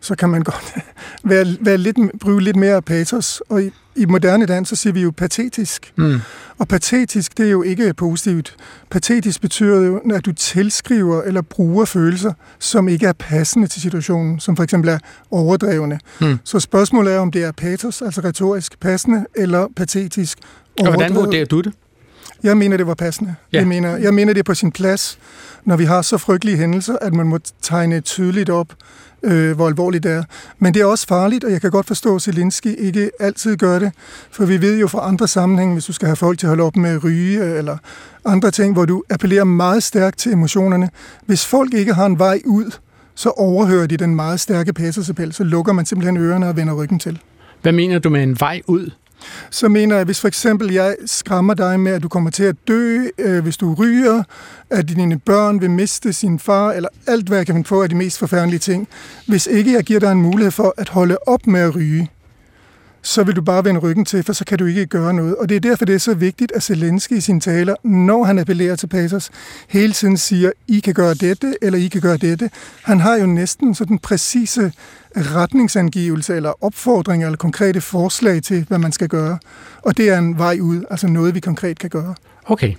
så 0.01 0.15
kan 0.15 0.29
man 0.29 0.43
godt 0.43 0.75
være, 1.25 1.57
være 1.61 1.79
lidt, 1.79 1.97
bruge 2.21 2.43
lidt 2.43 2.57
mere 2.57 2.83
patos. 2.83 3.43
Og 3.49 3.62
i, 3.62 3.73
i 3.96 4.07
moderne 4.07 4.46
dans, 4.46 4.68
så 4.68 4.76
siger 4.76 4.92
vi 4.92 5.02
jo 5.02 5.12
patetisk. 5.16 5.92
Mm. 5.96 6.20
Og 6.59 6.68
patetisk, 6.68 7.38
det 7.38 7.46
er 7.46 7.50
jo 7.50 7.62
ikke 7.62 7.94
positivt. 7.94 8.57
Patetisk 8.90 9.40
betyder 9.40 9.83
jo, 9.83 10.00
at 10.14 10.24
du 10.24 10.33
tilskriver 10.33 11.22
eller 11.22 11.42
bruger 11.42 11.85
følelser, 11.85 12.33
som 12.59 12.88
ikke 12.88 13.07
er 13.07 13.12
passende 13.12 13.66
til 13.66 13.83
situationen, 13.83 14.40
som 14.40 14.57
for 14.57 14.64
eksempel 14.64 14.90
er 14.90 14.98
overdrevne. 15.31 15.98
Mm. 16.20 16.38
Så 16.44 16.61
spørgsmålet 16.61 17.14
er, 17.14 17.18
om 17.18 17.31
det 17.31 17.44
er 17.44 17.52
patos, 17.52 18.02
altså 18.02 18.20
retorisk 18.20 18.81
passende, 18.81 19.26
eller 19.37 19.68
patetisk 19.76 20.38
Og 20.81 20.87
hvordan 20.87 21.14
vurderer 21.14 21.44
du 21.44 21.61
det? 21.61 21.72
Jeg 22.42 22.57
mener, 22.57 22.76
det 22.76 22.87
var 22.87 22.94
passende. 22.94 23.35
Ja. 23.52 23.59
Jeg, 23.59 23.68
mener, 23.68 23.96
jeg 23.96 24.14
mener, 24.14 24.33
det 24.33 24.40
er 24.40 24.44
på 24.44 24.55
sin 24.55 24.72
plads, 24.72 25.18
når 25.64 25.76
vi 25.76 25.85
har 25.85 26.02
så 26.02 26.18
frygtelige 26.18 26.57
hændelser, 26.57 26.96
at 27.00 27.14
man 27.14 27.26
må 27.26 27.38
tegne 27.62 28.00
tydeligt 28.00 28.50
op, 28.50 28.72
øh, 29.25 29.57
hvor 29.57 29.67
alvorligt 29.67 30.05
det 30.05 30.13
er. 30.13 30.25
Men 30.59 30.75
det 30.75 30.83
er 30.83 30.87
også 30.87 31.07
farligt, 31.07 31.45
og 31.45 31.53
jeg 31.53 31.61
kan 31.61 31.71
godt 31.71 31.87
forstå, 31.87 32.15
at 32.15 32.23
Zelensky 32.23 32.79
ikke 32.79 33.11
altid 33.21 33.57
gør 33.57 33.79
det, 33.79 33.93
for 34.31 34.45
vi 34.45 34.61
ved 34.61 34.79
jo 34.79 34.89
fra 34.89 35.09
andre 35.09 35.29
sammenhænge, 35.29 35.73
hvis 35.73 35.85
du 35.85 35.93
skal 35.93 36.07
have 36.07 36.17
folk 36.17 36.39
til 36.39 36.47
at 36.47 36.49
holde 36.49 36.63
op 36.63 36.77
med 36.77 36.91
at 36.91 37.05
ryge, 37.05 37.45
øh, 37.45 37.59
eller 37.59 37.77
andre 38.25 38.51
ting, 38.51 38.73
hvor 38.73 38.85
du 38.85 39.03
appellerer 39.11 39.45
meget 39.45 39.83
stærkt 39.83 40.19
til 40.19 40.33
emotionerne. 40.33 40.91
Hvis 41.27 41.47
folk 41.47 41.75
ikke 41.75 41.95
har 41.95 42.07
en 42.07 42.19
vej 42.19 42.41
ud, 42.45 42.71
så 43.15 43.31
overhører 43.31 43.87
de 43.87 43.97
den 43.97 44.15
meget 44.15 44.41
stærke 44.41 44.73
patosappel, 44.73 45.33
så 45.33 45.45
lukker 45.45 45.73
man 45.73 45.87
simpelthen 45.87 46.17
ørerne 46.17 46.49
og 46.49 46.57
vender 46.57 46.75
ryggen 46.75 46.99
til. 46.99 47.19
Hvad 47.63 47.73
mener 47.73 47.99
du 47.99 48.11
med 48.11 48.23
en 48.23 48.41
vej 48.41 48.63
ud? 48.67 48.91
Så 49.51 49.69
mener 49.69 49.97
jeg, 49.97 50.05
hvis 50.05 50.21
for 50.21 50.29
eksempel 50.29 50.73
jeg 50.73 50.97
skræmmer 51.07 51.55
dig 51.55 51.81
med, 51.81 51.93
at 51.93 52.03
du 52.03 52.09
kommer 52.09 52.31
til 52.31 52.45
at 52.45 52.57
dø, 52.69 53.07
øh, 53.19 53.43
hvis 53.43 53.57
du 53.57 53.75
ryger, 53.75 54.23
at 54.71 54.89
dine 54.89 55.19
børn 55.19 55.61
vil 55.61 55.71
miste 55.71 56.13
sin 56.13 56.39
far, 56.39 56.73
eller 56.73 56.89
alt, 57.07 57.29
hvad 57.29 57.39
jeg 57.39 57.47
kan 57.47 57.55
finde 57.55 57.69
på 57.69 57.83
af 57.83 57.89
de 57.89 57.95
mest 57.95 58.19
forfærdelige 58.19 58.59
ting. 58.59 58.89
Hvis 59.27 59.47
ikke 59.47 59.73
jeg 59.73 59.85
giver 59.85 60.01
dig 60.01 60.13
en 60.13 60.23
mulighed 60.23 60.51
for 60.51 60.75
at 60.77 60.89
holde 60.89 61.17
op 61.27 61.47
med 61.47 61.61
at 61.61 61.77
ryge, 61.77 62.11
så 63.03 63.25
vil 63.25 63.37
du 63.37 63.43
bare 63.43 63.65
vende 63.65 63.81
ryggen 63.81 64.05
til, 64.05 64.23
for 64.23 64.33
så 64.33 64.45
kan 64.45 64.59
du 64.59 64.67
ikke 64.67 64.87
gøre 64.87 65.15
noget. 65.15 65.37
Og 65.37 65.49
det 65.49 65.57
er 65.57 65.61
derfor, 65.61 65.85
det 65.85 65.95
er 65.95 65.99
så 65.99 66.15
vigtigt, 66.15 66.53
at 66.53 66.62
Zelensky 66.62 67.12
i 67.12 67.21
sine 67.21 67.41
taler, 67.41 67.75
når 67.85 68.25
han 68.25 68.38
appellerer 68.38 68.77
til 68.77 68.87
Pacers, 68.87 69.31
hele 69.69 69.93
tiden 69.93 70.17
siger, 70.17 70.51
I 70.69 70.81
kan 70.81 70.95
gøre 70.95 71.15
dette, 71.15 71.55
eller 71.62 71.79
I 71.79 71.88
kan 71.88 72.01
gøre 72.01 72.17
dette. 72.17 72.51
Han 72.83 73.01
har 73.01 73.17
jo 73.17 73.27
næsten 73.27 73.75
sådan 73.75 73.99
præcise 73.99 74.73
retningsangivelse, 75.17 76.37
eller 76.37 76.65
opfordring, 76.65 77.25
eller 77.25 77.37
konkrete 77.37 77.81
forslag 77.81 78.43
til, 78.43 78.65
hvad 78.69 78.79
man 78.79 78.93
skal 78.93 79.09
gøre. 79.09 79.38
Og 79.83 79.97
det 79.97 80.09
er 80.09 80.19
en 80.19 80.38
vej 80.38 80.59
ud, 80.61 80.85
altså 80.91 81.07
noget, 81.07 81.35
vi 81.35 81.41
konkret 81.41 81.79
kan 81.79 81.91
gøre. 81.91 82.15
Okay. 82.47 82.75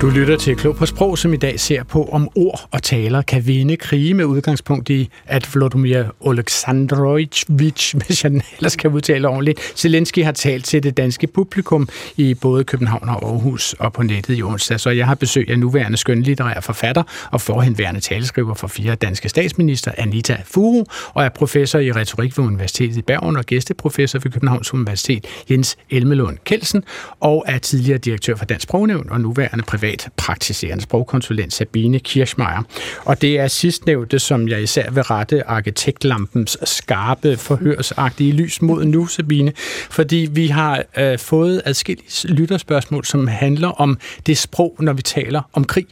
Du 0.00 0.10
lytter 0.10 0.36
til 0.36 0.56
Klog 0.56 0.76
på 0.76 0.86
Sprog, 0.86 1.18
som 1.18 1.34
i 1.34 1.36
dag 1.36 1.60
ser 1.60 1.82
på, 1.82 2.08
om 2.12 2.28
ord 2.34 2.68
og 2.70 2.82
taler 2.82 3.22
kan 3.22 3.46
vinde 3.46 3.76
krige 3.76 4.14
med 4.14 4.24
udgangspunkt 4.24 4.90
i, 4.90 5.10
at 5.26 5.54
Vladimir 5.54 6.02
Oleksandrovich, 6.20 7.44
hvis 7.48 8.24
jeg 8.24 8.32
ellers 8.58 8.76
kan 8.76 8.90
udtale 8.90 9.28
ordentligt, 9.28 9.60
Zelensky 9.76 10.24
har 10.24 10.32
talt 10.32 10.64
til 10.64 10.82
det 10.82 10.96
danske 10.96 11.26
publikum 11.26 11.88
i 12.16 12.34
både 12.34 12.64
København 12.64 13.08
og 13.08 13.30
Aarhus 13.30 13.72
og 13.72 13.92
på 13.92 14.02
nettet 14.02 14.38
i 14.38 14.42
onsdag. 14.42 14.80
Så 14.80 14.90
jeg 14.90 15.06
har 15.06 15.14
besøg 15.14 15.50
af 15.50 15.58
nuværende 15.58 15.96
skønlitterær 15.96 16.60
forfatter 16.60 17.02
og 17.30 17.40
forhenværende 17.40 18.00
taleskriver 18.00 18.54
for 18.54 18.66
fire 18.66 18.94
danske 18.94 19.28
statsminister, 19.28 19.92
Anita 19.98 20.36
Furu, 20.44 20.84
og 21.14 21.24
er 21.24 21.28
professor 21.28 21.78
i 21.78 21.92
retorik 21.92 22.38
ved 22.38 22.44
Universitetet 22.44 22.96
i 22.96 23.02
Bergen 23.02 23.36
og 23.36 23.44
gæsteprofessor 23.44 24.18
ved 24.18 24.32
Københavns 24.32 24.74
Universitet, 24.74 25.26
Jens 25.50 25.76
Elmelund 25.90 26.38
Kelsen, 26.44 26.84
og 27.20 27.44
er 27.46 27.58
tidligere 27.58 27.98
direktør 27.98 28.36
for 28.36 28.44
Dansk 28.44 28.62
Sprognævn 28.62 29.10
og 29.10 29.20
nuværende 29.20 29.64
privat 29.64 29.83
praktiserende 30.16 30.82
sprogkonsulent 30.82 31.52
Sabine 31.52 31.98
Kirschmeier. 31.98 32.62
Og 33.04 33.22
det 33.22 33.38
er 33.38 33.48
sidstnævnte, 33.48 34.18
som 34.18 34.48
jeg 34.48 34.62
især 34.62 34.90
vil 34.90 35.02
rette 35.02 35.46
arkitektlampens 35.46 36.58
skarpe 36.64 37.36
forhørsagtige 37.36 38.32
lys 38.32 38.62
mod 38.62 38.84
nu, 38.84 39.06
Sabine, 39.06 39.52
fordi 39.90 40.28
vi 40.32 40.46
har 40.46 40.82
øh, 40.98 41.18
fået 41.18 41.62
adskillige 41.64 42.28
lytterspørgsmål, 42.28 43.04
som 43.04 43.26
handler 43.26 43.68
om 43.68 43.98
det 44.26 44.38
sprog, 44.38 44.76
når 44.78 44.92
vi 44.92 45.02
taler 45.02 45.42
om 45.52 45.64
krig. 45.64 45.86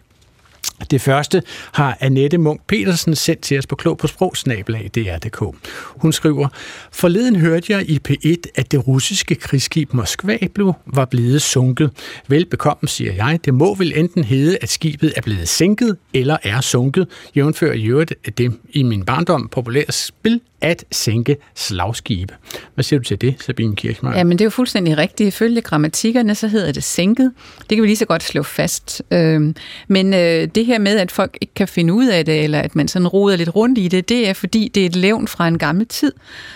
Det 0.90 1.00
første 1.00 1.42
har 1.72 1.96
Annette 2.00 2.38
Munk 2.38 2.60
Petersen 2.66 3.16
sendt 3.16 3.40
til 3.40 3.58
os 3.58 3.66
på 3.66 3.76
klog 3.76 3.98
på 3.98 4.06
sprogsnabelag 4.06 4.90
DR.dk. 4.94 5.56
Hun 5.86 6.12
skriver, 6.12 6.48
Forleden 6.92 7.36
hørte 7.36 7.72
jeg 7.72 7.90
i 7.90 7.98
P1, 8.08 8.50
at 8.54 8.72
det 8.72 8.88
russiske 8.88 9.34
krigsskib 9.34 9.92
Moskva 9.92 10.38
blev, 10.54 10.72
var 10.86 11.04
blevet 11.04 11.42
sunket. 11.42 11.90
Velbekomme, 12.28 12.88
siger 12.88 13.12
jeg. 13.12 13.40
Det 13.44 13.54
må 13.54 13.74
vel 13.74 13.92
enten 13.96 14.24
hedde, 14.24 14.58
at 14.60 14.68
skibet 14.68 15.12
er 15.16 15.20
blevet 15.20 15.48
sænket 15.48 15.96
eller 16.14 16.36
er 16.42 16.60
sunket. 16.60 17.08
Jævnfører 17.36 17.74
i 17.74 17.86
øvrigt 17.86 18.38
det 18.38 18.52
i 18.70 18.82
min 18.82 19.04
barndom 19.04 19.48
populære 19.48 19.92
spil 19.92 20.40
at 20.62 20.84
sænke 20.92 21.36
slagskibe. 21.54 22.34
Hvad 22.74 22.84
siger 22.84 23.00
du 23.00 23.04
til 23.04 23.20
det, 23.20 23.34
Sabine 23.40 23.76
Kirchmeier? 23.76 24.16
Ja, 24.16 24.24
men 24.24 24.38
det 24.38 24.40
er 24.40 24.46
jo 24.46 24.50
fuldstændig 24.50 24.98
rigtigt. 24.98 25.28
Ifølge 25.28 25.60
grammatikkerne, 25.60 26.34
så 26.34 26.48
hedder 26.48 26.72
det 26.72 26.84
sænket. 26.84 27.32
Det 27.60 27.76
kan 27.76 27.82
vi 27.82 27.86
lige 27.86 27.96
så 27.96 28.04
godt 28.04 28.22
slå 28.22 28.42
fast. 28.42 29.02
Øhm, 29.10 29.56
men 29.88 30.14
øh, 30.14 30.48
det 30.54 30.66
her 30.66 30.78
med, 30.78 30.98
at 30.98 31.10
folk 31.10 31.38
ikke 31.40 31.54
kan 31.54 31.68
finde 31.68 31.92
ud 31.92 32.06
af 32.06 32.24
det, 32.24 32.44
eller 32.44 32.60
at 32.60 32.76
man 32.76 32.88
sådan 32.88 33.08
roder 33.08 33.36
lidt 33.36 33.56
rundt 33.56 33.78
i 33.78 33.88
det, 33.88 34.08
det 34.08 34.28
er 34.28 34.32
fordi, 34.32 34.70
det 34.74 34.82
er 34.82 34.86
et 34.86 34.96
levn 34.96 35.28
fra 35.28 35.48
en 35.48 35.58
gammel 35.58 35.86
tid, 35.86 36.12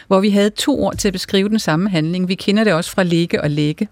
hvor 0.07 0.21
vi 0.21 0.31
havde 0.31 0.51
to 0.51 0.85
ord 0.85 0.97
til 0.97 1.09
at 1.09 1.13
beskrive 1.13 1.49
den 1.49 1.59
samme 1.59 1.91
handling. 1.91 2.29
Vi 2.29 2.35
kender 2.35 2.65
det 2.65 2.73
også 2.73 2.91
fra 2.91 3.03
ligge 3.03 3.41
og 3.41 3.51
lægge. 3.51 3.89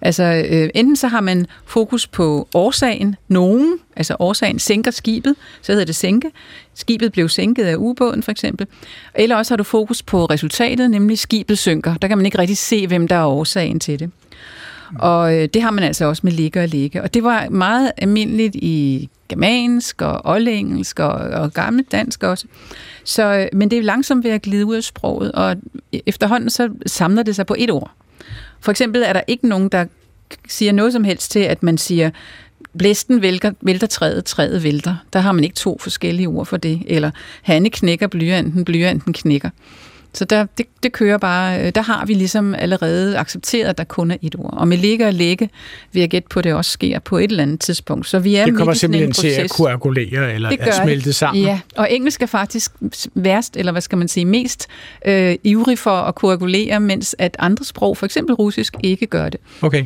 Altså, 0.00 0.44
øh, 0.50 0.70
enten 0.74 0.96
så 0.96 1.08
har 1.08 1.20
man 1.20 1.46
fokus 1.66 2.06
på 2.06 2.48
årsagen, 2.54 3.16
nogen, 3.28 3.78
altså 3.96 4.16
årsagen 4.18 4.58
sænker 4.58 4.90
skibet, 4.90 5.34
så 5.62 5.72
hedder 5.72 5.84
det 5.86 5.96
sænke. 5.96 6.30
Skibet 6.74 7.12
blev 7.12 7.28
sænket 7.28 7.64
af 7.64 7.76
ubåden 7.78 8.22
for 8.22 8.30
eksempel. 8.30 8.66
Eller 9.14 9.36
også 9.36 9.52
har 9.52 9.56
du 9.56 9.64
fokus 9.64 10.02
på 10.02 10.24
resultatet, 10.24 10.90
nemlig 10.90 11.18
skibet 11.18 11.58
synker. 11.58 11.94
Der 11.94 12.08
kan 12.08 12.18
man 12.18 12.26
ikke 12.26 12.38
rigtig 12.38 12.58
se, 12.58 12.86
hvem 12.86 13.08
der 13.08 13.16
er 13.16 13.26
årsagen 13.26 13.80
til 13.80 13.98
det. 13.98 14.10
Og 14.98 15.36
øh, 15.36 15.48
det 15.54 15.62
har 15.62 15.70
man 15.70 15.84
altså 15.84 16.04
også 16.04 16.20
med 16.24 16.32
ligge 16.32 16.60
og 16.60 16.68
ligge. 16.68 17.02
Og 17.02 17.14
det 17.14 17.24
var 17.24 17.48
meget 17.48 17.92
almindeligt 17.96 18.54
i 18.54 19.08
germansk 19.28 20.02
og 20.02 20.20
oldengelsk 20.24 21.00
og, 21.00 21.10
og 21.10 21.52
gammeldansk 21.52 22.22
også. 22.22 22.46
Så, 23.04 23.22
øh, 23.22 23.58
men 23.58 23.70
det 23.70 23.78
er 23.78 23.82
langsomt 23.82 24.24
ved 24.24 24.30
at 24.30 24.42
glide 24.42 24.66
ud 24.66 24.76
af 24.76 24.82
sproget, 24.82 25.32
og 25.32 25.56
e-, 25.96 26.00
efterhånden 26.06 26.50
så 26.50 26.68
samler 26.86 27.22
det 27.22 27.36
sig 27.36 27.46
på 27.46 27.54
et 27.58 27.70
ord. 27.70 27.90
For 28.64 28.70
eksempel 28.70 29.02
er 29.02 29.12
der 29.12 29.20
ikke 29.26 29.48
nogen, 29.48 29.68
der 29.68 29.84
siger 30.48 30.72
noget 30.72 30.92
som 30.92 31.04
helst 31.04 31.30
til, 31.30 31.40
at 31.40 31.62
man 31.62 31.78
siger, 31.78 32.10
blæsten 32.78 33.22
vælter, 33.22 33.52
vælter 33.60 33.86
træet, 33.86 34.24
træet 34.24 34.62
vælter. 34.62 34.96
Der 35.12 35.20
har 35.20 35.32
man 35.32 35.44
ikke 35.44 35.56
to 35.56 35.78
forskellige 35.80 36.26
ord 36.28 36.46
for 36.46 36.56
det. 36.56 36.82
Eller 36.86 37.10
Hanne 37.42 37.70
knækker 37.70 38.06
blyanten, 38.06 38.64
blyanten 38.64 39.12
knækker. 39.12 39.50
Så 40.12 40.24
der, 40.24 40.46
det, 40.58 40.66
det 40.84 40.92
kører 40.92 41.18
bare, 41.18 41.70
der 41.70 41.82
har 41.82 42.06
vi 42.06 42.14
ligesom 42.14 42.54
allerede 42.54 43.18
accepteret, 43.18 43.68
at 43.68 43.78
der 43.78 43.84
kun 43.84 44.10
er 44.10 44.16
et 44.22 44.34
ord. 44.38 44.54
Og 44.56 44.68
med 44.68 44.76
ligge 44.76 45.06
og 45.06 45.12
lægge 45.12 45.50
vil 45.92 46.00
jeg 46.00 46.10
gætte 46.10 46.28
på, 46.28 46.38
at 46.38 46.44
det 46.44 46.54
også 46.54 46.70
sker 46.70 46.98
på 46.98 47.18
et 47.18 47.30
eller 47.30 47.42
andet 47.42 47.60
tidspunkt. 47.60 48.06
Så 48.06 48.18
vi 48.18 48.34
er 48.34 48.44
det 48.44 48.56
kommer 48.56 48.74
simpelthen 48.74 49.12
til 49.12 49.28
at 49.28 49.50
koagulere 49.50 50.34
eller 50.34 50.50
det 50.50 50.60
at 50.60 50.74
smelte 50.74 51.04
det. 51.04 51.14
sammen. 51.14 51.44
Ja, 51.44 51.60
og 51.76 51.92
engelsk 51.92 52.22
er 52.22 52.26
faktisk 52.26 52.72
værst, 53.14 53.56
eller 53.56 53.72
hvad 53.72 53.82
skal 53.82 53.98
man 53.98 54.08
sige, 54.08 54.24
mest 54.24 54.66
øh, 55.06 55.36
ivrig 55.44 55.78
for 55.78 55.90
at 55.90 56.14
koagulere, 56.14 56.80
mens 56.80 57.16
at 57.18 57.36
andre 57.38 57.64
sprog, 57.64 57.96
for 57.96 58.06
eksempel 58.06 58.34
russisk, 58.34 58.74
ikke 58.82 59.06
gør 59.06 59.28
det. 59.28 59.40
Okay. 59.62 59.84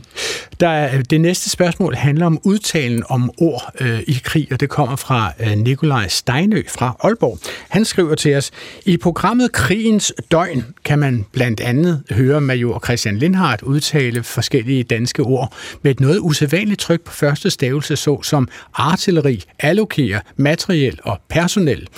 Der 0.61 0.69
er, 0.69 1.03
det 1.03 1.21
næste 1.21 1.51
spørgsmål 1.51 1.95
handler 1.95 2.27
om 2.27 2.41
udtalen 2.45 3.03
om 3.09 3.31
ord 3.39 3.73
øh, 3.81 4.01
i 4.01 4.21
krig, 4.25 4.49
og 4.51 4.61
det 4.61 4.69
kommer 4.69 4.97
fra 4.97 5.33
øh, 5.41 5.59
Nikolaj 5.59 6.09
Steinø 6.09 6.63
fra 6.69 6.97
Aalborg. 7.05 7.39
Han 7.69 7.85
skriver 7.85 8.15
til 8.15 8.37
os, 8.37 8.51
i 8.85 8.97
programmet 8.97 9.53
Krigens 9.53 10.13
døgn 10.31 10.65
kan 10.89 10.99
man 10.99 11.27
blandt 11.33 11.61
andet 11.61 12.03
høre 12.11 12.41
major 12.41 12.81
Christian 12.85 13.17
Lindhardt 13.17 13.63
udtale 13.63 14.23
forskellige 14.23 14.83
danske 14.83 15.23
ord 15.23 15.55
med 15.83 15.91
et 15.91 16.01
noget 16.01 16.19
usædvanligt 16.19 16.81
tryk 16.81 17.01
på 17.01 17.13
første 17.13 17.51
stavelse, 17.51 17.97
så 17.97 18.23
som 18.23 18.49
artilleri, 18.75 19.45
allokere, 19.59 20.21
materiel 20.37 20.99
og 21.03 21.21
personel. 21.29 21.89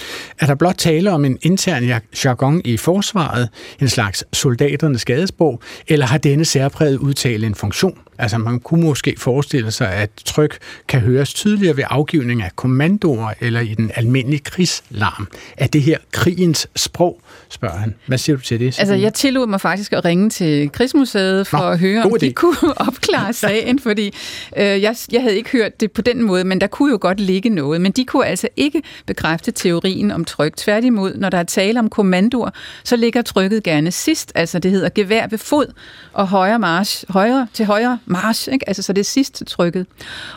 Er 0.40 0.46
der 0.46 0.54
blot 0.54 0.74
tale 0.78 1.12
om 1.12 1.24
en 1.24 1.38
intern 1.42 2.00
jargon 2.24 2.62
i 2.64 2.76
forsvaret, 2.76 3.48
en 3.80 3.88
slags 3.88 4.24
soldaternes 4.32 5.00
skadesbog, 5.00 5.62
eller 5.88 6.06
har 6.06 6.18
denne 6.18 6.44
særpræget 6.44 6.98
udtale 6.98 7.46
en 7.46 7.54
funktion? 7.54 7.98
Altså 8.20 8.38
man 8.38 8.60
kunne 8.60 8.84
måske 8.84 9.14
forestille 9.18 9.70
sig, 9.70 9.92
at 9.92 10.10
tryk 10.24 10.58
kan 10.88 11.00
høres 11.00 11.34
tydeligere 11.34 11.76
ved 11.76 11.84
afgivning 11.86 12.42
af 12.42 12.56
kommandoer 12.56 13.32
eller 13.40 13.60
i 13.60 13.74
den 13.74 13.90
almindelige 13.94 14.40
krigslarm. 14.40 15.28
Er 15.56 15.66
det 15.66 15.82
her 15.82 15.98
krigens 16.12 16.66
sprog, 16.76 17.20
spørger 17.48 17.76
han. 17.76 17.94
Hvad 18.06 18.18
siger 18.18 18.36
du 18.36 18.42
til 18.42 18.60
det? 18.60 18.80
Altså 18.80 18.94
jeg 18.94 19.14
tillod 19.14 19.46
mig 19.46 19.60
faktisk 19.60 19.92
at 19.92 20.04
ringe 20.04 20.30
til 20.30 20.72
Krigsmuseet 20.72 21.46
for 21.46 21.58
Nå, 21.58 21.64
at 21.64 21.78
høre, 21.78 22.02
om 22.02 22.12
de 22.20 22.32
kunne 22.32 22.56
opklare 22.88 23.32
sagen, 23.32 23.78
fordi 23.78 24.14
øh, 24.56 24.64
jeg, 24.64 24.96
jeg 25.12 25.22
havde 25.22 25.36
ikke 25.36 25.50
hørt 25.50 25.80
det 25.80 25.92
på 25.92 26.02
den 26.02 26.22
måde, 26.22 26.44
men 26.44 26.60
der 26.60 26.66
kunne 26.66 26.90
jo 26.90 26.98
godt 27.00 27.20
ligge 27.20 27.48
noget. 27.48 27.80
Men 27.80 27.92
de 27.92 28.04
kunne 28.04 28.26
altså 28.26 28.48
ikke 28.56 28.82
bekræfte 29.06 29.50
teorien 29.50 30.10
om 30.10 30.24
tryk. 30.24 30.56
Tværtimod, 30.56 31.14
når 31.14 31.30
der 31.30 31.38
er 31.38 31.42
tale 31.42 31.78
om 31.78 31.90
kommandoer, 31.90 32.50
så 32.84 32.96
ligger 32.96 33.22
trykket 33.22 33.62
gerne 33.62 33.90
sidst. 33.90 34.32
Altså 34.34 34.58
det 34.58 34.70
hedder 34.70 34.88
gevær 34.94 35.26
ved 35.26 35.38
fod 35.38 35.66
og 36.12 36.28
højre 36.28 36.58
march, 36.58 37.04
højre 37.08 37.46
til 37.52 37.66
højre 37.66 37.98
march, 38.10 38.48
ikke? 38.52 38.68
Altså, 38.68 38.82
så 38.82 38.92
det 38.92 39.00
er 39.00 39.04
sidst 39.04 39.42
trykket. 39.46 39.86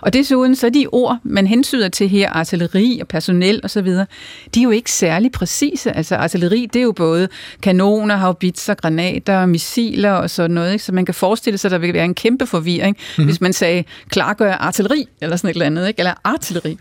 Og 0.02 0.14
desuden 0.14 0.56
så 0.56 0.70
de 0.70 0.88
ord, 0.92 1.18
man 1.24 1.48
hensyder 1.48 1.90
til 1.90 2.10
her, 2.10 2.30
artilleri 2.30 3.00
og 3.02 3.08
personel 3.08 3.62
osv., 3.64 3.88
de 3.88 4.60
er 4.60 4.64
jo 4.64 4.70
ikke 4.70 4.92
særlig 4.92 5.32
præcise. 5.32 5.92
Altså 5.98 6.16
artilleri, 6.16 6.70
det 6.74 6.80
er 6.80 6.84
jo 6.84 6.92
både 6.92 7.28
kanoner, 7.62 8.16
haubitser, 8.16 8.74
granater, 8.74 9.46
missiler 9.46 10.12
og 10.12 10.30
sådan 10.30 10.52
noget, 10.52 10.72
ikke? 10.72 10.84
så 10.84 10.92
man 10.92 11.06
kan 11.06 11.16
forestille 11.16 11.58
sig, 11.58 11.68
at 11.68 11.72
der 11.72 11.78
vil 11.78 11.94
være 11.94 12.06
en 12.06 12.16
kæmpe 12.16 12.46
forvirring, 12.46 12.98
mm-hmm. 13.00 13.26
hvis 13.26 13.42
man 13.42 13.54
sagde, 13.54 13.84
klargør 14.10 14.54
artilleri, 14.54 15.06
eller 15.22 15.36
sådan 15.36 15.50
et 15.50 15.54
eller 15.54 15.66
andet, 15.66 15.88
ikke? 15.88 16.00
eller 16.00 16.14
artilleri, 16.24 16.78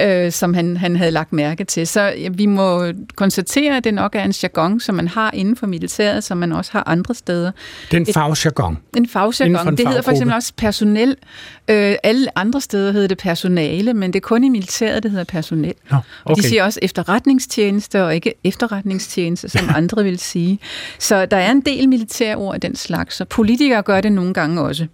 øh, 0.00 0.32
som 0.32 0.54
han, 0.54 0.76
han 0.76 0.96
havde 0.96 1.10
lagt 1.10 1.32
mærke 1.32 1.64
til. 1.64 1.86
Så 1.86 2.00
ja, 2.00 2.28
vi 2.28 2.46
må 2.46 2.92
konstatere, 3.16 3.76
at 3.76 3.84
det 3.84 3.94
nok 3.94 4.14
er 4.14 4.24
en 4.24 4.34
jargon, 4.42 4.80
som 4.80 4.94
man 4.94 5.08
har 5.08 5.30
inden 5.34 5.56
for 5.56 5.66
militæret, 5.66 6.24
som 6.24 6.38
man 6.38 6.52
også 6.52 6.72
har 6.72 6.88
andre 6.88 7.14
steder. 7.14 7.52
Den 7.90 8.06
fagjargon. 8.14 8.78
En 8.96 9.08
fagjargon. 9.08 9.76
Det 9.76 9.88
hedder 9.88 10.02
for 10.02 10.12
eksempel 10.22 10.34
også 10.36 10.52
personel. 10.56 11.16
Øh, 11.68 11.94
alle 12.02 12.38
andre 12.38 12.60
steder 12.60 12.92
hedder 12.92 13.08
det 13.08 13.18
personale, 13.18 13.94
men 13.94 14.12
det 14.12 14.16
er 14.18 14.20
kun 14.20 14.44
i 14.44 14.48
militæret, 14.48 15.02
det 15.02 15.10
hedder 15.10 15.24
personel. 15.24 15.74
Nå, 15.90 15.96
okay. 16.24 16.42
De 16.42 16.48
siger 16.48 16.64
også 16.64 16.78
efterretningstjeneste 16.82 18.04
og 18.04 18.14
ikke 18.14 18.34
efterretningstjeneste, 18.44 19.48
som 19.48 19.68
andre 19.74 20.04
vil 20.04 20.18
sige. 20.18 20.58
Så 20.98 21.26
der 21.26 21.36
er 21.36 21.50
en 21.50 21.60
del 21.60 21.88
militærord 21.88 22.54
af 22.54 22.60
den 22.60 22.76
slags, 22.76 23.20
og 23.20 23.28
politikere 23.28 23.82
gør 23.82 24.00
det 24.00 24.12
nogle 24.12 24.34
gange 24.34 24.60
også. 24.60 24.82
De 24.82 24.88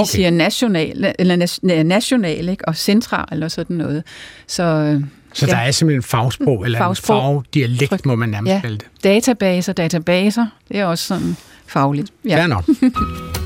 Okay. 0.00 0.06
siger 0.10 0.30
national, 0.30 1.14
eller 1.18 1.82
national 1.84 2.48
ikke? 2.48 2.68
og 2.68 2.76
central 2.76 3.42
og 3.42 3.50
sådan 3.50 3.76
noget. 3.76 4.02
Så, 4.46 5.00
Så 5.34 5.46
der 5.46 5.56
er 5.56 5.70
simpelthen 5.70 6.02
fagsprog, 6.02 6.64
eller 6.64 6.78
Fagsprog. 6.78 7.36
en 7.36 7.44
fagdialekt, 7.44 8.06
må 8.06 8.14
man 8.14 8.28
nærmest 8.28 8.50
ja, 8.54 8.60
kalde 8.60 8.76
det. 8.78 8.86
databaser, 9.04 9.72
databaser, 9.72 10.46
det 10.68 10.78
er 10.78 10.84
også 10.84 11.04
sådan 11.06 11.36
fagligt. 11.66 12.10
Ja. 12.24 12.36
Fair 12.38 12.46
nok. 12.46 12.64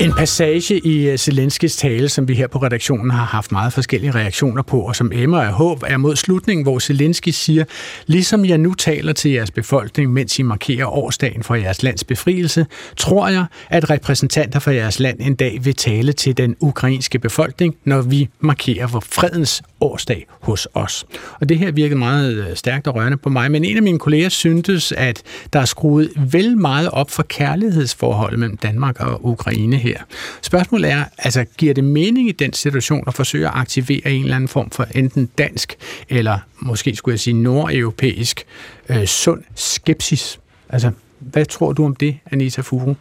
En 0.00 0.12
passage 0.12 0.78
i 0.78 1.08
øh, 1.08 1.18
Zelenskis 1.18 1.76
tale, 1.76 2.08
som 2.08 2.28
vi 2.28 2.34
her 2.34 2.46
på 2.46 2.58
redaktionen 2.58 3.10
har 3.10 3.24
haft 3.24 3.52
meget 3.52 3.72
forskellige 3.72 4.10
reaktioner 4.10 4.62
på, 4.62 4.80
og 4.80 4.96
som 4.96 5.12
emmer 5.14 5.40
af 5.40 5.52
håb, 5.52 5.82
er 5.86 5.96
mod 5.96 6.16
slutningen, 6.16 6.64
hvor 6.64 6.78
Zelensky 6.78 7.28
siger, 7.28 7.64
ligesom 8.06 8.44
jeg 8.44 8.58
nu 8.58 8.74
taler 8.74 9.12
til 9.12 9.30
jeres 9.30 9.50
befolkning, 9.50 10.12
mens 10.12 10.38
I 10.38 10.42
markerer 10.42 10.86
årsdagen 10.86 11.42
for 11.42 11.54
jeres 11.54 11.82
lands 11.82 12.04
befrielse, 12.04 12.66
tror 12.96 13.28
jeg, 13.28 13.44
at 13.70 13.90
repræsentanter 13.90 14.58
for 14.58 14.70
jeres 14.70 15.00
land 15.00 15.20
en 15.20 15.34
dag 15.34 15.58
vil 15.62 15.74
tale 15.74 16.12
til 16.12 16.36
den 16.36 16.56
ukrainske 16.60 17.18
befolkning, 17.18 17.76
når 17.84 18.02
vi 18.02 18.28
markerer 18.40 18.86
for 18.86 19.00
fredens 19.00 19.62
årsdag 19.80 20.26
hos 20.42 20.68
os. 20.74 21.06
Og 21.40 21.48
det 21.48 21.58
her 21.58 21.70
virkede 21.70 21.98
meget 21.98 22.34
øh, 22.34 22.56
stærkt 22.56 22.86
og 22.86 22.94
rørende 22.94 23.16
på 23.16 23.28
mig, 23.28 23.50
men 23.50 23.64
en 23.64 23.76
af 23.76 23.82
mine 23.82 23.98
kolleger 23.98 24.28
syntes, 24.28 24.92
at 24.92 25.22
der 25.52 25.60
er 25.60 25.64
skruet 25.64 26.10
vel 26.16 26.58
meget 26.58 26.90
op 26.90 27.10
for 27.10 27.22
kærlighedsforholdet 27.22 28.38
mellem 28.38 28.56
Danmark 28.56 29.00
og 29.00 29.26
Ukraine 29.26 29.87
her. 29.88 30.02
Spørgsmålet 30.42 30.90
er, 30.90 31.04
altså 31.18 31.44
giver 31.56 31.74
det 31.74 31.84
mening 31.84 32.28
i 32.28 32.32
den 32.32 32.52
situation 32.52 33.04
at 33.06 33.14
forsøge 33.14 33.46
at 33.46 33.52
aktivere 33.54 34.10
en 34.10 34.22
eller 34.22 34.36
anden 34.36 34.48
form 34.48 34.70
for 34.70 34.86
enten 34.94 35.26
dansk, 35.38 35.76
eller 36.08 36.38
måske 36.58 36.96
skulle 36.96 37.12
jeg 37.12 37.20
sige 37.20 37.34
nordeuropæisk, 37.34 38.44
øh, 38.88 39.06
sund 39.06 39.42
skepsis? 39.54 40.40
Altså, 40.68 40.90
hvad 41.18 41.46
tror 41.46 41.72
du 41.72 41.84
om 41.84 41.96
det, 41.96 42.18
Anita 42.32 42.60
Furu? 42.60 42.94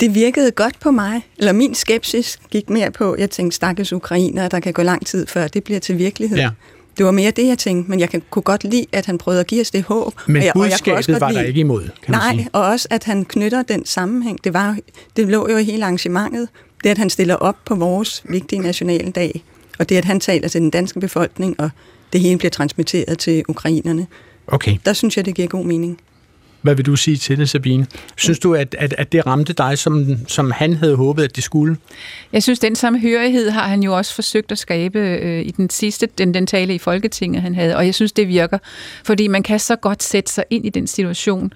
Det 0.00 0.14
virkede 0.14 0.50
godt 0.50 0.80
på 0.80 0.90
mig, 0.90 1.26
eller 1.38 1.52
min 1.52 1.74
skepsis 1.74 2.38
gik 2.50 2.70
mere 2.70 2.90
på, 2.90 3.16
jeg 3.18 3.30
tænkte, 3.30 3.56
stakkels 3.56 3.92
ukrainer, 3.92 4.48
der 4.48 4.60
kan 4.60 4.72
gå 4.72 4.82
lang 4.82 5.06
tid 5.06 5.26
før 5.26 5.48
det 5.48 5.64
bliver 5.64 5.80
til 5.80 5.98
virkelighed. 5.98 6.38
Ja. 6.38 6.50
Det 6.98 7.06
var 7.06 7.12
mere 7.12 7.30
det, 7.30 7.46
jeg 7.46 7.58
tænkte, 7.58 7.90
men 7.90 8.00
jeg 8.00 8.10
kan, 8.10 8.22
kunne 8.30 8.42
godt 8.42 8.64
lide, 8.64 8.86
at 8.92 9.06
han 9.06 9.18
prøvede 9.18 9.40
at 9.40 9.46
give 9.46 9.60
os 9.60 9.70
det 9.70 9.82
håb. 9.82 10.14
Men 10.26 10.36
og 10.36 10.42
jeg, 10.44 10.52
og 10.56 10.64
jeg 10.64 10.72
også 10.72 10.84
godt 11.12 11.20
var 11.20 11.28
der 11.28 11.34
lide- 11.38 11.48
ikke 11.48 11.60
imod, 11.60 11.82
kan 11.82 11.92
man 12.12 12.18
Nej, 12.20 12.32
sige. 12.34 12.48
og 12.52 12.62
også, 12.62 12.88
at 12.90 13.04
han 13.04 13.24
knytter 13.24 13.62
den 13.62 13.86
sammenhæng. 13.86 14.44
Det, 14.44 14.54
var, 14.54 14.76
det 15.16 15.28
lå 15.28 15.48
jo 15.50 15.56
i 15.56 15.64
hele 15.64 15.84
arrangementet. 15.84 16.48
Det, 16.84 16.90
at 16.90 16.98
han 16.98 17.10
stiller 17.10 17.34
op 17.34 17.56
på 17.64 17.74
vores 17.74 18.22
vigtige 18.28 18.58
nationaldag, 18.62 19.42
og 19.78 19.88
det, 19.88 19.96
at 19.96 20.04
han 20.04 20.20
taler 20.20 20.48
til 20.48 20.60
den 20.60 20.70
danske 20.70 21.00
befolkning, 21.00 21.60
og 21.60 21.70
det 22.12 22.20
hele 22.20 22.38
bliver 22.38 22.50
transmitteret 22.50 23.18
til 23.18 23.44
ukrainerne. 23.48 24.06
Okay. 24.46 24.76
Der 24.86 24.92
synes 24.92 25.16
jeg, 25.16 25.26
det 25.26 25.34
giver 25.34 25.48
god 25.48 25.64
mening. 25.64 25.98
Hvad 26.62 26.74
vil 26.74 26.86
du 26.86 26.96
sige 26.96 27.16
til 27.16 27.38
det, 27.38 27.48
Sabine? 27.48 27.86
Synes 28.16 28.38
du, 28.38 28.54
at, 28.54 28.76
at, 28.78 28.94
at 28.98 29.12
det 29.12 29.26
ramte 29.26 29.52
dig, 29.52 29.78
som, 29.78 30.06
som 30.28 30.50
han 30.50 30.74
havde 30.74 30.96
håbet, 30.96 31.24
at 31.24 31.36
det 31.36 31.44
skulle? 31.44 31.76
Jeg 32.32 32.42
synes, 32.42 32.58
den 32.58 32.76
samme 32.76 33.00
hørighed 33.00 33.50
har 33.50 33.68
han 33.68 33.82
jo 33.82 33.96
også 33.96 34.14
forsøgt 34.14 34.52
at 34.52 34.58
skabe 34.58 34.98
øh, 34.98 35.46
i 35.46 35.50
den 35.50 35.70
sidste, 35.70 36.08
den, 36.18 36.34
den 36.34 36.46
tale 36.46 36.74
i 36.74 36.78
Folketinget, 36.78 37.42
han 37.42 37.54
havde. 37.54 37.76
Og 37.76 37.86
jeg 37.86 37.94
synes, 37.94 38.12
det 38.12 38.28
virker, 38.28 38.58
fordi 39.04 39.28
man 39.28 39.42
kan 39.42 39.58
så 39.58 39.76
godt 39.76 40.02
sætte 40.02 40.32
sig 40.32 40.44
ind 40.50 40.66
i 40.66 40.68
den 40.68 40.86
situation, 40.86 41.52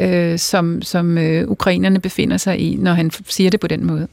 øh, 0.00 0.38
som, 0.38 0.82
som 0.82 1.18
øh, 1.18 1.48
ukrainerne 1.48 2.00
befinder 2.00 2.36
sig 2.36 2.58
i, 2.58 2.76
når 2.76 2.92
han 2.92 3.10
siger 3.28 3.50
det 3.50 3.60
på 3.60 3.66
den 3.66 3.86
måde. 3.86 4.08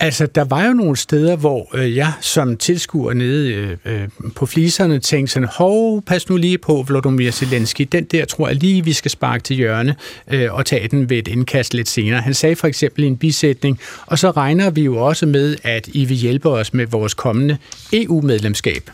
Altså, 0.00 0.26
der 0.26 0.44
var 0.44 0.66
jo 0.66 0.72
nogle 0.72 0.96
steder, 0.96 1.36
hvor 1.36 1.70
øh, 1.74 1.96
jeg 1.96 2.12
som 2.20 2.56
tilskuer 2.56 3.14
nede 3.14 3.52
øh, 3.52 3.76
øh, 3.84 4.08
på 4.34 4.46
fliserne 4.46 4.98
tænkte 4.98 5.32
sådan, 5.32 5.48
hov, 5.52 6.02
pas 6.02 6.28
nu 6.28 6.36
lige 6.36 6.58
på 6.58 6.84
Vladimir 6.88 7.30
Zelensky, 7.30 7.88
den 7.92 8.04
der 8.04 8.24
tror 8.24 8.48
jeg 8.48 8.56
lige, 8.56 8.84
vi 8.84 8.92
skal 8.92 9.10
sparke 9.10 9.42
til 9.42 9.56
hjørne 9.56 9.96
øh, 10.30 10.54
og 10.54 10.66
tage 10.66 10.88
den 10.88 11.10
ved 11.10 11.18
et 11.18 11.28
indkast 11.28 11.74
lidt 11.74 11.88
senere. 11.88 12.20
Han 12.20 12.34
sagde 12.34 12.56
for 12.56 12.66
eksempel 12.66 13.04
i 13.04 13.06
en 13.06 13.16
bisætning, 13.16 13.80
og 14.06 14.18
så 14.18 14.30
regner 14.30 14.70
vi 14.70 14.82
jo 14.82 14.96
også 14.96 15.26
med, 15.26 15.56
at 15.62 15.88
I 15.92 16.04
vil 16.04 16.16
hjælpe 16.16 16.48
os 16.48 16.74
med 16.74 16.86
vores 16.86 17.14
kommende 17.14 17.56
EU-medlemskab. 17.92 18.90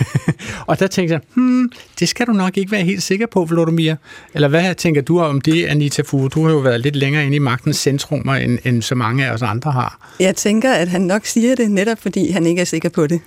og 0.66 0.78
der 0.78 0.86
tænkte 0.86 1.12
jeg, 1.12 1.20
hmm, 1.34 1.72
det 2.00 2.08
skal 2.08 2.26
du 2.26 2.32
nok 2.32 2.56
ikke 2.56 2.72
være 2.72 2.84
helt 2.84 3.02
sikker 3.02 3.26
på, 3.26 3.44
Vladimir. 3.44 3.94
Eller 4.34 4.48
hvad 4.48 4.74
tænker 4.74 5.02
du 5.02 5.20
om 5.20 5.40
det, 5.40 5.66
Anita 5.66 6.02
Fu? 6.02 6.28
Du 6.28 6.44
har 6.44 6.52
jo 6.52 6.58
været 6.58 6.80
lidt 6.80 6.96
længere 6.96 7.24
inde 7.24 7.36
i 7.36 7.38
magtens 7.38 7.76
centrum, 7.76 8.28
end, 8.28 8.58
end 8.64 8.82
så 8.82 8.94
mange 8.94 9.26
af 9.26 9.32
os 9.32 9.42
andre 9.42 9.72
har. 9.72 10.14
Jeg 10.26 10.36
tænker, 10.36 10.72
at 10.72 10.88
han 10.88 11.00
nok 11.00 11.26
siger 11.26 11.54
det 11.54 11.70
netop, 11.70 11.98
fordi 11.98 12.30
han 12.30 12.46
ikke 12.46 12.60
er 12.60 12.64
sikker 12.64 12.88
på 12.88 13.06
det. 13.06 13.20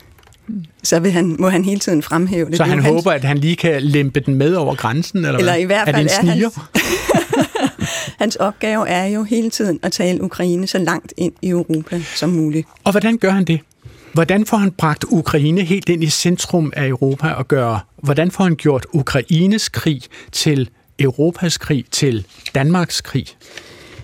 Så 0.84 1.00
vil 1.00 1.12
han, 1.12 1.36
må 1.40 1.50
han 1.50 1.66
hele 1.66 1.80
tiden 1.80 2.04
fremhæve 2.04 2.50
det. 2.50 2.58
Så 2.58 2.64
Det 2.64 2.72
er 2.72 2.76
han 2.76 2.86
håber, 2.86 3.12
at 3.12 3.24
han 3.24 3.38
lige 3.38 3.56
kan 3.56 3.82
lempe 3.82 4.20
den 4.20 4.36
med 4.36 4.54
over 4.54 4.76
grænsen? 4.76 5.18
Eller, 5.18 5.40
Eller 5.40 5.52
hvad? 5.52 5.62
i 5.62 5.64
hvert 5.64 5.88
er 5.88 5.94
fald 5.94 6.10
det 6.10 6.22
en 6.22 6.28
er 6.30 6.34
sniger? 6.34 6.70
Hans 8.24 8.36
opgave 8.36 8.90
er 8.90 9.06
jo 9.06 9.24
hele 9.24 9.50
tiden 9.50 9.80
at 9.84 9.92
tale 9.92 10.24
Ukraine 10.24 10.68
så 10.68 10.78
langt 10.78 11.14
ind 11.18 11.34
i 11.42 11.50
Europa 11.50 12.02
som 12.16 12.30
muligt. 12.30 12.68
Og 12.84 12.92
hvordan 12.92 13.18
gør 13.18 13.32
han 13.32 13.46
det? 13.46 13.60
Hvordan 14.14 14.46
får 14.46 14.58
han 14.58 14.72
bragt 14.72 15.06
Ukraine 15.10 15.62
helt 15.62 15.90
ind 15.90 16.04
i 16.04 16.10
centrum 16.10 16.74
af 16.76 16.88
Europa 16.88 17.30
og 17.30 17.48
gør, 17.48 17.88
hvordan 18.04 18.32
får 18.32 18.44
han 18.44 18.56
gjort 18.56 18.86
Ukraines 18.94 19.70
krig 19.70 20.02
til 20.32 20.70
Europas 21.00 21.58
krig, 21.58 21.86
til 21.92 22.26
Danmarks 22.56 23.02
krig? 23.02 23.26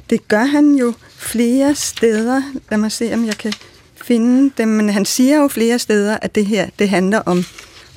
Det 0.09 0.27
gør 0.27 0.43
han 0.43 0.75
jo 0.75 0.93
flere 1.25 1.75
steder. 1.75 2.41
Lad 2.71 2.77
mig 2.77 2.91
se, 2.91 3.13
om 3.13 3.25
jeg 3.25 3.37
kan 3.37 3.53
finde 4.05 4.51
dem. 4.57 4.67
Men 4.67 4.89
han 4.89 5.05
siger 5.05 5.37
jo 5.41 5.47
flere 5.47 5.79
steder, 5.79 6.17
at 6.21 6.35
det 6.35 6.45
her 6.45 6.67
det 6.79 6.89
handler 6.89 7.19
om, 7.19 7.45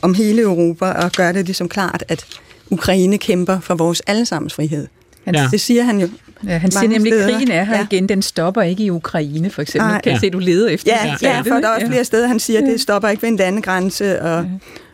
om 0.03 0.15
hele 0.15 0.43
Europa, 0.43 0.85
og 0.87 1.13
gør 1.13 1.33
det 1.33 1.45
ligesom 1.47 1.69
klart, 1.69 2.05
at 2.09 2.25
Ukraine 2.71 3.19
kæmper 3.19 3.61
for 3.61 3.75
vores 3.75 4.03
allesammens 4.07 4.55
frihed. 4.55 4.87
Han, 5.25 5.35
Ja. 5.35 5.41
ja. 5.43 5.49
Det 5.51 5.61
siger 5.61 5.83
han 5.83 6.01
jo. 6.01 6.09
Ja, 6.47 6.59
han 6.59 6.71
siger 6.71 6.89
nemlig, 6.89 7.13
at 7.13 7.31
krigen 7.31 7.51
er 7.51 7.65
her 7.65 7.73
Ja. 7.73 7.79
ja. 7.79 7.87
igen. 7.91 8.09
Den 8.09 8.23
stopper 8.23 8.63
ikke 8.63 8.83
i 8.83 8.91
Ukraine, 8.91 9.51
for 9.51 9.63
eksempel. 9.63 9.89
Nej. 9.91 10.01
Kan 10.01 10.13
jeg 10.13 10.21
se, 10.21 10.31
du 10.31 10.39
leder 10.39 10.69
efter 10.69 10.93
Ja, 11.05 11.13
det. 11.13 11.23
ja, 11.23 11.41
for 11.41 11.61
der 11.61 11.69
er 11.69 11.75
også 11.75 11.87
flere 11.87 12.05
steder, 12.05 12.29
han 12.29 12.39
siger, 12.41 12.61
at 12.61 12.67
det 12.67 12.81
stopper 12.81 13.09
ikke 13.09 13.23
ved 13.23 13.29
en 13.29 13.37
landegrænse 13.37 14.23
og, 14.23 14.47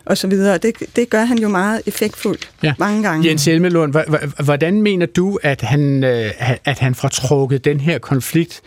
og 0.07 0.19
så 0.19 0.27
videre. 0.27 0.59
Det, 0.59 0.75
det 0.97 1.11
gør 1.11 1.25
han 1.25 1.39
jo 1.39 1.49
meget 1.49 1.81
effektfuldt 1.87 2.49
Ja. 2.63 2.75
mange 2.79 3.03
gange. 3.03 3.29
Jens 3.29 3.49
Elmelund, 3.49 3.97
hva- 3.97 4.15
hva- 4.17 4.43
hvordan 4.45 4.83
mener 4.83 5.07
du, 5.07 5.39
at 5.43 5.61
han, 5.61 6.05
øh, 6.05 6.31
at 6.65 6.79
han 6.79 6.95
får 6.95 7.09
trukket 7.09 7.65
den 7.65 7.81
her 7.81 7.99
konflikt, 7.99 8.61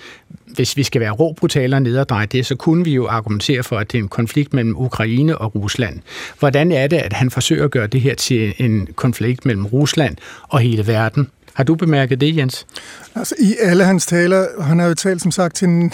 hvis 0.46 0.78
vi 0.78 0.84
skal 0.84 1.02
være 1.02 1.12
rå 1.12 1.34
brutale 1.34 1.76
og 1.76 1.82
nederdreje 1.82 2.26
det, 2.26 2.46
så 2.46 2.56
kunne 2.56 2.84
vi 2.84 2.92
jo 2.94 3.08
argumentere 3.08 3.64
for, 3.64 3.78
at 3.78 3.92
det 3.92 3.98
er 3.98 4.02
en 4.04 4.08
konflikt 4.10 4.54
mellem 4.54 4.76
Ukraine 4.78 5.38
og 5.38 5.56
Rusland. 5.56 6.00
Hvordan 6.40 6.72
er 6.72 6.88
det, 6.88 6.98
at 6.98 7.14
han 7.14 7.32
forsøger 7.32 7.64
at 7.66 7.72
gøre 7.72 7.88
det 7.88 8.02
her 8.02 8.16
til 8.16 8.54
en 8.58 8.88
konflikt 8.96 9.46
mellem 9.46 9.66
Rusland 9.66 10.16
og 10.44 10.60
hele 10.60 10.88
verden? 10.88 11.28
Har 11.54 11.64
du 11.64 11.76
bemærket 11.76 12.22
det, 12.22 12.38
Jens? 12.38 12.66
Altså 13.16 13.36
i 13.40 13.56
alle 13.62 13.84
hans 13.84 14.06
taler, 14.06 14.64
han 14.64 14.80
har 14.80 14.88
jo 14.88 14.94
talt 14.94 15.22
som 15.22 15.32
sagt 15.32 15.56
til 15.56 15.68
en 15.68 15.94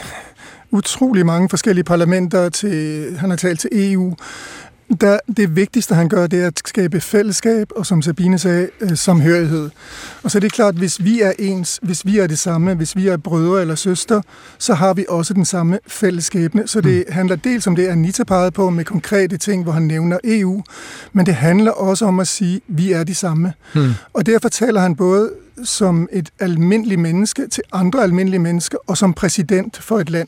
utrolig 0.72 1.26
mange 1.26 1.50
forskellige 1.50 1.84
parlamenter, 1.84 2.50
til, 2.50 3.06
han 3.20 3.30
har 3.30 3.38
talt 3.38 3.60
til 3.60 3.70
EU, 3.74 4.16
der, 5.02 5.20
det 5.38 5.56
vigtigste, 5.56 5.96
han 5.96 6.10
gør, 6.10 6.28
det 6.28 6.44
er 6.44 6.48
at 6.48 6.62
skabe 6.66 7.02
fællesskab, 7.02 7.68
og 7.76 7.86
som 7.86 8.02
Sabine 8.02 8.40
sagde, 8.40 8.70
øh, 8.82 8.98
samhørighed. 8.98 9.70
Og 10.24 10.32
så 10.32 10.38
er 10.38 10.40
det 10.40 10.54
klart, 10.54 10.76
hvis 10.76 11.04
vi 11.04 11.22
er 11.22 11.32
ens, 11.40 11.80
hvis 11.82 12.06
vi 12.06 12.20
er 12.20 12.28
det 12.28 12.40
samme, 12.40 12.74
hvis 12.74 12.96
vi 12.96 13.08
er 13.08 13.18
brødre 13.18 13.62
eller 13.62 13.76
søster, 13.76 14.22
så 14.58 14.74
har 14.74 14.94
vi 14.94 15.06
også 15.10 15.34
den 15.34 15.46
samme 15.46 15.80
fællesskabne. 15.88 16.68
Så 16.68 16.82
det 16.82 17.06
handler 17.10 17.36
dels 17.36 17.68
om 17.68 17.76
det, 17.76 17.88
Anita 17.88 18.24
pegede 18.24 18.52
på, 18.52 18.70
med 18.70 18.86
konkrete 18.86 19.38
ting, 19.38 19.64
hvor 19.64 19.72
han 19.72 19.84
nævner 19.84 20.18
EU, 20.24 20.64
men 21.14 21.26
det 21.26 21.36
handler 21.36 21.72
også 21.72 22.06
om 22.06 22.20
at 22.20 22.28
sige, 22.28 22.56
at 22.56 22.62
vi 22.68 22.92
er 22.92 23.04
de 23.04 23.16
samme. 23.16 23.54
Hmm. 23.74 23.92
Og 24.14 24.26
derfor 24.26 24.50
taler 24.50 24.82
han 24.82 24.96
både 24.96 25.32
som 25.64 26.10
et 26.12 26.30
almindeligt 26.40 27.02
menneske 27.02 27.48
til 27.48 27.64
andre 27.72 28.04
almindelige 28.04 28.40
mennesker, 28.40 28.78
og 28.88 28.98
som 28.98 29.14
præsident 29.14 29.78
for 29.78 30.00
et 30.00 30.10
land. 30.10 30.28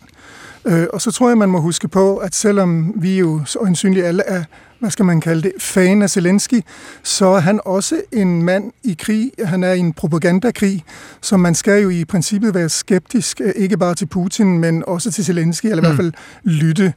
Øh, 0.66 0.88
og 0.94 1.02
så 1.02 1.12
tror 1.12 1.30
jeg, 1.30 1.38
man 1.38 1.50
må 1.50 1.60
huske 1.60 1.88
på, 1.88 2.18
at 2.18 2.36
selvom 2.36 2.94
vi 2.96 3.20
jo 3.20 3.42
øjensynligt 3.62 4.06
alle 4.06 4.24
er, 4.24 4.44
hvad 4.80 4.92
skal 4.92 5.06
man 5.06 5.22
kalde 5.22 5.42
det, 5.42 5.52
fan 5.60 6.02
af 6.02 6.10
Zelensky, 6.10 6.62
så 7.04 7.26
er 7.26 7.40
han 7.40 7.60
også 7.66 8.02
en 8.12 8.44
mand 8.44 8.72
i 8.84 8.96
krig. 9.00 9.32
Han 9.44 9.64
er 9.64 9.74
i 9.74 9.80
en 9.80 9.94
propagandakrig, 9.94 10.84
så 11.22 11.38
man 11.38 11.56
skal 11.56 11.82
jo 11.82 11.90
i 11.90 12.06
princippet 12.06 12.54
være 12.54 12.70
skeptisk, 12.70 13.42
øh, 13.42 13.54
ikke 13.56 13.78
bare 13.78 13.96
til 13.96 14.06
Putin, 14.06 14.60
men 14.60 14.84
også 14.88 15.12
til 15.12 15.26
Zelensky, 15.26 15.66
eller 15.66 15.78
i 15.78 15.86
hvert 15.86 15.96
fald 15.96 16.14
lytte. 16.44 16.94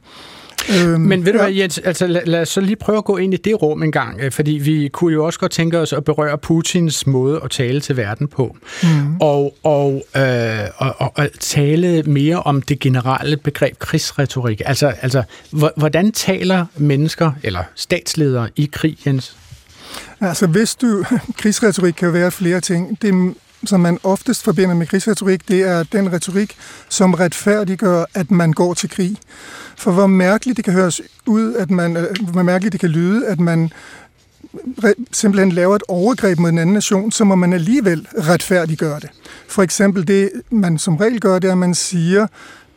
Øhm, 0.77 1.01
Men 1.01 1.25
ved 1.25 1.33
du 1.33 1.37
ja. 1.39 1.43
hvad, 1.45 1.53
Jens, 1.53 1.77
altså 1.77 2.07
lad, 2.07 2.21
lad 2.25 2.41
os 2.41 2.49
så 2.49 2.61
lige 2.61 2.75
prøve 2.75 2.97
at 2.97 3.03
gå 3.05 3.17
ind 3.17 3.33
i 3.33 3.37
det 3.37 3.61
rum 3.61 3.83
en 3.83 3.91
gang, 3.91 4.19
øh, 4.21 4.31
fordi 4.31 4.51
vi 4.51 4.89
kunne 4.93 5.13
jo 5.13 5.25
også 5.25 5.39
godt 5.39 5.51
tænke 5.51 5.79
os 5.79 5.93
at 5.93 6.03
berøre 6.03 6.37
Putins 6.37 7.07
måde 7.07 7.41
at 7.43 7.51
tale 7.51 7.81
til 7.81 7.97
verden 7.97 8.27
på, 8.27 8.57
mm. 8.83 9.17
og, 9.21 9.53
og, 9.63 10.03
øh, 10.17 10.59
og, 10.77 10.95
og, 10.97 11.11
og 11.15 11.29
tale 11.39 12.03
mere 12.03 12.43
om 12.43 12.61
det 12.61 12.79
generelle 12.79 13.37
begreb 13.37 13.79
krigsretorik. 13.79 14.61
Altså, 14.65 14.93
altså 15.01 15.23
hvor- 15.51 15.73
hvordan 15.77 16.11
taler 16.11 16.65
mennesker 16.77 17.31
eller 17.43 17.63
statsledere 17.75 18.49
i 18.55 18.69
krig, 18.73 18.97
Jens? 19.07 19.35
Altså 20.21 20.47
hvis 20.47 20.75
du... 20.75 21.03
Krigsretorik 21.39 21.93
kan 21.93 22.13
være 22.13 22.31
flere 22.31 22.61
ting. 22.61 23.01
Det, 23.01 23.33
som 23.65 23.79
man 23.79 23.97
oftest 24.03 24.43
forbinder 24.43 24.75
med 24.75 24.87
krigsretorik, 24.87 25.47
det 25.47 25.61
er 25.61 25.83
den 25.83 26.13
retorik, 26.13 26.55
som 26.89 27.13
retfærdiggør, 27.13 28.03
at 28.13 28.31
man 28.31 28.53
går 28.53 28.73
til 28.73 28.89
krig. 28.89 29.17
For 29.79 29.91
hvor 29.91 30.07
mærkeligt 30.07 30.57
det 30.57 30.65
kan 30.65 30.73
høres 30.73 31.01
ud, 31.25 31.55
at 31.55 31.71
man, 31.71 31.97
øh, 31.97 32.15
hvor 32.31 32.43
mærkeligt 32.43 32.71
det 32.71 32.79
kan 32.79 32.89
lyde, 32.89 33.27
at 33.27 33.39
man 33.39 33.71
simpelthen 35.11 35.51
laver 35.51 35.75
et 35.75 35.83
overgreb 35.87 36.39
mod 36.39 36.49
en 36.49 36.57
anden 36.57 36.73
nation, 36.73 37.11
så 37.11 37.23
må 37.23 37.35
man 37.35 37.53
alligevel 37.53 38.07
retfærdiggøre 38.17 38.99
det. 38.99 39.09
For 39.47 39.63
eksempel 39.63 40.07
det, 40.07 40.31
man 40.49 40.77
som 40.77 40.97
regel 40.97 41.19
gør, 41.19 41.39
det 41.39 41.47
er, 41.47 41.51
at 41.51 41.57
man 41.57 41.75
siger, 41.75 42.27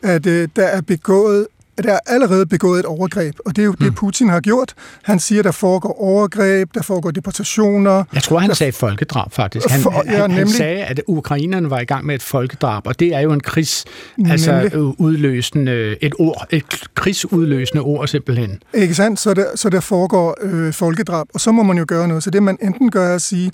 at 0.03 0.27
øh, 0.27 0.49
der 0.57 0.65
er 0.65 0.81
begået 0.81 1.47
at 1.79 1.85
der 1.85 1.93
er 1.93 1.99
allerede 2.07 2.47
begået 2.47 2.79
et 2.81 2.87
overgreb, 2.87 3.35
og 3.47 3.57
det 3.57 3.62
er 3.62 3.66
jo 3.66 3.73
det, 3.73 3.95
Putin 3.95 4.29
har 4.29 4.41
gjort. 4.41 4.75
Han 5.03 5.18
siger, 5.20 5.43
der 5.43 5.51
foregår 5.51 6.01
overgreb, 6.01 6.68
der 6.75 6.83
foregår 6.83 7.11
deportationer. 7.11 8.05
Jeg 8.14 8.23
tror, 8.23 8.39
han 8.39 8.55
sagde 8.55 8.73
folkedrab, 8.73 9.33
faktisk. 9.33 9.68
Han, 9.68 9.81
For- 9.81 10.03
ja, 10.07 10.20
han, 10.20 10.31
han 10.31 10.49
sagde, 10.49 10.85
at 10.85 11.01
ukrainerne 11.07 11.70
var 11.70 11.81
i 11.81 11.85
gang 11.85 12.07
med 12.07 12.14
et 12.14 12.23
folkedrab, 12.23 12.87
og 12.87 13.01
det 13.01 13.14
er 13.14 13.20
jo 13.20 13.33
en 13.33 13.41
krigs, 13.41 13.85
altså 14.27 14.53
Nemlig. 14.53 14.75
øh, 14.75 14.83
udløsende, 14.83 15.97
et 16.05 16.12
ord, 16.18 16.47
et 16.51 16.64
krigsudløsende 16.95 17.83
ord 17.83 18.07
simpelthen. 18.09 18.62
Ikke 18.75 18.95
sandt? 18.95 19.20
Så 19.20 19.35
der, 19.35 19.45
så 19.55 19.68
der 19.70 19.81
foregår 19.81 20.37
øh, 20.43 20.73
folkedrab, 20.73 21.27
og 21.35 21.41
så 21.41 21.53
må 21.53 21.62
man 21.62 21.79
jo 21.79 21.85
gøre 21.89 22.09
noget. 22.09 22.23
Så 22.23 22.31
det 22.31 22.43
man 22.43 22.59
enten 22.62 22.91
gør 22.91 23.09
er 23.09 23.14
at 23.14 23.23
sige, 23.23 23.51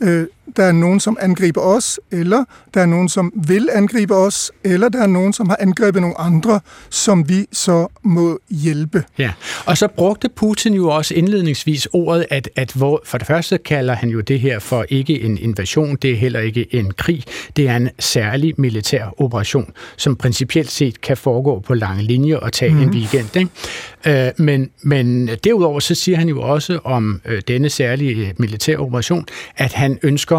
øh, 0.00 0.26
der 0.56 0.64
er 0.64 0.72
nogen, 0.72 1.00
som 1.00 1.16
angriber 1.20 1.60
os, 1.60 2.00
eller 2.10 2.44
der 2.74 2.80
er 2.80 2.86
nogen, 2.86 3.08
som 3.08 3.32
vil 3.46 3.68
angribe 3.72 4.14
os, 4.14 4.52
eller 4.64 4.88
der 4.88 5.02
er 5.02 5.06
nogen, 5.06 5.32
som 5.32 5.48
har 5.48 5.56
angrebet 5.60 6.02
nogle 6.02 6.20
andre, 6.20 6.60
som 6.90 7.28
vi 7.28 7.46
så 7.52 7.86
må 8.02 8.38
hjælpe. 8.50 9.04
Ja, 9.18 9.32
og 9.66 9.78
så 9.78 9.88
brugte 9.88 10.28
Putin 10.28 10.74
jo 10.74 10.88
også 10.88 11.14
indledningsvis 11.14 11.88
ordet, 11.92 12.26
at, 12.30 12.50
at 12.56 12.72
hvor, 12.72 13.02
for 13.04 13.18
det 13.18 13.26
første 13.26 13.58
kalder 13.58 13.94
han 13.94 14.08
jo 14.08 14.20
det 14.20 14.40
her 14.40 14.58
for 14.58 14.86
ikke 14.88 15.20
en 15.20 15.38
invasion, 15.38 15.96
det 15.96 16.12
er 16.12 16.16
heller 16.16 16.40
ikke 16.40 16.74
en 16.74 16.92
krig, 16.92 17.24
det 17.56 17.68
er 17.68 17.76
en 17.76 17.88
særlig 17.98 18.54
militær 18.58 19.14
operation, 19.18 19.72
som 19.96 20.16
principielt 20.16 20.70
set 20.70 21.00
kan 21.00 21.16
foregå 21.16 21.60
på 21.60 21.74
lange 21.74 22.02
linjer 22.02 22.36
og 22.36 22.52
tage 22.52 22.74
mm. 22.74 22.82
en 22.82 22.90
weekend. 22.90 23.36
Ikke? 23.36 24.26
Øh, 24.26 24.32
men, 24.38 24.70
men 24.82 25.28
derudover 25.44 25.80
så 25.80 25.94
siger 25.94 26.18
han 26.18 26.28
jo 26.28 26.40
også 26.40 26.78
om 26.84 27.20
øh, 27.24 27.42
denne 27.48 27.68
særlige 27.68 28.34
militære 28.38 28.76
operation, 28.76 29.26
at 29.56 29.72
han 29.72 29.98
ønsker, 30.02 30.37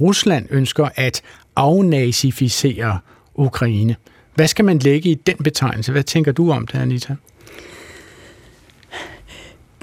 Rusland 0.00 0.46
ønsker 0.50 0.88
at 0.94 1.22
afnazificere 1.56 2.98
Ukraine. 3.34 3.96
Hvad 4.34 4.48
skal 4.48 4.64
man 4.64 4.78
lægge 4.78 5.10
i 5.10 5.14
den 5.14 5.36
betegnelse? 5.36 5.92
Hvad 5.92 6.02
tænker 6.02 6.32
du 6.32 6.50
om 6.50 6.66
det, 6.66 6.78
Anita? 6.78 7.16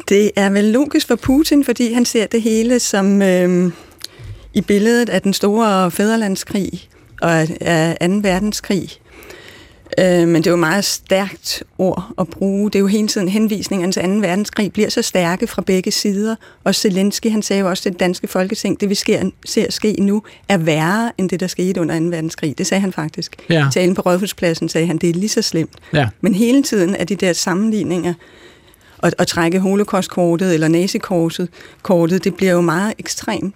Det 0.10 0.32
er 0.36 0.50
vel 0.50 0.64
logisk 0.64 1.08
for 1.08 1.16
Putin, 1.16 1.66
fordi 1.66 1.94
han 1.94 2.06
ser 2.06 2.28
det 2.28 2.42
hele 2.42 2.80
som 2.80 3.22
øh, 3.22 3.72
i 4.54 4.62
billedet 4.62 5.10
af 5.10 5.22
den 5.22 5.34
store 5.34 5.92
fæderlandskrig 5.92 6.90
og 7.22 7.32
af 7.62 8.10
2. 8.10 8.16
verdenskrig. 8.16 8.90
Øh, 10.00 10.28
men 10.28 10.36
det 10.36 10.48
er 10.48 10.52
jo 10.52 10.58
meget 10.58 10.86
stærkt 10.86 11.64
ord 11.78 12.14
at 12.18 12.28
bruge. 12.28 12.72
Det 12.72 12.76
er 12.76 12.80
jo 12.80 12.88
hele 12.88 13.08
tiden 13.08 13.30
henvisningerne 13.30 13.94
til 13.94 14.04
2. 14.04 14.10
verdenskrig 14.10 14.74
bliver 14.74 14.90
så 14.90 15.02
stærke 15.02 15.48
fra 15.48 15.62
begge 15.62 15.92
sider. 15.92 16.36
Og 16.64 16.76
Zelensky, 16.76 17.32
han 17.32 17.42
sagde 17.42 17.60
jo 17.60 17.70
også 17.70 17.84
til 17.84 17.92
det 17.92 18.00
danske 18.00 18.28
folketing, 18.28 18.82
det 18.82 18.90
vi 18.90 18.96
sker, 18.96 19.30
ser 19.46 19.72
ske 19.72 19.96
nu, 20.00 20.24
er 20.50 20.58
værre 20.58 21.12
end 21.18 21.30
det, 21.30 21.40
der 21.40 21.48
skete 21.48 21.82
under 21.82 22.00
2. 22.00 22.06
verdenskrig. 22.06 22.58
Det 22.58 22.68
sagde 22.68 22.82
han 22.82 22.94
faktisk. 22.94 23.36
Ja. 23.50 23.68
Talen 23.74 23.96
på 23.96 24.02
Rådhuspladsen 24.02 24.70
sagde 24.70 24.88
han, 24.88 24.98
det 24.98 25.10
er 25.10 25.14
lige 25.14 25.30
så 25.30 25.42
slemt. 25.42 25.74
Ja. 25.94 26.08
Men 26.22 26.36
hele 26.36 26.64
tiden 26.64 26.96
er 26.96 27.04
de 27.04 27.16
der 27.16 27.34
sammenligninger, 27.34 28.14
at 29.04 29.28
trække 29.28 29.60
holocaustkortet 29.60 30.54
eller 30.54 30.68
nazikortet, 30.68 31.50
kortet, 31.82 32.24
det 32.24 32.36
bliver 32.36 32.52
jo 32.52 32.62
meget 32.62 32.94
ekstremt. 33.00 33.56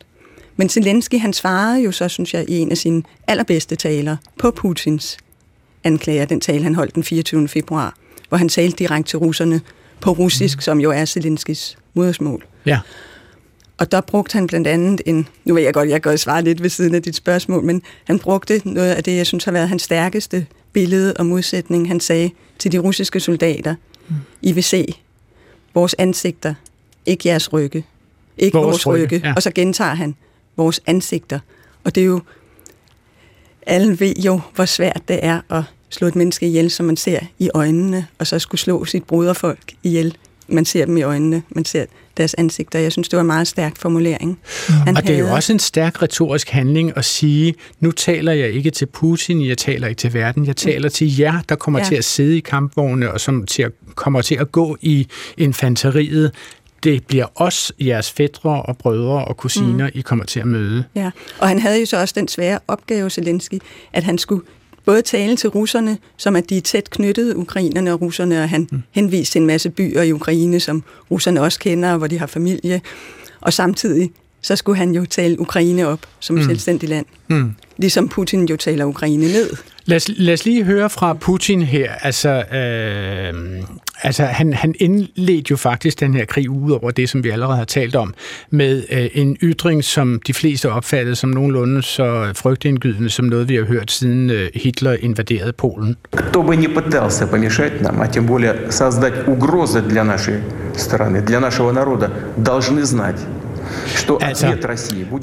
Men 0.57 0.69
Zelensky, 0.69 1.19
han 1.19 1.33
svarede 1.33 1.81
jo 1.81 1.91
så, 1.91 2.07
synes 2.07 2.33
jeg, 2.33 2.45
i 2.47 2.59
en 2.59 2.71
af 2.71 2.77
sine 2.77 3.03
allerbedste 3.27 3.75
taler 3.75 4.17
på 4.39 4.51
Putins 4.51 5.17
anklager, 5.87 6.25
den 6.25 6.41
tale, 6.41 6.63
han 6.63 6.75
holdt 6.75 6.95
den 6.95 7.03
24. 7.03 7.47
februar, 7.47 7.95
hvor 8.29 8.37
han 8.37 8.49
talte 8.49 8.77
direkte 8.77 9.09
til 9.09 9.19
russerne 9.19 9.61
på 10.01 10.11
russisk, 10.11 10.57
mm. 10.57 10.61
som 10.61 10.79
jo 10.79 10.91
er 10.91 11.05
Zelenskis 11.05 11.77
modersmål. 11.93 12.45
Ja. 12.65 12.79
Og 13.77 13.91
der 13.91 14.01
brugte 14.01 14.33
han 14.33 14.47
blandt 14.47 14.67
andet 14.67 15.01
en, 15.05 15.27
nu 15.45 15.53
ved 15.53 15.63
jeg 15.63 15.73
godt, 15.73 15.89
jeg 15.89 16.01
kan 16.01 16.17
svare 16.17 16.43
lidt 16.43 16.63
ved 16.63 16.69
siden 16.69 16.95
af 16.95 17.03
dit 17.03 17.15
spørgsmål, 17.15 17.63
men 17.63 17.81
han 18.03 18.19
brugte 18.19 18.61
noget 18.65 18.93
af 18.93 19.03
det, 19.03 19.15
jeg 19.15 19.25
synes 19.27 19.45
har 19.45 19.51
været 19.51 19.69
hans 19.69 19.81
stærkeste 19.81 20.45
billede 20.73 21.13
og 21.13 21.25
modsætning. 21.25 21.87
Han 21.87 21.99
sagde 21.99 22.31
til 22.59 22.71
de 22.71 22.77
russiske 22.77 23.19
soldater, 23.19 23.75
mm. 24.07 24.15
I 24.41 24.51
vil 24.51 24.63
se 24.63 24.85
vores 25.73 25.95
ansigter, 25.97 26.53
ikke 27.05 27.27
jeres 27.27 27.53
rygge. 27.53 27.85
Ikke 28.37 28.57
vores, 28.57 28.65
vores 28.65 28.87
rygge. 28.87 29.15
rygge. 29.15 29.27
Ja. 29.27 29.33
Og 29.35 29.43
så 29.43 29.51
gentager 29.51 29.93
han 29.93 30.15
vores 30.57 30.81
ansigter. 30.85 31.39
Og 31.83 31.95
det 31.95 32.01
er 32.01 32.05
jo, 32.05 32.21
alle 33.65 33.99
ved 33.99 34.13
jo, 34.15 34.41
hvor 34.55 34.65
svært 34.65 35.01
det 35.07 35.19
er 35.23 35.41
at 35.49 35.63
slå 35.89 36.07
et 36.07 36.15
menneske 36.15 36.47
ihjel, 36.47 36.71
som 36.71 36.85
man 36.85 36.97
ser 36.97 37.19
i 37.39 37.49
øjnene, 37.53 38.07
og 38.19 38.27
så 38.27 38.39
skulle 38.39 38.61
slå 38.61 38.85
sit 38.85 39.03
broderfolk 39.03 39.73
ihjel. 39.83 40.17
Man 40.47 40.65
ser 40.65 40.85
dem 40.85 40.97
i 40.97 41.01
øjnene, 41.01 41.43
man 41.49 41.65
ser 41.65 41.85
deres 42.17 42.33
ansigter. 42.33 42.79
Jeg 42.79 42.91
synes, 42.91 43.09
det 43.09 43.17
var 43.17 43.21
en 43.21 43.27
meget 43.27 43.47
stærk 43.47 43.77
formulering. 43.77 44.39
Han 44.67 44.97
og 44.97 45.03
det 45.03 45.15
er 45.15 45.19
jo 45.19 45.33
også 45.33 45.53
en 45.53 45.59
stærk 45.59 46.01
retorisk 46.01 46.49
handling 46.49 46.97
at 46.97 47.05
sige, 47.05 47.55
nu 47.79 47.91
taler 47.91 48.31
jeg 48.31 48.51
ikke 48.51 48.71
til 48.71 48.85
Putin, 48.85 49.47
jeg 49.47 49.57
taler 49.57 49.87
ikke 49.87 49.99
til 49.99 50.13
verden, 50.13 50.45
jeg 50.45 50.55
taler 50.55 50.89
til 50.89 51.17
jer, 51.17 51.41
der 51.49 51.55
kommer 51.55 51.79
ja. 51.79 51.85
til 51.85 51.95
at 51.95 52.05
sidde 52.05 52.37
i 52.37 52.39
kampvogne, 52.39 53.11
og 53.11 53.21
som 53.21 53.45
til 53.45 53.63
at, 53.63 53.71
kommer 53.95 54.21
til 54.21 54.35
at 54.35 54.51
gå 54.51 54.77
i 54.81 55.07
infanteriet 55.37 56.31
det 56.83 57.05
bliver 57.07 57.25
os, 57.35 57.71
jeres 57.79 58.11
fædre 58.11 58.61
og 58.61 58.77
brødre 58.77 59.25
og 59.25 59.37
kusiner, 59.37 59.85
mm. 59.85 59.91
I 59.93 60.01
kommer 60.01 60.25
til 60.25 60.39
at 60.39 60.47
møde. 60.47 60.83
Ja, 60.95 61.11
og 61.39 61.47
han 61.47 61.59
havde 61.59 61.79
jo 61.79 61.85
så 61.85 62.01
også 62.01 62.13
den 62.17 62.27
svære 62.27 62.59
opgave, 62.67 63.09
Zelensky, 63.09 63.59
at 63.93 64.03
han 64.03 64.17
skulle 64.17 64.45
både 64.87 65.01
tale 65.01 65.35
til 65.35 65.49
russerne, 65.49 65.97
som 66.17 66.35
at 66.35 66.49
de 66.49 66.57
er 66.57 66.61
tæt 66.61 66.89
knyttet, 66.89 67.35
ukrainerne 67.35 67.93
og 67.93 68.01
russerne, 68.01 68.43
og 68.43 68.49
han 68.49 68.67
mm. 68.71 68.83
henviste 68.91 69.33
til 69.33 69.41
en 69.41 69.47
masse 69.47 69.69
byer 69.69 70.01
i 70.01 70.11
Ukraine, 70.11 70.59
som 70.59 70.83
russerne 71.11 71.41
også 71.41 71.59
kender, 71.59 71.97
hvor 71.97 72.07
de 72.07 72.19
har 72.19 72.27
familie, 72.27 72.81
og 73.41 73.53
samtidig 73.53 74.11
så 74.42 74.56
skulle 74.56 74.78
han 74.78 74.90
jo 74.94 75.06
tale 75.06 75.40
Ukraine 75.40 75.86
op 75.88 76.00
som 76.20 76.36
mm. 76.36 76.42
selvstændig 76.42 76.88
land. 76.88 77.06
Mm. 77.28 77.54
Ligesom 77.76 78.08
Putin 78.08 78.48
jo 78.48 78.56
taler 78.56 78.84
Ukraine 78.84 79.26
ned. 79.26 79.50
Lad 79.84 79.96
os, 79.96 80.10
lad 80.16 80.34
os 80.34 80.44
lige 80.44 80.64
høre 80.64 80.90
fra 80.90 81.14
Putin 81.14 81.62
her. 81.62 81.92
Altså, 81.92 82.28
øh, 82.28 83.62
altså 84.02 84.24
han, 84.24 84.52
han 84.52 84.74
indledte 84.80 85.50
jo 85.50 85.56
faktisk 85.56 86.00
den 86.00 86.14
her 86.14 86.24
krig 86.24 86.50
ud 86.50 86.70
over 86.70 86.90
det, 86.90 87.08
som 87.08 87.24
vi 87.24 87.30
allerede 87.30 87.56
har 87.56 87.64
talt 87.64 87.96
om, 87.96 88.14
med 88.50 88.82
øh, 88.92 89.08
en 89.14 89.36
ytring, 89.42 89.84
som 89.84 90.20
de 90.26 90.34
fleste 90.34 90.70
opfattede 90.70 91.16
som 91.16 91.30
nogenlunde 91.30 91.82
så 91.82 92.32
frygtindgydende, 92.34 93.10
som 93.10 93.24
noget, 93.24 93.48
vi 93.48 93.54
har 93.54 93.64
hørt 93.64 93.90
siden 93.90 94.30
øh, 94.30 94.50
Hitler 94.54 94.96
invaderede 95.00 95.52
Polen. 95.52 95.96
Кто 96.12 96.42
бы 96.42 96.56
не 96.56 96.68
пытался 96.68 97.26
помешать 97.26 97.80
нам, 97.80 98.00
а 98.00 98.08
тем 98.08 98.26
более 98.26 98.70
создать 98.70 99.28
угрозы 99.28 99.82
для 99.82 100.04
нашей 100.04 100.42
страны, 100.76 101.20
для 101.22 101.40
нашего 101.40 101.72
народа, 101.72 102.10
должны 102.36 102.84
знать, 102.84 103.18
Altså, 104.21 104.55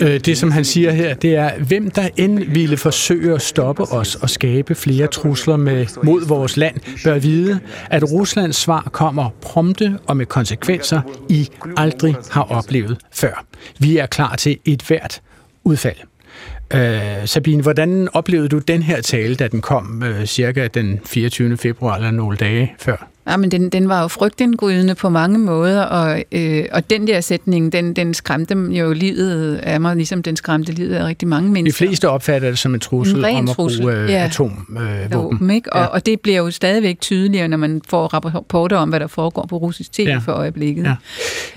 øh, 0.01 0.21
det 0.21 0.39
som 0.39 0.51
han 0.51 0.65
siger 0.65 0.91
her, 0.91 1.15
det 1.15 1.37
er, 1.37 1.51
hvem 1.59 1.91
der 1.91 2.09
end 2.17 2.39
ville 2.39 2.77
forsøge 2.77 3.35
at 3.35 3.43
stoppe 3.43 3.83
os 3.83 4.15
og 4.15 4.31
skabe 4.31 4.75
flere 4.75 5.07
trusler 5.07 5.57
med, 5.57 5.87
mod 6.03 6.27
vores 6.27 6.57
land, 6.57 6.77
bør 7.05 7.19
vide, 7.19 7.61
at 7.91 8.13
Ruslands 8.13 8.57
svar 8.57 8.89
kommer 8.93 9.31
prompte 9.43 9.99
og 10.07 10.17
med 10.17 10.27
konsekvenser, 10.27 11.01
I 11.29 11.49
aldrig 11.77 12.17
har 12.31 12.43
oplevet 12.43 12.99
før. 13.13 13.45
Vi 13.79 13.97
er 13.97 14.07
klar 14.07 14.37
til 14.37 14.59
et 14.65 14.83
hvert 14.83 15.21
udfald. 15.65 15.97
Øh, 16.75 17.27
Sabine, 17.27 17.63
hvordan 17.63 18.09
oplevede 18.13 18.49
du 18.49 18.59
den 18.59 18.83
her 18.83 19.01
tale, 19.01 19.35
da 19.35 19.49
den 19.49 19.61
kom 19.61 20.03
øh, 20.03 20.27
cirka 20.27 20.67
den 20.67 21.01
24. 21.07 21.57
februar 21.57 21.97
eller 21.97 22.11
nogle 22.11 22.37
dage 22.37 22.75
før? 22.79 23.14
Ja, 23.29 23.37
men 23.37 23.51
den, 23.51 23.69
den 23.69 23.89
var 23.89 24.03
jo 24.03 24.09
frygtindgrydende 24.09 24.95
på 24.95 25.09
mange 25.09 25.39
måder, 25.39 25.83
og, 25.83 26.25
øh, 26.33 26.65
og 26.73 26.91
den 26.91 27.07
der 27.07 27.21
sætning, 27.21 27.73
den, 27.73 27.95
den 27.95 28.15
skræmte 28.15 28.55
jo 28.55 28.93
livet 28.93 29.57
af 29.57 29.81
mig, 29.81 29.97
ligesom 29.97 30.23
den 30.23 30.37
skræmte 30.37 30.73
livet 30.73 30.95
af 30.95 31.05
rigtig 31.05 31.29
mange 31.29 31.51
mennesker. 31.51 31.85
De 31.85 31.89
fleste 31.89 32.09
opfatter 32.09 32.49
det 32.49 32.59
som 32.59 32.75
en 32.75 32.81
trussel 32.81 33.25
en 33.25 33.37
om 33.37 33.49
at 33.49 33.55
trussel. 33.55 33.81
bruge 33.81 33.95
øh, 33.95 34.11
ja. 34.11 34.25
atomvåben. 34.25 35.51
Øh, 35.51 35.55
ikke? 35.55 35.73
Og, 35.73 35.81
ja. 35.81 35.87
og 35.87 36.07
det 36.07 36.21
bliver 36.21 36.39
jo 36.39 36.51
stadigvæk 36.51 37.01
tydeligere, 37.01 37.49
når 37.49 37.57
man 37.57 37.83
får 37.89 38.07
rapporter 38.07 38.77
om, 38.77 38.89
hvad 38.89 39.01
der 39.01 39.07
foregår 39.07 39.47
på 39.47 39.57
russisk 39.57 39.93
tv 39.93 40.03
ja. 40.07 40.19
for 40.19 40.33
øjeblikket. 40.33 40.97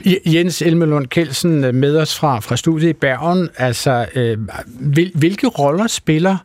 Ja. 0.05 0.13
Jens 0.25 0.61
Elmelund 0.61 1.07
Kelsen 1.07 1.63
øh, 1.63 1.75
med 1.75 1.97
os 1.97 2.19
fra, 2.19 2.39
fra 2.39 2.57
studiet 2.57 2.89
i 2.89 2.93
Bergen. 2.93 3.49
Altså, 3.57 4.05
øh, 4.15 4.37
hvil, 4.79 5.11
hvilke 5.15 5.47
roller 5.47 5.87
spiller 5.87 6.37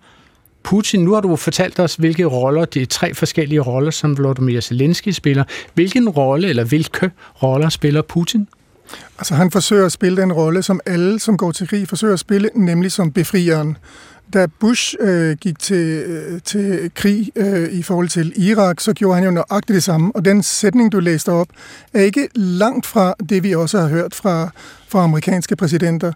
Putin, 0.65 1.05
nu 1.05 1.13
har 1.13 1.21
du 1.21 1.37
fortalt 1.37 1.79
os, 1.79 1.95
hvilke 1.95 2.25
roller, 2.25 2.65
de 2.65 2.85
tre 2.85 3.15
forskellige 3.15 3.61
roller, 3.61 3.91
som 3.91 4.19
Volodymyr 4.19 4.61
Zelensky 4.61 5.11
spiller. 5.11 5.45
Hvilken 5.75 6.09
rolle, 6.09 6.49
eller 6.49 6.65
hvilke 6.65 7.11
roller 7.43 7.69
spiller 7.69 8.03
Putin? 8.03 8.49
Altså 9.19 9.35
han 9.35 9.51
forsøger 9.51 9.87
at 9.87 9.93
spille 9.93 10.23
den 10.23 10.33
rolle, 10.33 10.63
som 10.63 10.81
alle, 10.87 11.21
som 11.21 11.37
går 11.37 11.53
til 11.53 11.69
krig, 11.69 11.89
forsøger 11.89 12.13
at 12.15 12.21
spille, 12.21 12.51
nemlig 12.55 12.93
som 12.93 13.13
befrieren. 13.13 13.77
Da 14.35 14.47
Bush 14.61 14.95
øh, 15.01 15.37
gik 15.37 15.59
til, 15.59 16.03
øh, 16.07 16.41
til 16.45 16.91
krig 16.95 17.31
øh, 17.37 17.69
i 17.73 17.83
forhold 17.83 18.09
til 18.09 18.33
Irak, 18.37 18.81
så 18.81 18.93
gjorde 18.93 19.15
han 19.15 19.25
jo 19.25 19.31
nøjagtigt 19.31 19.75
det 19.75 19.83
samme. 19.83 20.13
Og 20.15 20.25
den 20.25 20.43
sætning, 20.43 20.93
du 20.93 21.01
læste 21.01 21.33
op, 21.33 21.47
er 21.95 22.01
ikke 22.01 22.29
langt 22.35 22.87
fra 22.87 23.15
det, 23.29 23.43
vi 23.43 23.55
også 23.55 23.81
har 23.81 23.89
hørt 23.89 24.15
fra, 24.15 24.51
fra 24.89 25.05
amerikanske 25.05 25.57
præsidenter. 25.57 26.09
Og 26.09 26.15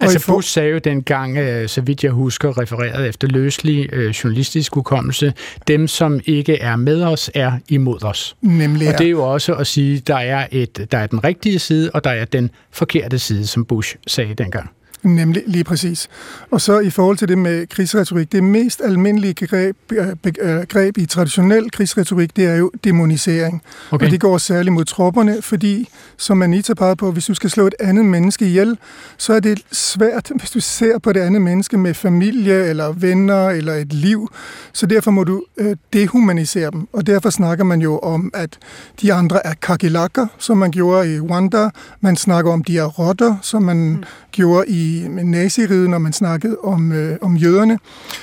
altså 0.00 0.18
for... 0.18 0.32
Bush 0.32 0.48
sagde 0.48 0.70
jo 0.70 0.78
dengang, 0.78 1.36
øh, 1.36 1.68
så 1.68 1.80
vidt 1.80 2.04
jeg 2.04 2.12
husker, 2.12 2.58
refereret 2.58 3.08
efter 3.08 3.28
løslig 3.28 3.88
øh, 3.92 4.10
journalistisk 4.10 4.74
hukommelse, 4.74 5.32
dem, 5.68 5.88
som 5.88 6.20
ikke 6.24 6.58
er 6.58 6.76
med 6.76 7.02
os, 7.02 7.30
er 7.34 7.52
imod 7.68 8.04
os. 8.04 8.36
Nemlig, 8.40 8.88
og 8.88 8.98
det 8.98 9.06
er 9.06 9.10
jo 9.10 9.32
også 9.32 9.54
at 9.54 9.66
sige, 9.66 10.02
der 10.06 10.16
er, 10.16 10.46
et, 10.52 10.86
der 10.90 10.98
er 10.98 11.06
den 11.06 11.24
rigtige 11.24 11.58
side, 11.58 11.90
og 11.94 12.04
der 12.04 12.10
er 12.10 12.24
den 12.24 12.50
forkerte 12.70 13.18
side, 13.18 13.46
som 13.46 13.64
Bush 13.64 13.96
sagde 14.06 14.34
dengang. 14.34 14.70
Nemlig 15.04 15.42
lige 15.46 15.64
præcis. 15.64 16.08
Og 16.50 16.60
så 16.60 16.78
i 16.78 16.90
forhold 16.90 17.16
til 17.16 17.28
det 17.28 17.38
med 17.38 17.66
krigsretorik, 17.66 18.32
det 18.32 18.44
mest 18.44 18.80
almindelige 18.84 19.34
greb, 19.34 19.76
øh, 19.92 20.62
greb 20.68 20.98
i 20.98 21.06
traditionel 21.06 21.70
krigsretorik, 21.70 22.36
det 22.36 22.44
er 22.44 22.54
jo 22.54 22.70
demonisering. 22.84 23.62
Okay. 23.90 24.06
Og 24.06 24.12
det 24.12 24.20
går 24.20 24.38
særligt 24.38 24.72
mod 24.72 24.84
tropperne, 24.84 25.42
fordi, 25.42 25.88
som 26.16 26.42
Anita 26.42 26.74
pegede 26.74 26.96
på, 26.96 27.10
hvis 27.12 27.24
du 27.26 27.34
skal 27.34 27.50
slå 27.50 27.66
et 27.66 27.74
andet 27.80 28.04
menneske 28.04 28.46
ihjel, 28.46 28.78
så 29.18 29.32
er 29.32 29.40
det 29.40 29.62
svært, 29.72 30.32
hvis 30.36 30.50
du 30.50 30.60
ser 30.60 30.98
på 30.98 31.12
det 31.12 31.20
andet 31.20 31.42
menneske 31.42 31.78
med 31.78 31.94
familie, 31.94 32.64
eller 32.64 32.92
venner, 32.92 33.48
eller 33.48 33.74
et 33.74 33.92
liv. 33.92 34.30
Så 34.72 34.86
derfor 34.86 35.10
må 35.10 35.24
du 35.24 35.44
øh, 35.56 35.76
dehumanisere 35.92 36.70
dem. 36.70 36.88
Og 36.92 37.06
derfor 37.06 37.30
snakker 37.30 37.64
man 37.64 37.80
jo 37.80 37.98
om, 37.98 38.30
at 38.34 38.58
de 39.02 39.12
andre 39.12 39.46
er 39.46 39.54
kakilakker, 39.62 40.26
som 40.38 40.56
man 40.56 40.70
gjorde 40.70 41.14
i 41.14 41.20
Rwanda. 41.20 41.70
Man 42.00 42.16
snakker 42.16 42.52
om, 42.52 42.64
de 42.64 42.78
er 42.78 42.84
rotter, 42.84 43.36
som 43.42 43.62
man 43.62 43.76
mm. 43.76 44.04
gjorde 44.32 44.68
i 44.68 44.93
i 44.94 45.08
naziriget, 45.08 45.90
når 45.90 45.98
man 45.98 46.12
snakkede 46.12 46.56
om, 46.58 46.92
øh, 46.92 47.16
om 47.20 47.36
jøderne, 47.36 47.78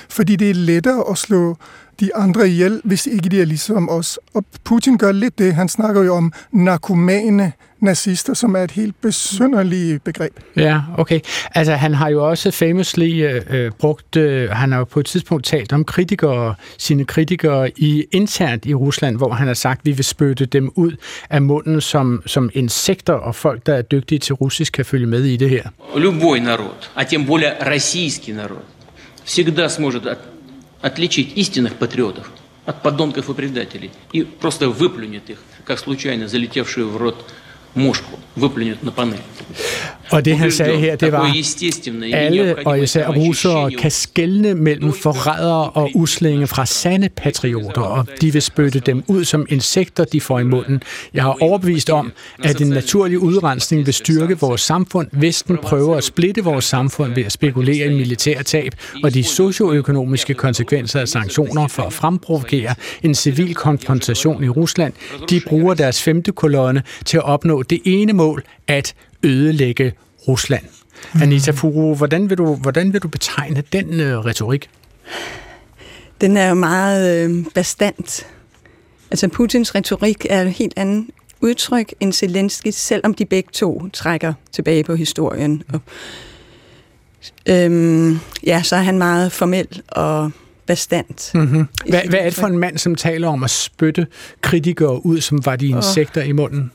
fordi 0.09 0.35
det 0.35 0.49
er 0.49 0.53
lettere 0.53 1.03
at 1.11 1.17
slå 1.17 1.57
de 2.00 2.14
andre 2.14 2.48
ihjel, 2.48 2.80
hvis 2.84 3.06
ikke 3.06 3.28
de 3.28 3.40
er 3.40 3.44
ligesom 3.44 3.88
os. 3.88 4.18
Og 4.34 4.44
Putin 4.64 4.98
gør 4.98 5.12
lidt 5.12 5.38
det. 5.38 5.54
Han 5.54 5.68
snakker 5.68 6.02
jo 6.02 6.14
om 6.14 6.32
narkomane 6.52 7.52
nazister, 7.80 8.34
som 8.34 8.56
er 8.56 8.60
et 8.60 8.70
helt 8.70 9.00
besynderligt 9.00 10.04
begreb. 10.04 10.32
Ja, 10.56 10.80
okay. 10.98 11.20
Altså, 11.54 11.72
han 11.74 11.94
har 11.94 12.08
jo 12.08 12.28
også 12.28 12.50
famously 12.50 13.24
øh, 13.50 13.70
brugt, 13.78 14.16
øh, 14.16 14.50
han 14.50 14.72
har 14.72 14.78
jo 14.78 14.84
på 14.84 15.00
et 15.00 15.06
tidspunkt 15.06 15.44
talt 15.44 15.72
om 15.72 15.84
kritikere, 15.84 16.54
sine 16.78 17.04
kritikere 17.04 17.70
i 17.76 18.04
internt 18.12 18.66
i 18.66 18.74
Rusland, 18.74 19.16
hvor 19.16 19.32
han 19.32 19.46
har 19.46 19.54
sagt, 19.54 19.80
at 19.80 19.86
vi 19.86 19.92
vil 19.92 20.04
spytte 20.04 20.46
dem 20.46 20.72
ud 20.74 20.92
af 21.30 21.42
munden 21.42 21.80
som, 21.80 22.22
som 22.26 22.50
insekter, 22.54 23.12
og 23.12 23.34
folk, 23.34 23.66
der 23.66 23.74
er 23.74 23.82
dygtige 23.82 24.18
til 24.18 24.34
russisk, 24.34 24.72
kan 24.72 24.84
følge 24.84 25.06
med 25.06 25.24
i 25.24 25.36
det 25.36 25.50
her. 25.50 25.62
Любой 25.96 26.40
народ, 26.40 26.90
а 26.96 27.04
тем 27.04 27.26
более 27.26 27.52
российский 27.60 28.32
народ, 28.32 28.64
всегда 29.24 29.68
сможет 29.68 30.06
от, 30.06 30.18
отличить 30.81 31.37
истинных 31.37 31.75
патриотов 31.75 32.29
от 32.65 32.81
подонков 32.81 33.29
и 33.29 33.33
предателей 33.33 33.91
и 34.11 34.23
просто 34.23 34.69
выплюнет 34.69 35.29
их, 35.29 35.39
как 35.65 35.79
случайно 35.79 36.27
залетевшую 36.27 36.89
в 36.89 36.97
рот 36.97 37.25
мушку, 37.73 38.19
выплюнет 38.35 38.83
на 38.83 38.91
панель. 38.91 39.21
Og 40.11 40.25
det 40.25 40.37
han 40.37 40.51
sagde 40.51 40.77
her, 40.77 40.95
det 40.95 41.11
var, 41.11 41.35
alle 42.13 42.55
og 42.65 42.79
især 42.79 43.07
russere 43.09 43.71
kan 43.71 43.91
skelne 43.91 44.53
mellem 44.55 44.93
forrædere 44.93 45.69
og 45.69 45.89
uslinge 45.93 46.47
fra 46.47 46.65
sande 46.65 47.09
patrioter, 47.09 47.81
og 47.81 48.07
de 48.21 48.33
vil 48.33 48.41
spytte 48.41 48.79
dem 48.79 49.03
ud 49.07 49.25
som 49.25 49.45
insekter, 49.49 50.03
de 50.03 50.21
får 50.21 50.39
i 50.39 50.43
munden. 50.43 50.83
Jeg 51.13 51.23
har 51.23 51.37
overbevist 51.41 51.89
om, 51.89 52.11
at 52.43 52.61
en 52.61 52.67
naturlig 52.69 53.19
udrensning 53.19 53.85
vil 53.85 53.93
styrke 53.93 54.39
vores 54.39 54.61
samfund. 54.61 55.07
Vesten 55.11 55.57
prøver 55.57 55.95
at 55.97 56.03
splitte 56.03 56.43
vores 56.43 56.65
samfund 56.65 57.13
ved 57.13 57.25
at 57.25 57.31
spekulere 57.31 57.85
i 57.85 57.97
militærtab 57.97 58.71
og 59.03 59.13
de 59.13 59.23
socioøkonomiske 59.23 60.33
konsekvenser 60.33 60.99
af 60.99 61.07
sanktioner 61.07 61.67
for 61.67 61.83
at 61.83 61.93
fremprovokere 61.93 62.75
en 63.03 63.15
civil 63.15 63.55
konfrontation 63.55 64.43
i 64.43 64.49
Rusland. 64.49 64.93
De 65.29 65.41
bruger 65.47 65.73
deres 65.73 66.01
femte 66.01 66.31
kolonne 66.31 66.83
til 67.05 67.17
at 67.17 67.23
opnå 67.23 67.63
det 67.63 67.81
ene 67.85 68.13
mål, 68.13 68.43
at 68.67 68.93
ødelægge 69.23 69.93
Rusland. 70.27 70.63
Anita 71.21 71.51
Furu, 71.51 71.95
hvordan 71.95 72.29
vil 72.29 72.37
du, 72.37 72.55
hvordan 72.55 72.93
vil 72.93 73.01
du 73.01 73.07
betegne 73.07 73.63
den 73.73 73.99
øh, 73.99 74.19
retorik? 74.19 74.69
Den 76.21 76.37
er 76.37 76.49
jo 76.49 76.55
meget 76.55 77.29
øh, 77.29 77.45
bastant. 77.55 78.27
Altså 79.11 79.27
Putins 79.27 79.75
retorik 79.75 80.25
er 80.29 80.41
et 80.41 80.51
helt 80.51 80.73
andet 80.75 81.05
udtryk 81.41 81.93
end 81.99 82.13
Zelensky, 82.13 82.67
selvom 82.71 83.13
de 83.13 83.25
begge 83.25 83.49
to 83.53 83.89
trækker 83.93 84.33
tilbage 84.51 84.83
på 84.83 84.95
historien. 84.95 85.63
Og, 85.73 85.81
øhm, 87.45 88.19
ja, 88.43 88.61
så 88.63 88.75
er 88.75 88.81
han 88.81 88.97
meget 88.97 89.31
formel 89.31 89.81
og 89.87 90.31
bastant. 90.65 91.31
Mm-hmm. 91.33 91.67
Hvad, 91.89 92.01
hvad 92.09 92.19
er 92.19 92.23
det 92.23 92.33
for 92.33 92.47
en 92.47 92.57
mand, 92.57 92.77
som 92.77 92.95
taler 92.95 93.27
om 93.27 93.43
at 93.43 93.49
spytte 93.49 94.07
kritikere 94.41 95.05
ud, 95.05 95.21
som 95.21 95.45
var 95.45 95.55
de 95.55 95.67
insekter 95.67 96.21
oh. 96.21 96.27
i 96.27 96.31
munden? 96.31 96.71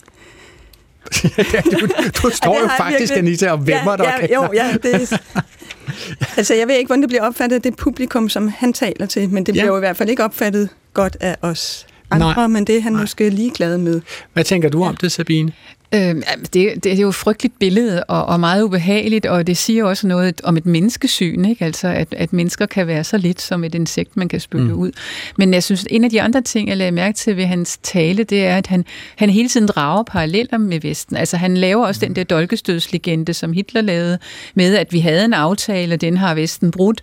du, 1.73 1.89
du 2.23 2.31
står 2.31 2.61
jo 2.61 2.69
faktisk, 2.77 3.01
virkelig... 3.01 3.19
Anita, 3.19 3.51
og 3.51 3.67
vemmer 3.67 3.93
ja, 3.93 3.97
dig. 3.97 4.29
Ja, 4.31 4.43
jo, 4.43 4.53
ja, 4.55 4.77
det 4.83 5.21
Altså, 6.37 6.55
jeg 6.55 6.69
ved 6.69 6.75
ikke, 6.75 6.87
hvordan 6.89 7.03
det 7.03 7.09
bliver 7.09 7.23
opfattet 7.23 7.57
af 7.57 7.63
det 7.63 7.77
publikum, 7.77 8.29
som 8.29 8.49
han 8.49 8.73
taler 8.73 9.07
til, 9.07 9.31
men 9.31 9.47
det 9.47 9.53
bliver 9.53 9.65
ja. 9.65 9.71
jo 9.71 9.77
i 9.77 9.81
hvert 9.81 9.97
fald 9.97 10.09
ikke 10.09 10.25
opfattet 10.25 10.69
godt 10.95 11.17
af 11.21 11.37
os 11.43 11.87
andre, 12.11 12.35
Nej. 12.35 12.47
men 12.47 12.65
det 12.65 12.77
er 12.77 12.81
han 12.81 12.93
Nej. 12.93 13.01
måske 13.01 13.31
ligeglad 13.31 13.79
med. 13.79 14.01
Hvad 14.33 14.45
tænker 14.45 14.69
du 14.69 14.85
om 14.85 14.97
det, 14.97 15.13
Sabine? 15.13 15.53
Øh, 15.95 16.15
det, 16.53 16.85
det 16.85 16.87
er 16.87 16.97
jo 16.97 17.09
et 17.09 17.15
frygteligt 17.15 17.59
billede 17.59 18.05
og, 18.05 18.25
og 18.25 18.41
meget 18.41 18.63
ubehageligt, 18.63 19.27
og 19.27 19.47
det 19.47 19.57
siger 19.57 19.85
også 19.85 20.07
noget 20.07 20.41
om 20.45 20.57
et 20.57 20.67
menneskesyn, 20.67 21.45
ikke? 21.45 21.65
Altså, 21.65 21.89
at, 21.89 22.15
at 22.17 22.33
mennesker 22.33 22.67
kan 22.67 22.87
være 22.87 23.05
så 23.05 23.19
lidt 23.19 23.43
som 23.43 23.65
et 23.65 23.75
insekt, 23.75 24.17
man 24.17 24.29
kan 24.29 24.41
spytte 24.41 24.67
mm. 24.67 24.79
ud. 24.79 24.91
Men 25.39 25.55
jeg 25.55 25.63
synes, 25.63 25.87
en 25.91 26.05
af 26.05 26.11
de 26.11 26.23
andre 26.23 26.41
ting, 26.41 26.69
jeg 26.69 26.77
lagde 26.77 26.93
mærke 26.93 27.17
til 27.17 27.37
ved 27.37 27.45
hans 27.45 27.79
tale, 27.83 28.25
det 28.25 28.47
er, 28.47 28.57
at 28.57 28.67
han, 28.67 28.85
han 29.17 29.31
hele 29.31 29.49
tiden 29.49 29.67
drager 29.67 30.03
paralleller 30.03 30.59
med 30.59 30.81
Vesten. 30.81 31.17
Altså, 31.17 31.37
han 31.37 31.57
laver 31.57 31.87
også 31.87 31.99
mm. 32.03 32.07
den 32.09 32.17
der 32.17 32.25
dolkestødslegende, 32.25 33.35
som 33.35 33.53
Hitler 33.53 33.81
lavede, 33.81 34.19
med 34.55 34.77
at 34.77 34.93
vi 34.93 35.01
havde 35.01 35.25
en 35.25 35.33
aftale, 35.33 35.95
og 35.95 36.01
den 36.01 36.17
har 36.17 36.35
Vesten 36.35 36.71
brudt. 36.71 37.01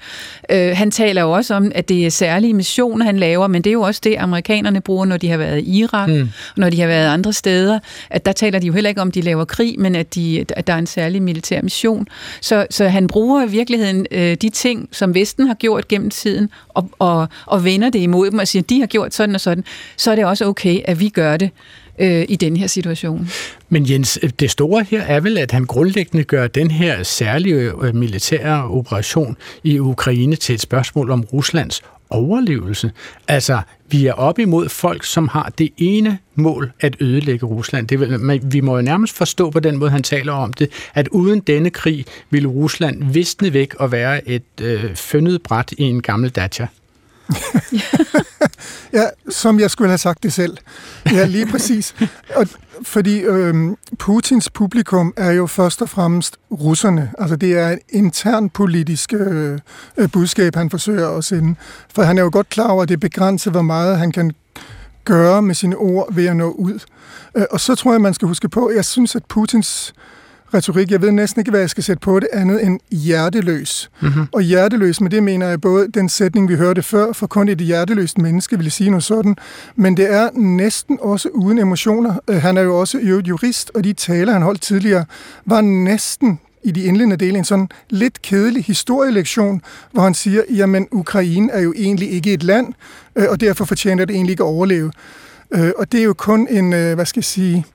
Øh, 0.51 0.77
han 0.77 0.91
taler 0.91 1.21
jo 1.21 1.31
også 1.31 1.53
om, 1.53 1.71
at 1.75 1.89
det 1.89 2.05
er 2.05 2.09
særlige 2.09 2.53
missioner, 2.53 3.05
han 3.05 3.17
laver, 3.17 3.47
men 3.47 3.61
det 3.61 3.69
er 3.69 3.73
jo 3.73 3.81
også 3.81 4.01
det, 4.03 4.15
amerikanerne 4.19 4.81
bruger, 4.81 5.05
når 5.05 5.17
de 5.17 5.29
har 5.29 5.37
været 5.37 5.59
i 5.59 5.79
Irak, 5.79 6.09
mm. 6.09 6.29
når 6.57 6.69
de 6.69 6.79
har 6.79 6.87
været 6.87 7.07
andre 7.07 7.33
steder, 7.33 7.79
at 8.09 8.25
der 8.25 8.31
taler 8.31 8.59
de 8.59 8.72
jo 8.73 8.75
heller 8.75 8.89
ikke 8.89 9.01
om, 9.01 9.11
de 9.11 9.21
laver 9.21 9.45
krig, 9.45 9.79
men 9.79 9.95
at, 9.95 10.15
de, 10.15 10.45
at 10.49 10.67
der 10.67 10.73
er 10.73 10.77
en 10.77 10.87
særlig 10.87 11.21
militær 11.21 11.61
mission. 11.61 12.07
Så, 12.41 12.67
så 12.69 12.87
han 12.87 13.07
bruger 13.07 13.45
i 13.45 13.49
virkeligheden 13.49 14.05
øh, 14.11 14.37
de 14.41 14.49
ting, 14.49 14.89
som 14.91 15.15
Vesten 15.15 15.47
har 15.47 15.53
gjort 15.53 15.87
gennem 15.87 16.09
tiden, 16.09 16.49
og, 16.69 16.89
og, 16.99 17.27
og 17.45 17.65
vender 17.65 17.89
det 17.89 17.99
imod 17.99 18.31
dem 18.31 18.39
og 18.39 18.47
siger, 18.47 18.63
at 18.63 18.69
de 18.69 18.79
har 18.79 18.87
gjort 18.87 19.13
sådan 19.13 19.35
og 19.35 19.41
sådan, 19.41 19.63
så 19.97 20.11
er 20.11 20.15
det 20.15 20.25
også 20.25 20.45
okay, 20.45 20.81
at 20.85 20.99
vi 20.99 21.09
gør 21.09 21.37
det 21.37 21.49
øh, 21.99 22.25
i 22.29 22.35
den 22.35 22.57
her 22.57 22.67
situation. 22.67 23.29
Men 23.69 23.89
Jens, 23.89 24.19
det 24.39 24.51
store 24.51 24.85
her 24.89 25.01
er 25.01 25.19
vel, 25.19 25.37
at 25.37 25.51
han 25.51 25.65
grundlæggende 25.65 26.23
gør 26.23 26.47
den 26.47 26.71
her 26.71 27.03
særlige 27.03 27.55
øh, 27.55 27.95
militære 27.95 28.63
operation 28.63 29.37
i 29.63 29.79
Ukraine 29.79 30.35
til 30.35 30.55
et 30.55 30.61
spørgsmål 30.61 31.11
om 31.11 31.23
Ruslands 31.33 31.81
overlevelse. 32.13 32.91
Altså, 33.27 33.61
vi 33.87 34.05
er 34.05 34.13
op 34.13 34.39
imod 34.39 34.69
folk, 34.69 35.03
som 35.03 35.27
har 35.27 35.51
det 35.57 35.69
ene 35.77 36.17
mål 36.35 36.71
at 36.79 36.95
ødelægge 36.99 37.45
Rusland. 37.45 37.87
Det 37.87 37.99
vil, 37.99 38.41
vi 38.43 38.61
må 38.61 38.75
jo 38.75 38.81
nærmest 38.81 39.17
forstå 39.17 39.49
på 39.49 39.59
den 39.59 39.77
måde, 39.77 39.91
han 39.91 40.03
taler 40.03 40.33
om 40.33 40.53
det, 40.53 40.69
at 40.93 41.07
uden 41.07 41.39
denne 41.39 41.69
krig 41.69 42.05
ville 42.29 42.47
Rusland 42.47 43.13
visne 43.13 43.53
væk 43.53 43.73
og 43.73 43.91
være 43.91 44.27
et 44.27 44.43
øh, 44.61 44.95
fyndet 44.95 45.41
bræt 45.41 45.73
i 45.77 45.83
en 45.83 46.01
gammel 46.01 46.29
dacha. 46.29 46.65
ja, 48.93 49.05
som 49.29 49.59
jeg 49.59 49.71
skulle 49.71 49.89
have 49.89 49.97
sagt 49.97 50.23
det 50.23 50.33
selv. 50.33 50.57
Ja, 51.11 51.25
lige 51.25 51.45
præcis. 51.45 51.95
Og, 52.35 52.47
fordi 52.83 53.19
øh, 53.19 53.55
Putins 53.99 54.49
publikum 54.49 55.13
er 55.17 55.31
jo 55.31 55.47
først 55.47 55.81
og 55.81 55.89
fremmest 55.89 56.37
russerne. 56.51 57.11
Altså 57.17 57.35
det 57.35 57.57
er 57.57 57.69
et 57.69 57.79
intern 57.89 58.49
politisk 58.49 59.13
øh, 59.13 59.59
øh, 59.97 60.11
budskab, 60.11 60.55
han 60.55 60.69
forsøger 60.69 61.09
at 61.09 61.23
sende. 61.23 61.55
For 61.95 62.03
han 62.03 62.17
er 62.17 62.21
jo 62.21 62.29
godt 62.33 62.49
klar 62.49 62.67
over, 62.67 62.83
at 62.83 62.89
det 62.89 62.99
begrænser, 62.99 63.51
hvor 63.51 63.61
meget 63.61 63.97
han 63.97 64.11
kan 64.11 64.31
gøre 65.05 65.41
med 65.41 65.55
sine 65.55 65.75
ord 65.75 66.13
ved 66.13 66.25
at 66.25 66.35
nå 66.35 66.51
ud. 66.51 66.79
Øh, 67.35 67.45
og 67.51 67.59
så 67.59 67.75
tror 67.75 67.91
jeg, 67.91 68.01
man 68.01 68.13
skal 68.13 68.27
huske 68.27 68.49
på, 68.49 68.71
jeg 68.75 68.85
synes, 68.85 69.15
at 69.15 69.25
Putins 69.25 69.93
retorik. 70.53 70.91
Jeg 70.91 71.01
ved 71.01 71.11
næsten 71.11 71.39
ikke, 71.39 71.51
hvad 71.51 71.59
jeg 71.59 71.69
skal 71.69 71.83
sætte 71.83 71.99
på 71.99 72.19
det 72.19 72.27
andet 72.33 72.65
end 72.65 72.79
hjerteløs. 72.91 73.91
Mm-hmm. 74.01 74.25
Og 74.31 74.41
hjerteløs, 74.41 75.01
med 75.01 75.09
det 75.09 75.23
mener 75.23 75.47
jeg 75.47 75.61
både 75.61 75.87
den 75.87 76.09
sætning, 76.09 76.49
vi 76.49 76.55
hørte 76.55 76.83
før, 76.83 77.13
for 77.13 77.27
kun 77.27 77.49
et 77.49 77.57
hjerteløst 77.57 78.17
menneske 78.17 78.57
ville 78.57 78.71
sige 78.71 78.89
noget 78.89 79.03
sådan, 79.03 79.35
men 79.75 79.97
det 79.97 80.13
er 80.13 80.29
næsten 80.33 80.97
også 81.01 81.29
uden 81.29 81.57
emotioner. 81.57 82.15
Øh, 82.27 82.41
han 82.41 82.57
er 82.57 82.61
jo 82.61 82.79
også 82.79 82.97
jurist, 83.27 83.71
og 83.75 83.83
de 83.83 83.93
taler, 83.93 84.33
han 84.33 84.41
holdt 84.41 84.61
tidligere, 84.61 85.05
var 85.45 85.61
næsten 85.61 86.39
i 86.63 86.71
de 86.71 86.83
indledende 86.83 87.17
dele 87.17 87.37
en 87.37 87.45
sådan 87.45 87.69
lidt 87.89 88.21
kedelig 88.21 88.63
historielektion, 88.63 89.61
hvor 89.91 90.01
han 90.01 90.13
siger, 90.13 90.41
jamen 90.49 90.87
Ukraine 90.91 91.51
er 91.51 91.61
jo 91.61 91.73
egentlig 91.77 92.11
ikke 92.11 92.33
et 92.33 92.43
land, 92.43 92.73
øh, 93.15 93.25
og 93.29 93.41
derfor 93.41 93.65
fortjener 93.65 94.05
det 94.05 94.15
egentlig 94.15 94.31
ikke 94.31 94.43
at 94.43 94.47
overleve. 94.47 94.91
Øh, 95.51 95.71
og 95.77 95.91
det 95.91 95.99
er 95.99 96.03
jo 96.03 96.13
kun 96.13 96.47
en, 96.49 96.69
hvad 96.69 97.05
skal 97.05 97.19
jeg 97.19 97.25
sige, 97.25 97.65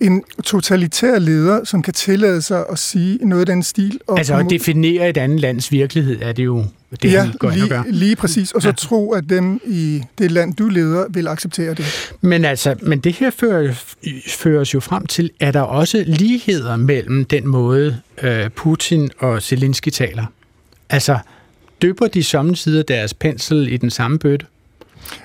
en 0.00 0.22
totalitær 0.44 1.18
leder, 1.18 1.64
som 1.64 1.82
kan 1.82 1.94
tillade 1.94 2.42
sig 2.42 2.64
at 2.70 2.78
sige 2.78 3.18
noget 3.22 3.40
af 3.40 3.46
den 3.46 3.62
stil. 3.62 4.00
Og 4.06 4.18
altså 4.18 4.36
at 4.36 4.46
definere 4.50 5.08
et 5.08 5.16
andet 5.16 5.40
lands 5.40 5.72
virkelighed, 5.72 6.22
er 6.22 6.32
det 6.32 6.44
jo 6.44 6.64
det, 7.02 7.12
ja, 7.12 7.20
han 7.20 7.32
går 7.38 7.50
lige, 7.50 7.64
ind 7.64 7.72
og 7.72 7.84
gør. 7.84 7.90
lige 7.90 8.16
præcis. 8.16 8.52
Og 8.52 8.62
så 8.62 8.68
ja. 8.68 8.74
tro, 8.74 9.12
at 9.12 9.24
dem 9.28 9.60
i 9.66 10.02
det 10.18 10.30
land, 10.30 10.54
du 10.54 10.68
leder, 10.68 11.06
vil 11.10 11.28
acceptere 11.28 11.74
det. 11.74 12.12
Men 12.20 12.44
altså, 12.44 12.74
men 12.82 13.00
det 13.00 13.12
her 13.12 13.30
fører, 13.30 13.74
føres 14.28 14.74
jo 14.74 14.80
frem 14.80 15.06
til, 15.06 15.30
at 15.40 15.54
der 15.54 15.60
også 15.60 16.04
ligheder 16.06 16.76
mellem 16.76 17.24
den 17.24 17.48
måde, 17.48 18.00
øh, 18.22 18.50
Putin 18.50 19.10
og 19.18 19.42
Zelensky 19.42 19.88
taler. 19.88 20.26
Altså, 20.90 21.18
døber 21.82 22.06
de 22.06 22.22
samtidig 22.22 22.88
deres 22.88 23.14
pensel 23.14 23.72
i 23.72 23.76
den 23.76 23.90
samme 23.90 24.18
bøtte? 24.18 24.46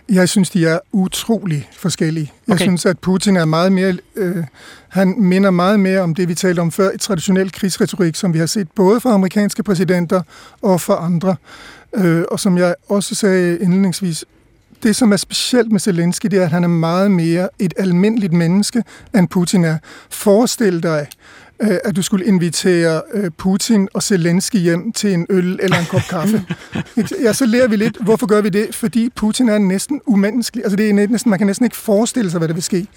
Jeg 0.09 0.29
synes, 0.29 0.49
de 0.49 0.65
er 0.65 0.79
utrolig 0.91 1.69
forskellige. 1.77 2.31
Jeg 2.47 2.53
okay. 2.53 2.63
synes, 2.63 2.85
at 2.85 2.99
Putin 2.99 3.37
er 3.37 3.45
meget 3.45 3.71
mere... 3.71 3.97
Øh, 4.15 4.43
han 4.89 5.15
minder 5.17 5.51
meget 5.51 5.79
mere 5.79 6.01
om 6.01 6.15
det, 6.15 6.27
vi 6.27 6.35
talte 6.35 6.59
om 6.59 6.71
før, 6.71 6.91
i 6.91 6.97
traditionel 6.97 7.51
krigsretorik, 7.51 8.15
som 8.15 8.33
vi 8.33 8.39
har 8.39 8.45
set 8.45 8.71
både 8.71 8.99
fra 8.99 9.13
amerikanske 9.13 9.63
præsidenter 9.63 10.21
og 10.61 10.81
fra 10.81 11.05
andre. 11.05 11.35
Øh, 11.95 12.23
og 12.31 12.39
som 12.39 12.57
jeg 12.57 12.75
også 12.89 13.15
sagde 13.15 13.59
indledningsvis, 13.59 14.25
det, 14.83 14.95
som 14.95 15.11
er 15.11 15.17
specielt 15.17 15.71
med 15.71 15.79
Zelensky, 15.79 16.27
det 16.27 16.39
er, 16.39 16.43
at 16.43 16.51
han 16.51 16.63
er 16.63 16.67
meget 16.67 17.11
mere 17.11 17.49
et 17.59 17.73
almindeligt 17.77 18.33
menneske, 18.33 18.83
end 19.15 19.27
Putin 19.27 19.63
er. 19.63 19.77
Forestil 20.09 20.83
dig, 20.83 21.07
øh, 21.61 21.77
at 21.83 21.95
du 21.95 22.01
skulle 22.01 22.25
invitere 22.25 23.01
øh, 23.13 23.31
Putin 23.37 23.87
og 23.93 24.03
Zelensky 24.03 24.55
hjem 24.55 24.91
til 24.91 25.13
en 25.13 25.25
øl 25.29 25.59
eller 25.61 25.77
en 25.77 25.85
kop 25.85 26.01
kaffe. 26.09 26.45
ja, 27.25 27.33
så 27.33 27.45
lærer 27.45 27.67
vi 27.67 27.75
lidt. 27.75 27.97
Hvorfor 28.01 28.27
gør 28.27 28.41
vi 28.41 28.49
det? 28.49 28.75
Fordi 28.75 29.09
Putin 29.15 29.49
er 29.49 29.57
næsten 29.57 30.01
umenneskelig. 30.05 30.65
Altså, 30.65 30.75
det 30.75 30.89
er 30.89 30.93
næsten, 30.93 31.29
man 31.29 31.39
kan 31.39 31.47
næsten 31.47 31.63
ikke 31.63 31.77
forestille 31.77 32.31
sig, 32.31 32.37
hvad 32.37 32.47
der 32.47 32.53
vil 32.53 32.63
ske. 32.63 32.87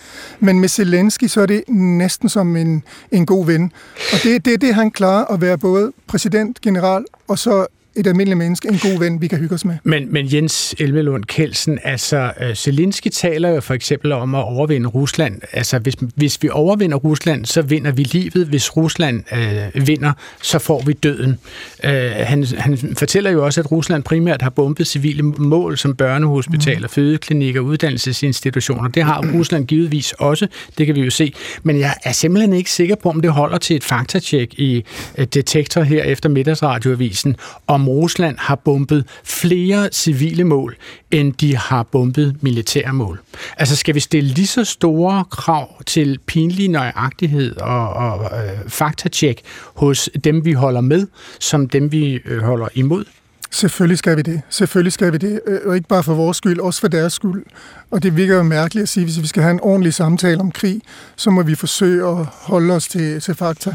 Men 0.41 0.61
med 0.61 0.69
Zelensky, 0.69 1.25
så 1.25 1.41
er 1.41 1.47
det 1.47 1.63
næsten 1.69 2.29
som 2.29 2.57
en, 2.57 2.85
en 3.11 3.27
god 3.27 3.47
ven. 3.47 3.73
Og 4.13 4.19
det 4.23 4.35
er 4.35 4.39
det, 4.39 4.61
det, 4.61 4.75
han 4.75 4.91
klarer 4.91 5.25
at 5.25 5.41
være 5.41 5.59
både 5.59 5.93
præsident, 6.07 6.61
general 6.61 7.05
og 7.29 7.39
så 7.39 7.67
et 7.97 8.07
almindeligt 8.07 8.39
menneske, 8.39 8.69
en 8.69 8.79
god 8.79 8.99
ven, 8.99 9.21
vi 9.21 9.27
kan 9.27 9.39
hygge 9.39 9.55
os 9.55 9.65
med. 9.65 9.75
Men, 9.85 10.13
men 10.13 10.33
Jens 10.33 10.75
Elmelund 10.79 11.25
Kelsen, 11.25 11.79
altså 11.85 12.33
uh, 12.41 12.55
Zelensky 12.55 13.09
taler 13.09 13.49
jo 13.49 13.61
for 13.61 13.75
eksempel 13.75 14.13
om 14.13 14.35
at 14.35 14.45
overvinde 14.45 14.89
Rusland. 14.89 15.41
Altså 15.53 15.79
hvis, 15.79 15.95
hvis 16.15 16.43
vi 16.43 16.49
overvinder 16.49 16.97
Rusland, 16.97 17.45
så 17.47 17.63
vinder 17.63 17.91
vi 17.91 18.03
livet. 18.03 18.47
Hvis 18.47 18.77
Rusland 18.77 19.25
uh, 19.33 19.87
vinder, 19.87 20.13
så 20.43 20.59
får 20.59 20.83
vi 20.87 20.93
døden. 20.93 21.39
Uh, 21.85 21.91
han, 22.17 22.47
han 22.59 22.79
fortæller 22.99 23.31
jo 23.31 23.45
også, 23.45 23.61
at 23.61 23.73
Rusland 23.73 24.03
primært 24.03 24.43
har 24.43 24.51
bombet 24.51 24.87
civile 24.87 25.23
mål 25.23 25.79
som 25.79 25.97
børnehospitaler, 25.97 26.89
mm. 26.89 26.89
fødeklinikker, 26.89 27.61
uddannelsesinstitutioner. 27.61 28.89
Det 28.89 29.03
har 29.03 29.27
Rusland 29.39 29.67
givetvis 29.67 30.13
også, 30.13 30.47
det 30.79 30.87
kan 30.87 30.95
vi 30.95 31.01
jo 31.01 31.11
se. 31.11 31.33
Men 31.63 31.79
jeg 31.79 31.95
er 32.05 32.13
simpelthen 32.13 32.53
ikke 32.53 32.71
sikker 32.71 32.95
på, 32.95 33.09
om 33.09 33.21
det 33.21 33.31
holder 33.31 33.59
til 33.59 33.77
et 33.77 33.85
faktatjek 33.85 34.55
i 34.59 34.85
uh, 35.19 35.25
Detektor 35.25 35.83
her 35.83 36.03
efter 36.03 36.29
middagsradioavisen, 36.29 37.37
om 37.67 37.82
Rusland 37.89 38.37
har 38.39 38.55
bombet 38.55 39.07
flere 39.25 39.89
civile 39.93 40.45
mål, 40.45 40.77
end 41.11 41.33
de 41.33 41.57
har 41.57 41.83
bombet 41.83 42.37
militære 42.41 42.93
mål. 42.93 43.21
Altså 43.57 43.77
skal 43.77 43.95
vi 43.95 44.01
stille 44.01 44.31
lige 44.31 44.47
så 44.47 44.65
store 44.65 45.25
krav 45.31 45.83
til 45.87 46.19
pinlig 46.27 46.69
nøjagtighed 46.69 47.57
og, 47.57 47.89
og 47.89 48.25
øh, 48.25 48.69
faktatjek 48.69 49.43
hos 49.75 50.11
dem, 50.25 50.45
vi 50.45 50.53
holder 50.53 50.81
med, 50.81 51.07
som 51.41 51.69
dem, 51.69 51.93
vi 51.93 52.21
øh, 52.25 52.43
holder 52.43 52.69
imod? 52.75 53.05
Selvfølgelig 53.53 53.99
skal 53.99 54.17
vi 54.17 54.23
det. 54.23 54.43
Selvfølgelig 54.49 54.93
skal 54.93 55.13
vi 55.13 55.19
det. 55.19 55.41
Øh, 55.47 55.61
og 55.65 55.77
ikke 55.77 55.89
bare 55.89 56.03
for 56.03 56.15
vores 56.15 56.37
skyld, 56.37 56.61
også 56.61 56.81
for 56.81 56.89
deres 56.89 57.13
skyld. 57.13 57.45
Og 57.91 58.03
det 58.03 58.17
virker 58.17 58.37
jo 58.37 58.43
mærkeligt 58.43 58.83
at 58.83 58.89
sige, 58.89 59.03
at 59.03 59.07
hvis 59.07 59.23
vi 59.23 59.27
skal 59.27 59.43
have 59.43 59.53
en 59.53 59.61
ordentlig 59.63 59.95
samtale 59.95 60.41
om 60.41 60.51
krig, 60.53 60.81
så 61.17 61.31
må 61.31 61.43
vi 61.43 61.55
forsøge 61.55 62.09
at 62.09 62.27
holde 62.27 62.75
os 62.75 62.89
til, 62.89 63.21
til 63.21 63.35
fakta. 63.35 63.75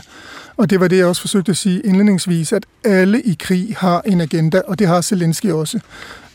Og 0.57 0.69
det 0.69 0.79
var 0.79 0.87
det, 0.87 0.97
jeg 0.97 1.05
også 1.05 1.21
forsøgte 1.21 1.49
at 1.49 1.57
sige 1.57 1.81
indledningsvis, 1.81 2.53
at 2.53 2.65
alle 2.83 3.21
i 3.21 3.35
krig 3.39 3.75
har 3.77 4.01
en 4.05 4.21
agenda, 4.21 4.61
og 4.67 4.79
det 4.79 4.87
har 4.87 5.01
Zelensky 5.01 5.51
også. 5.51 5.79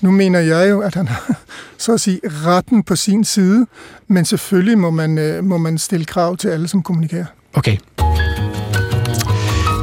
Nu 0.00 0.10
mener 0.10 0.38
jeg 0.38 0.70
jo, 0.70 0.80
at 0.80 0.94
han 0.94 1.08
har, 1.08 1.38
så 1.78 1.92
at 1.92 2.00
sige, 2.00 2.20
retten 2.24 2.82
på 2.82 2.96
sin 2.96 3.24
side, 3.24 3.66
men 4.08 4.24
selvfølgelig 4.24 4.78
må 4.78 4.90
man, 4.90 5.18
øh, 5.18 5.44
må 5.44 5.58
man 5.58 5.78
stille 5.78 6.04
krav 6.04 6.36
til 6.36 6.48
alle, 6.48 6.68
som 6.68 6.82
kommunikerer. 6.82 7.24
Okay. 7.54 7.76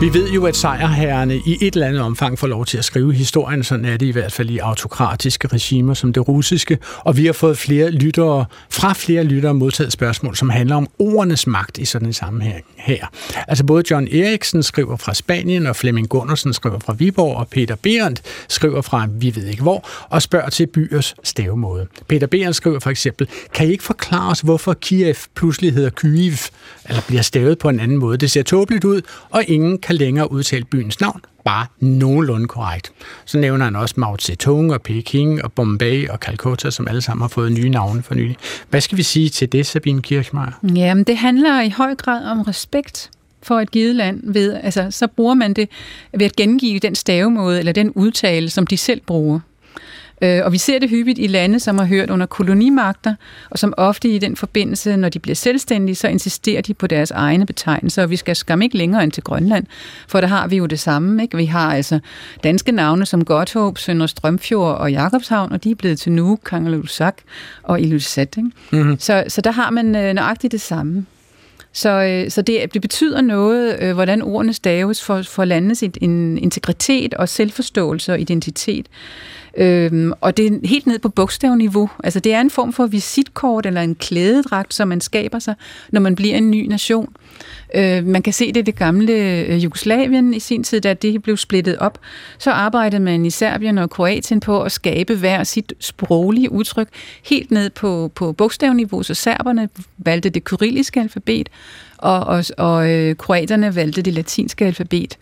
Vi 0.01 0.13
ved 0.13 0.29
jo, 0.29 0.45
at 0.45 0.55
sejrherrerne 0.55 1.35
i 1.35 1.57
et 1.61 1.73
eller 1.73 1.87
andet 1.87 2.01
omfang 2.01 2.39
får 2.39 2.47
lov 2.47 2.65
til 2.65 2.77
at 2.77 2.85
skrive 2.85 3.13
historien, 3.13 3.63
sådan 3.63 3.85
er 3.85 3.97
det 3.97 4.05
i 4.05 4.11
hvert 4.11 4.31
fald 4.31 4.49
i 4.49 4.57
autokratiske 4.57 5.47
regimer 5.47 5.93
som 5.93 6.13
det 6.13 6.27
russiske, 6.27 6.77
og 6.99 7.17
vi 7.17 7.25
har 7.25 7.33
fået 7.33 7.57
flere 7.57 7.91
lyttere, 7.91 8.45
fra 8.69 8.93
flere 8.93 9.23
lyttere 9.23 9.53
modtaget 9.53 9.91
spørgsmål, 9.91 10.35
som 10.35 10.49
handler 10.49 10.75
om 10.75 10.87
ordenes 10.99 11.47
magt 11.47 11.77
i 11.77 11.85
sådan 11.85 12.07
en 12.07 12.13
sammenhæng 12.13 12.65
her. 12.77 13.07
Altså 13.47 13.65
både 13.65 13.83
John 13.91 14.07
Eriksen 14.07 14.63
skriver 14.63 14.97
fra 14.97 15.13
Spanien, 15.13 15.67
og 15.67 15.75
Flemming 15.75 16.09
Gundersen 16.09 16.53
skriver 16.53 16.79
fra 16.79 16.93
Viborg, 16.93 17.37
og 17.37 17.47
Peter 17.47 17.75
Berendt 17.75 18.21
skriver 18.47 18.81
fra 18.81 19.07
vi 19.11 19.35
ved 19.35 19.45
ikke 19.45 19.61
hvor, 19.61 19.87
og 20.09 20.21
spørger 20.21 20.49
til 20.49 20.67
byers 20.67 21.15
stavemåde. 21.23 21.87
Peter 22.07 22.27
Berendt 22.27 22.55
skriver 22.55 22.79
for 22.79 22.89
eksempel, 22.89 23.27
kan 23.53 23.67
I 23.67 23.71
ikke 23.71 23.83
forklare 23.83 24.31
os, 24.31 24.39
hvorfor 24.39 24.73
Kiev 24.73 25.15
pludselig 25.35 25.73
hedder 25.73 25.89
Kyiv, 25.89 26.33
eller 26.85 27.01
bliver 27.07 27.21
stavet 27.21 27.57
på 27.57 27.69
en 27.69 27.79
anden 27.79 27.97
måde? 27.97 28.17
Det 28.17 28.31
ser 28.31 28.43
tåbeligt 28.43 28.85
ud, 28.85 29.01
og 29.29 29.43
ingen 29.47 29.77
kan 29.89 29.95
længere 29.95 30.31
udtale 30.31 30.65
byens 30.65 31.01
navn, 31.01 31.21
bare 31.45 31.65
nogenlunde 31.79 32.47
korrekt. 32.47 32.91
Så 33.25 33.37
nævner 33.37 33.65
han 33.65 33.75
også 33.75 33.95
Mao 33.97 34.17
Zedong 34.17 34.73
og 34.73 34.81
Peking 34.81 35.43
og 35.43 35.51
Bombay 35.51 36.09
og 36.09 36.17
Calcutta, 36.17 36.71
som 36.71 36.87
alle 36.87 37.01
sammen 37.01 37.21
har 37.21 37.27
fået 37.27 37.51
nye 37.51 37.69
navne 37.69 38.03
for 38.03 38.15
nylig. 38.15 38.37
Hvad 38.69 38.81
skal 38.81 38.97
vi 38.97 39.03
sige 39.03 39.29
til 39.29 39.51
det, 39.51 39.65
Sabine 39.65 40.01
Kirchmeier? 40.01 40.51
Jamen, 40.75 41.03
det 41.03 41.17
handler 41.17 41.61
i 41.61 41.69
høj 41.69 41.95
grad 41.95 42.25
om 42.25 42.41
respekt 42.41 43.09
for 43.43 43.59
et 43.59 43.71
givet 43.71 43.95
land. 43.95 44.33
Ved, 44.33 44.53
altså, 44.63 44.87
så 44.91 45.07
bruger 45.07 45.33
man 45.33 45.53
det 45.53 45.69
ved 46.17 46.25
at 46.25 46.35
gengive 46.35 46.79
den 46.79 46.95
stavemåde 46.95 47.59
eller 47.59 47.71
den 47.71 47.91
udtale, 47.91 48.49
som 48.49 48.67
de 48.67 48.77
selv 48.77 49.01
bruger. 49.07 49.39
Øh, 50.21 50.41
og 50.45 50.51
vi 50.51 50.57
ser 50.57 50.79
det 50.79 50.89
hyppigt 50.89 51.19
i 51.19 51.27
lande, 51.27 51.59
som 51.59 51.77
har 51.77 51.85
hørt 51.85 52.09
under 52.09 52.25
kolonimagter, 52.25 53.15
og 53.49 53.59
som 53.59 53.73
ofte 53.77 54.09
i 54.09 54.19
den 54.19 54.35
forbindelse, 54.35 54.97
når 54.97 55.09
de 55.09 55.19
bliver 55.19 55.35
selvstændige, 55.35 55.95
så 55.95 56.07
insisterer 56.07 56.61
de 56.61 56.73
på 56.73 56.87
deres 56.87 57.11
egne 57.11 57.45
betegnelser, 57.45 58.03
og 58.03 58.09
vi 58.09 58.15
skal 58.15 58.35
skam 58.35 58.61
ikke 58.61 58.77
længere 58.77 59.03
end 59.03 59.11
til 59.11 59.23
Grønland, 59.23 59.65
for 60.07 60.21
der 60.21 60.27
har 60.27 60.47
vi 60.47 60.57
jo 60.57 60.65
det 60.65 60.79
samme. 60.79 61.23
Ikke? 61.23 61.37
Vi 61.37 61.45
har 61.45 61.73
altså 61.73 61.99
danske 62.43 62.71
navne 62.71 63.05
som 63.05 63.25
Godthåb, 63.25 63.77
Sønder 63.77 64.07
Strømfjord 64.07 64.77
og 64.77 64.91
Jakobshavn, 64.91 65.51
og 65.51 65.63
de 65.63 65.71
er 65.71 65.75
blevet 65.75 65.99
til 65.99 66.11
Nuuk, 66.11 66.39
Kangerlussak 66.45 67.17
og 67.63 67.81
Ilulissat. 67.81 68.37
Ikke? 68.37 68.51
Mm-hmm. 68.71 68.99
Så, 68.99 69.23
så 69.27 69.41
der 69.41 69.51
har 69.51 69.69
man 69.69 69.95
øh, 69.95 70.13
nøjagtigt 70.13 70.51
det 70.51 70.61
samme. 70.61 71.05
Så, 71.73 71.89
øh, 71.89 72.31
så 72.31 72.41
det, 72.41 72.73
det 72.73 72.81
betyder 72.81 73.21
noget, 73.21 73.77
øh, 73.81 73.93
hvordan 73.93 74.21
ordene 74.21 74.53
staves 74.53 75.03
for, 75.03 75.21
for 75.21 75.45
landets 75.45 75.81
integritet 75.81 77.13
og 77.13 77.29
selvforståelse 77.29 78.13
og 78.13 78.19
identitet. 78.19 78.85
Øhm, 79.59 80.13
og 80.21 80.37
det 80.37 80.47
er 80.47 80.67
helt 80.67 80.87
ned 80.87 80.99
på 80.99 81.09
bogstavniveau. 81.09 81.89
Altså 82.03 82.19
det 82.19 82.33
er 82.33 82.41
en 82.41 82.49
form 82.49 82.73
for 82.73 82.85
visitkort 82.85 83.65
eller 83.65 83.81
en 83.81 83.95
klædedragt, 83.95 84.73
som 84.73 84.87
man 84.87 85.01
skaber 85.01 85.39
sig, 85.39 85.55
når 85.89 86.01
man 86.01 86.15
bliver 86.15 86.35
en 86.35 86.51
ny 86.51 86.67
nation. 86.67 87.15
Øh, 87.75 88.05
man 88.05 88.21
kan 88.21 88.33
se 88.33 88.47
det 88.47 88.57
i 88.57 88.61
det 88.61 88.75
gamle 88.75 89.13
øh, 89.13 89.63
Jugoslavien 89.63 90.33
i 90.33 90.39
sin 90.39 90.63
tid, 90.63 90.81
da 90.81 90.93
det 90.93 91.23
blev 91.23 91.37
splittet 91.37 91.77
op. 91.77 91.99
Så 92.37 92.51
arbejdede 92.51 93.01
man 93.01 93.25
i 93.25 93.29
Serbien 93.29 93.77
og 93.77 93.89
Kroatien 93.89 94.39
på 94.39 94.61
at 94.61 94.71
skabe 94.71 95.15
hver 95.15 95.43
sit 95.43 95.73
sproglige 95.79 96.51
udtryk 96.51 96.87
helt 97.25 97.51
ned 97.51 97.69
på, 97.69 98.11
på 98.15 98.31
bogstavniveau, 98.31 99.03
så 99.03 99.13
serberne 99.13 99.69
valgte 99.97 100.29
det 100.29 100.43
kyrilliske 100.43 100.99
alfabet, 100.99 101.49
og, 101.97 102.19
og, 102.19 102.43
og 102.57 102.91
øh, 102.91 103.15
kroaterne 103.15 103.75
valgte 103.75 104.01
det 104.01 104.13
latinske 104.13 104.65
alfabet. 104.65 105.17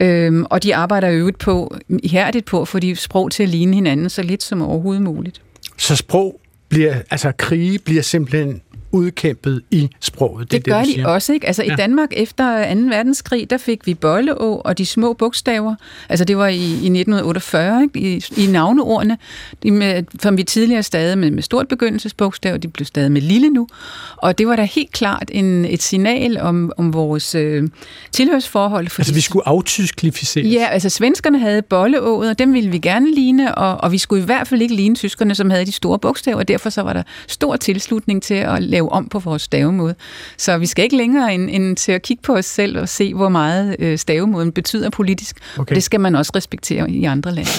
Øhm, 0.00 0.44
og 0.50 0.62
de 0.62 0.74
arbejder 0.74 1.10
øvrigt 1.10 1.38
på, 1.38 1.76
ihærdigt 2.02 2.44
på 2.44 2.60
at 2.60 2.68
få 2.68 2.78
de 2.78 2.96
sprog 2.96 3.30
til 3.30 3.42
at 3.42 3.48
ligne 3.48 3.74
hinanden 3.74 4.10
så 4.10 4.22
lidt 4.22 4.42
som 4.42 4.62
overhovedet 4.62 5.02
muligt. 5.02 5.42
Så 5.76 5.96
sprog 5.96 6.40
bliver, 6.68 6.94
altså 7.10 7.32
krige 7.38 7.78
bliver 7.78 8.02
simpelthen 8.02 8.60
udkæmpet 8.96 9.62
i 9.70 9.88
sproget. 10.00 10.50
Det, 10.50 10.64
det 10.64 10.72
gør 10.72 10.82
det, 10.82 10.96
de 10.96 11.06
også, 11.06 11.32
ikke? 11.32 11.46
Altså 11.46 11.62
ja. 11.62 11.72
i 11.72 11.76
Danmark 11.76 12.08
efter 12.12 12.74
2. 12.74 12.80
verdenskrig, 12.80 13.50
der 13.50 13.58
fik 13.58 13.86
vi 13.86 13.94
Bolleå 13.94 14.62
og 14.64 14.78
de 14.78 14.86
små 14.86 15.12
bogstaver. 15.12 15.74
Altså 16.08 16.24
det 16.24 16.36
var 16.36 16.48
i, 16.48 16.56
i 16.56 16.72
1948, 16.72 17.82
ikke? 17.82 18.00
I, 18.00 18.24
i 18.36 18.46
navneordene, 18.46 19.18
de 19.62 19.70
med, 19.70 20.02
som 20.20 20.36
vi 20.36 20.42
tidligere 20.42 20.82
stadig 20.82 21.18
med, 21.18 21.30
med 21.30 21.42
stort 21.42 21.68
begyndelsesbogstav, 21.68 22.56
de 22.56 22.68
blev 22.68 22.86
stadig 22.86 23.12
med 23.12 23.20
lille 23.20 23.50
nu. 23.50 23.68
Og 24.16 24.38
det 24.38 24.46
var 24.46 24.56
da 24.56 24.62
helt 24.62 24.92
klart 24.92 25.30
en, 25.32 25.64
et 25.64 25.82
signal 25.82 26.40
om, 26.40 26.72
om 26.76 26.92
vores 26.92 27.34
øh, 27.34 27.68
tilhørsforhold. 28.12 28.88
Fordi, 28.88 29.00
altså 29.00 29.14
vi 29.14 29.20
skulle 29.20 29.48
aftysklifisere. 29.48 30.44
Ja, 30.44 30.68
altså 30.70 30.88
svenskerne 30.88 31.38
havde 31.38 31.62
Bolleået, 31.62 32.30
og 32.30 32.38
dem 32.38 32.54
ville 32.54 32.70
vi 32.70 32.78
gerne 32.78 33.14
ligne, 33.14 33.54
og, 33.54 33.76
og 33.76 33.92
vi 33.92 33.98
skulle 33.98 34.22
i 34.22 34.26
hvert 34.26 34.48
fald 34.48 34.62
ikke 34.62 34.74
ligne 34.74 34.96
tyskerne, 34.96 35.34
som 35.34 35.50
havde 35.50 35.66
de 35.66 35.72
store 35.72 35.98
bogstaver, 35.98 36.38
og 36.38 36.48
derfor 36.48 36.70
så 36.70 36.82
var 36.82 36.92
der 36.92 37.02
stor 37.28 37.56
tilslutning 37.56 38.22
til 38.22 38.34
at 38.34 38.62
lave 38.62 38.85
om 38.88 39.08
på 39.08 39.18
vores 39.18 39.42
stavemåde. 39.42 39.94
Så 40.36 40.58
vi 40.58 40.66
skal 40.66 40.82
ikke 40.84 40.96
længere 40.96 41.34
end, 41.34 41.50
end 41.50 41.76
til 41.76 41.92
at 41.92 42.02
kigge 42.02 42.22
på 42.22 42.36
os 42.36 42.46
selv 42.46 42.78
og 42.78 42.88
se, 42.88 43.14
hvor 43.14 43.28
meget 43.28 43.76
øh, 43.78 43.98
stavemåden 43.98 44.52
betyder 44.52 44.90
politisk. 44.90 45.36
Okay. 45.58 45.70
Og 45.70 45.74
det 45.74 45.82
skal 45.82 46.00
man 46.00 46.14
også 46.14 46.32
respektere 46.36 46.90
i 46.90 47.04
andre 47.04 47.32
lande. 47.32 47.50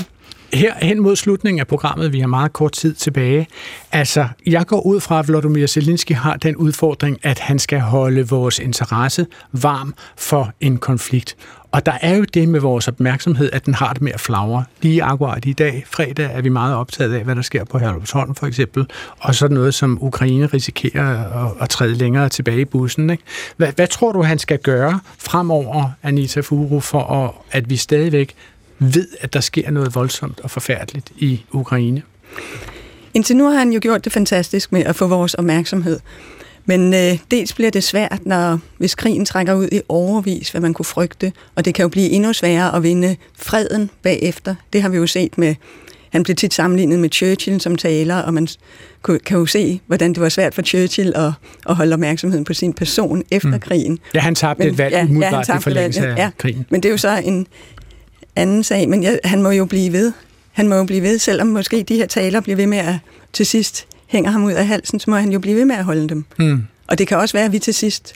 Her 0.54 0.74
hen 0.82 1.02
mod 1.02 1.16
slutningen 1.16 1.60
af 1.60 1.68
programmet, 1.68 2.14
vi 2.14 2.20
har 2.20 2.28
meget 2.28 2.54
kort 2.54 2.72
tid 2.72 2.94
tilbage. 2.94 3.48
Altså, 3.92 4.28
jeg 4.46 4.68
går 4.68 4.82
ud 4.82 5.00
fra, 5.00 5.20
at 5.20 5.28
Vladimir 5.28 5.68
Zelensky 5.68 6.12
har 6.12 6.38
den 6.38 6.56
udfordring, 6.56 7.18
at 7.24 7.40
han 7.40 7.60
skal 7.60 7.80
holde 7.80 8.28
vores 8.28 8.60
interesse 8.60 9.28
varm 9.52 9.94
for 10.18 10.54
en 10.60 10.78
konflikt. 10.78 11.36
Og 11.72 11.86
der 11.86 11.98
er 12.02 12.16
jo 12.16 12.24
det 12.24 12.50
med 12.50 12.60
vores 12.60 12.88
opmærksomhed, 12.88 13.50
at 13.54 13.66
den 13.66 13.74
har 13.74 13.94
det 13.94 14.02
med 14.02 14.12
at 14.12 14.20
flagre. 14.20 14.64
Lige 14.82 15.04
akkurat 15.04 15.46
i 15.46 15.54
dag, 15.54 15.84
fredag, 15.88 16.30
er 16.34 16.42
vi 16.42 16.50
meget 16.50 16.76
optaget 16.76 17.14
af, 17.14 17.24
hvad 17.24 17.36
der 17.36 17.42
sker 17.42 17.64
på 17.64 17.78
Herlufsholm 17.78 18.36
for 18.36 18.48
eksempel, 18.48 18.86
og 19.20 19.36
så 19.36 19.48
noget, 19.48 19.74
som 19.74 19.98
Ukraine 20.02 20.46
risikerer 20.46 21.46
at, 21.46 21.52
at 21.62 21.70
træde 21.70 21.96
længere 21.96 22.30
tilbage 22.30 22.62
i 22.62 22.66
bussen. 22.66 23.10
Ikke? 23.10 23.24
Hvad, 23.58 23.68
hvad 23.76 23.88
tror 23.88 24.12
du, 24.12 24.22
han 24.22 24.40
skal 24.40 24.60
gøre 24.60 25.00
fremover, 25.18 25.92
Anita 26.04 26.40
Furu, 26.40 26.80
for 26.80 27.04
at, 27.04 27.32
at 27.52 27.70
vi 27.70 27.76
stadigvæk 27.76 28.36
ved, 28.80 29.08
at 29.22 29.34
der 29.34 29.40
sker 29.40 29.72
noget 29.72 29.96
voldsomt 29.96 30.40
og 30.40 30.52
forfærdeligt 30.52 31.12
i 31.18 31.44
Ukraine? 31.52 32.02
Indtil 33.14 33.38
nu 33.38 33.46
har 33.50 33.58
han 33.58 33.72
jo 33.72 33.80
gjort 33.82 34.04
det 34.04 34.14
fantastisk 34.14 34.72
med 34.72 34.84
at 34.84 34.96
få 34.96 35.08
vores 35.08 35.34
opmærksomhed. 35.34 36.00
Men 36.66 36.94
øh, 36.94 37.20
dels 37.32 37.54
bliver 37.54 37.72
det 37.72 37.84
svært, 37.84 38.20
når, 38.26 38.60
hvis 38.78 38.96
krigen 38.96 39.26
trækker 39.26 39.54
ud 39.54 39.68
i 39.72 39.82
overvis, 39.90 40.50
hvad 40.50 40.62
man 40.62 40.74
kunne 40.74 40.86
frygte, 40.86 41.32
og 41.56 41.66
det 41.66 41.74
kan 41.74 41.84
jo 41.84 41.90
blive 41.90 42.10
endnu 42.10 42.34
sværere 42.34 42.76
at 42.76 42.84
vinde 42.84 43.16
freden 43.38 43.90
bagefter. 44.04 44.56
Det 44.74 44.82
har 44.82 44.90
vi 44.90 44.98
jo 44.98 45.08
set 45.08 45.38
med 45.38 45.56
han 46.10 46.24
blev 46.24 46.36
tit 46.36 46.54
sammenlignet 46.54 47.00
med 47.00 47.10
Churchill 47.12 47.62
som 47.62 47.76
taler, 47.76 48.16
og 48.16 48.34
man 48.34 48.48
kan 49.04 49.38
jo 49.38 49.46
se, 49.46 49.82
hvordan 49.88 50.14
det 50.14 50.22
var 50.22 50.30
svært 50.30 50.56
for 50.56 50.62
Churchill 50.62 51.14
at, 51.16 51.32
at 51.70 51.76
holde 51.76 51.94
opmærksomheden 51.94 52.46
på 52.46 52.54
sin 52.54 52.74
person 52.74 53.24
efter 53.32 53.50
mm. 53.50 53.60
krigen. 53.60 54.00
Ja, 54.14 54.20
han 54.20 54.36
tabte 54.36 54.64
Men- 54.64 54.74
et 54.74 54.78
valg 54.78 54.94
ja, 54.94 55.00
ja, 55.00 55.06
umiddelbart 55.06 55.48
han 55.48 55.60
i 55.60 55.62
forlængelse 55.62 56.02
af 56.02 56.16
valget, 56.16 56.38
krigen. 56.38 56.66
Men 56.70 56.84
det 56.84 56.90
er 56.90 56.92
jo 56.94 56.98
så 56.98 57.22
en 57.26 57.48
anden 58.38 58.64
sag, 58.64 58.90
men 58.90 59.04
ja, 59.04 59.18
han 59.24 59.42
må 59.42 59.50
jo 59.50 59.66
blive 59.66 59.94
ved. 59.94 60.12
Han 60.52 60.68
må 60.68 60.76
jo 60.76 60.84
blive 60.84 61.02
ved, 61.02 61.20
selvom 61.20 61.48
måske 61.48 61.84
de 61.84 61.96
her 61.96 62.06
taler 62.06 62.42
bliver 62.42 62.56
ved 62.56 62.68
med 62.68 62.78
at 62.78 62.96
til 63.34 63.46
sidst 63.46 63.88
hænger 64.08 64.32
ham 64.32 64.44
ud 64.44 64.52
af 64.52 64.68
halsen, 64.68 65.00
så 65.00 65.10
må 65.10 65.16
han 65.16 65.32
jo 65.32 65.40
blive 65.40 65.56
ved 65.56 65.66
med 65.66 65.76
at 65.76 65.84
holde 65.84 66.10
dem. 66.10 66.26
Mm. 66.40 66.64
Og 66.88 66.98
det 66.98 67.08
kan 67.08 67.18
også 67.18 67.38
være, 67.38 67.46
at 67.46 67.52
vi 67.52 67.60
til 67.60 67.74
sidst 67.74 68.14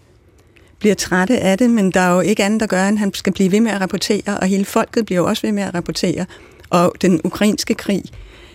bliver 0.80 0.96
trætte 0.96 1.40
af 1.40 1.58
det, 1.58 1.70
men 1.70 1.92
der 1.92 2.00
er 2.00 2.14
jo 2.14 2.20
ikke 2.20 2.44
andet 2.44 2.62
at 2.62 2.70
gøre, 2.70 2.90
end 2.90 2.98
han 2.98 3.14
skal 3.14 3.34
blive 3.34 3.52
ved 3.52 3.60
med 3.60 3.72
at 3.72 3.82
rapportere, 3.82 4.38
og 4.42 4.48
hele 4.48 4.66
folket 4.66 5.06
bliver 5.06 5.22
jo 5.22 5.28
også 5.28 5.42
ved 5.48 5.52
med 5.52 5.64
at 5.64 5.74
rapportere. 5.74 6.26
Og 6.70 6.94
den 7.02 7.22
ukrainske 7.24 7.74
krig 7.74 8.04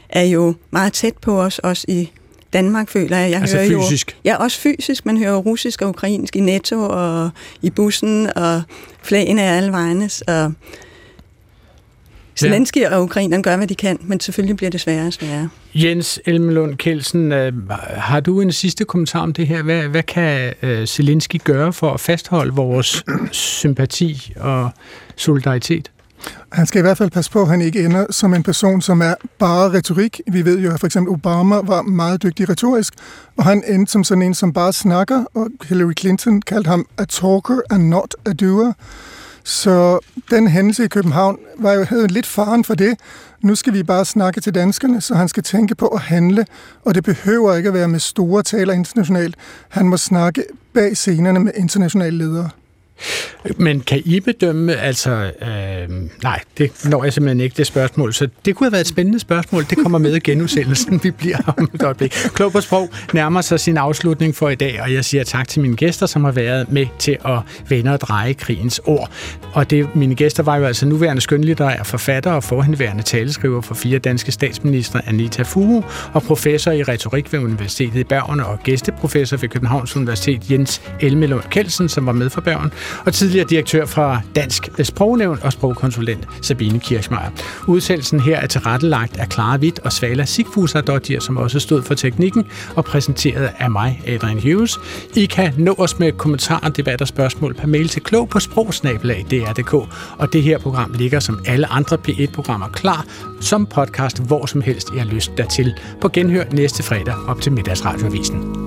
er 0.09 0.23
jo 0.23 0.55
meget 0.71 0.93
tæt 0.93 1.17
på 1.17 1.41
os, 1.41 1.59
også 1.59 1.85
i 1.89 2.11
Danmark, 2.53 2.89
føler 2.89 3.17
jeg. 3.17 3.31
jeg 3.31 3.41
Altså 3.41 3.57
hører 3.57 3.83
fysisk? 3.83 4.11
Jo, 4.11 4.31
ja, 4.31 4.37
også 4.37 4.61
fysisk. 4.61 5.07
Man 5.07 5.17
hører 5.19 5.37
russisk 5.37 5.83
og 5.83 5.89
ukrainsk 5.89 6.37
i 6.37 6.41
Netto 6.41 6.89
og 6.91 7.31
i 7.63 7.71
bussen, 7.71 8.31
og 8.37 8.63
flagene 9.03 9.43
er 9.43 9.57
alle 9.57 9.73
vejnes, 9.73 10.21
og 10.21 10.53
Zelensky 12.39 12.85
og 12.85 13.03
Ukrainerne 13.03 13.43
gør, 13.43 13.57
hvad 13.57 13.67
de 13.67 13.75
kan, 13.75 13.99
men 14.01 14.21
selvfølgelig 14.21 14.57
bliver 14.57 14.71
det 14.71 14.81
sværere 14.81 15.07
og 15.07 15.13
sværere. 15.13 15.49
Jens 15.75 16.21
Elmelund 16.27 16.77
Kelsen, 16.77 17.33
øh, 17.33 17.53
har 17.97 18.21
du 18.21 18.41
en 18.41 18.53
sidste 18.53 18.85
kommentar 18.85 19.21
om 19.21 19.33
det 19.33 19.47
her? 19.47 19.63
Hvad, 19.63 19.83
hvad 19.83 20.03
kan 20.03 20.53
øh, 20.63 20.87
Zelensky 20.87 21.41
gøre 21.45 21.73
for 21.73 21.93
at 21.93 22.01
fastholde 22.01 22.53
vores 22.53 23.05
sympati 23.33 24.33
og 24.37 24.71
solidaritet? 25.17 25.91
Han 26.53 26.67
skal 26.67 26.79
i 26.79 26.83
hvert 26.83 26.99
fald 26.99 27.11
passe 27.11 27.31
på, 27.31 27.43
at 27.43 27.49
han 27.49 27.61
ikke 27.61 27.85
ender 27.85 28.07
som 28.11 28.35
en 28.35 28.43
person, 28.43 28.81
som 28.81 29.01
er 29.01 29.15
bare 29.39 29.73
retorik. 29.73 30.21
Vi 30.33 30.45
ved 30.45 30.59
jo, 30.59 30.73
at 30.73 30.81
for 30.81 30.87
eksempel 30.87 31.13
Obama 31.13 31.57
var 31.57 31.83
meget 31.83 32.23
dygtig 32.23 32.49
retorisk, 32.49 32.95
og 33.37 33.45
han 33.45 33.63
endte 33.67 33.93
som 33.93 34.05
sådan 34.05 34.23
en, 34.23 34.35
som 34.35 34.53
bare 34.53 34.73
snakker, 34.73 35.25
og 35.35 35.49
Hillary 35.69 35.93
Clinton 35.99 36.43
kaldte 36.43 36.69
ham 36.69 36.87
a 36.99 37.05
talker 37.05 37.61
and 37.71 37.89
not 37.89 38.15
a 38.27 38.33
doer. 38.33 38.73
Så 39.47 39.99
den 40.31 40.49
hændelse 40.49 40.85
i 40.85 40.89
København 40.89 41.39
var 41.59 41.73
jo, 41.73 41.85
havde 41.85 42.07
lidt 42.07 42.27
faren 42.27 42.65
for 42.65 42.75
det. 42.75 42.99
Nu 43.41 43.55
skal 43.55 43.73
vi 43.73 43.83
bare 43.83 44.05
snakke 44.05 44.41
til 44.41 44.55
danskerne, 44.55 45.01
så 45.01 45.15
han 45.15 45.29
skal 45.29 45.43
tænke 45.43 45.75
på 45.75 45.87
at 45.87 46.01
handle, 46.01 46.47
og 46.85 46.95
det 46.95 47.05
behøver 47.05 47.55
ikke 47.55 47.69
at 47.69 47.75
være 47.75 47.89
med 47.89 47.99
store 47.99 48.43
taler 48.43 48.73
internationalt. 48.73 49.37
Han 49.69 49.89
må 49.89 49.97
snakke 49.97 50.45
bag 50.75 50.97
scenerne 50.97 51.41
med 51.41 51.53
internationale 51.57 52.19
ledere. 52.19 52.51
Men 53.57 53.81
kan 53.81 54.03
I 54.05 54.21
bedømme, 54.21 54.77
altså, 54.77 55.11
øh, 55.43 55.89
nej, 56.23 56.41
det 56.59 56.71
når 56.85 57.05
jeg 57.05 57.13
simpelthen 57.13 57.41
ikke 57.41 57.55
det 57.57 57.67
spørgsmål, 57.67 58.15
så 58.15 58.29
det 58.45 58.57
kunne 58.57 58.67
have 58.67 58.73
været 58.73 58.81
et 58.81 58.89
spændende 58.89 59.19
spørgsmål. 59.19 59.65
Det 59.71 59.79
kommer 59.79 59.99
med 59.99 60.17
i 60.17 60.21
genudsendelsen, 60.21 61.01
vi 61.03 61.11
bliver 61.11 61.55
om 61.57 61.71
et 61.75 61.83
øjeblik. 61.83 62.11
Klog 62.11 62.53
på 62.53 62.61
sprog 62.61 62.91
nærmer 63.13 63.41
sig 63.41 63.61
sin 63.61 63.77
afslutning 63.77 64.35
for 64.35 64.49
i 64.49 64.55
dag, 64.55 64.83
og 64.83 64.93
jeg 64.93 65.05
siger 65.05 65.25
tak 65.25 65.49
til 65.49 65.61
mine 65.63 65.77
gæster, 65.77 66.07
som 66.07 66.25
har 66.25 66.33
været 66.33 66.73
med 66.73 66.87
til 66.99 67.17
at 67.25 67.39
vende 67.69 67.93
og 67.93 68.01
dreje 68.01 68.33
krigens 68.33 68.81
ord. 68.85 69.11
Og 69.53 69.71
det, 69.71 69.97
mine 69.97 70.15
gæster 70.15 70.43
var 70.43 70.57
jo 70.57 70.65
altså 70.65 70.87
nuværende 70.87 71.23
skønlitterær 71.23 71.83
forfatter 71.83 72.33
og 72.33 72.45
forhenværende 72.45 73.03
taleskriver 73.03 73.61
for 73.61 73.75
fire 73.75 73.99
danske 73.99 74.33
statsminister, 74.33 75.01
Anita 75.07 75.43
Fuhu, 75.43 75.85
og 76.13 76.23
professor 76.23 76.71
i 76.71 76.83
retorik 76.83 77.33
ved 77.33 77.41
Universitetet 77.41 78.01
i 78.01 78.05
Bergen 78.05 78.41
og 78.41 78.59
gæsteprofessor 78.63 79.37
ved 79.37 79.49
Københavns 79.49 79.97
Universitet, 79.97 80.51
Jens 80.51 80.83
Elmelund 81.01 81.43
Kelsen, 81.51 81.89
som 81.89 82.07
var 82.07 82.13
med 82.13 82.31
fra 82.31 82.41
Bergen, 82.41 82.73
og 83.07 83.15
tidligere 83.15 83.47
direktør 83.51 83.87
fra 83.87 84.21
Dansk 84.35 84.69
Sprognævn 84.83 85.39
og 85.43 85.53
sprogkonsulent 85.53 86.29
Sabine 86.43 86.81
Kirchmeier. 86.81 87.31
Udsendelsen 87.67 88.21
her 88.21 88.37
er 88.37 88.47
tilrettelagt 88.47 89.17
af 89.17 89.27
Clara 89.33 89.57
Witt 89.57 89.79
og 89.79 89.93
Svala 89.93 90.25
Sigfusardottir, 90.25 91.21
som 91.21 91.37
også 91.37 91.61
stod 91.61 91.83
for 91.83 91.95
teknikken 91.95 92.47
og 92.77 92.85
præsenteret 92.85 93.51
af 93.59 93.71
mig, 93.71 94.03
Adrian 94.07 94.41
Hughes. 94.41 94.79
I 95.17 95.27
kan 95.27 95.55
nå 95.59 95.75
os 95.79 95.99
med 95.99 96.13
kommentarer, 96.13 96.69
debat 96.69 97.01
og 97.01 97.09
spørgsmål 97.09 97.55
per 97.55 97.67
mail 97.67 97.89
til 97.89 98.03
klog 98.03 98.29
på 98.29 98.41
sprogsnabelag.dr.dk, 98.41 99.75
og 100.19 100.33
det 100.33 100.43
her 100.43 100.59
program 100.59 100.93
ligger 100.99 101.21
som 101.21 101.41
alle 101.47 101.67
andre 101.67 101.99
P1-programmer 102.09 102.69
klar 102.69 103.05
som 103.41 103.67
podcast, 103.67 104.23
hvor 104.23 104.47
som 104.47 104.61
helst 104.61 104.91
I 104.95 104.99
har 104.99 105.05
lyst 105.05 105.33
dertil. 105.37 105.75
På 106.01 106.09
genhør 106.09 106.45
næste 106.53 106.83
fredag 106.83 107.15
op 107.29 107.41
til 107.41 107.53
middagsradioavisen. 107.53 108.67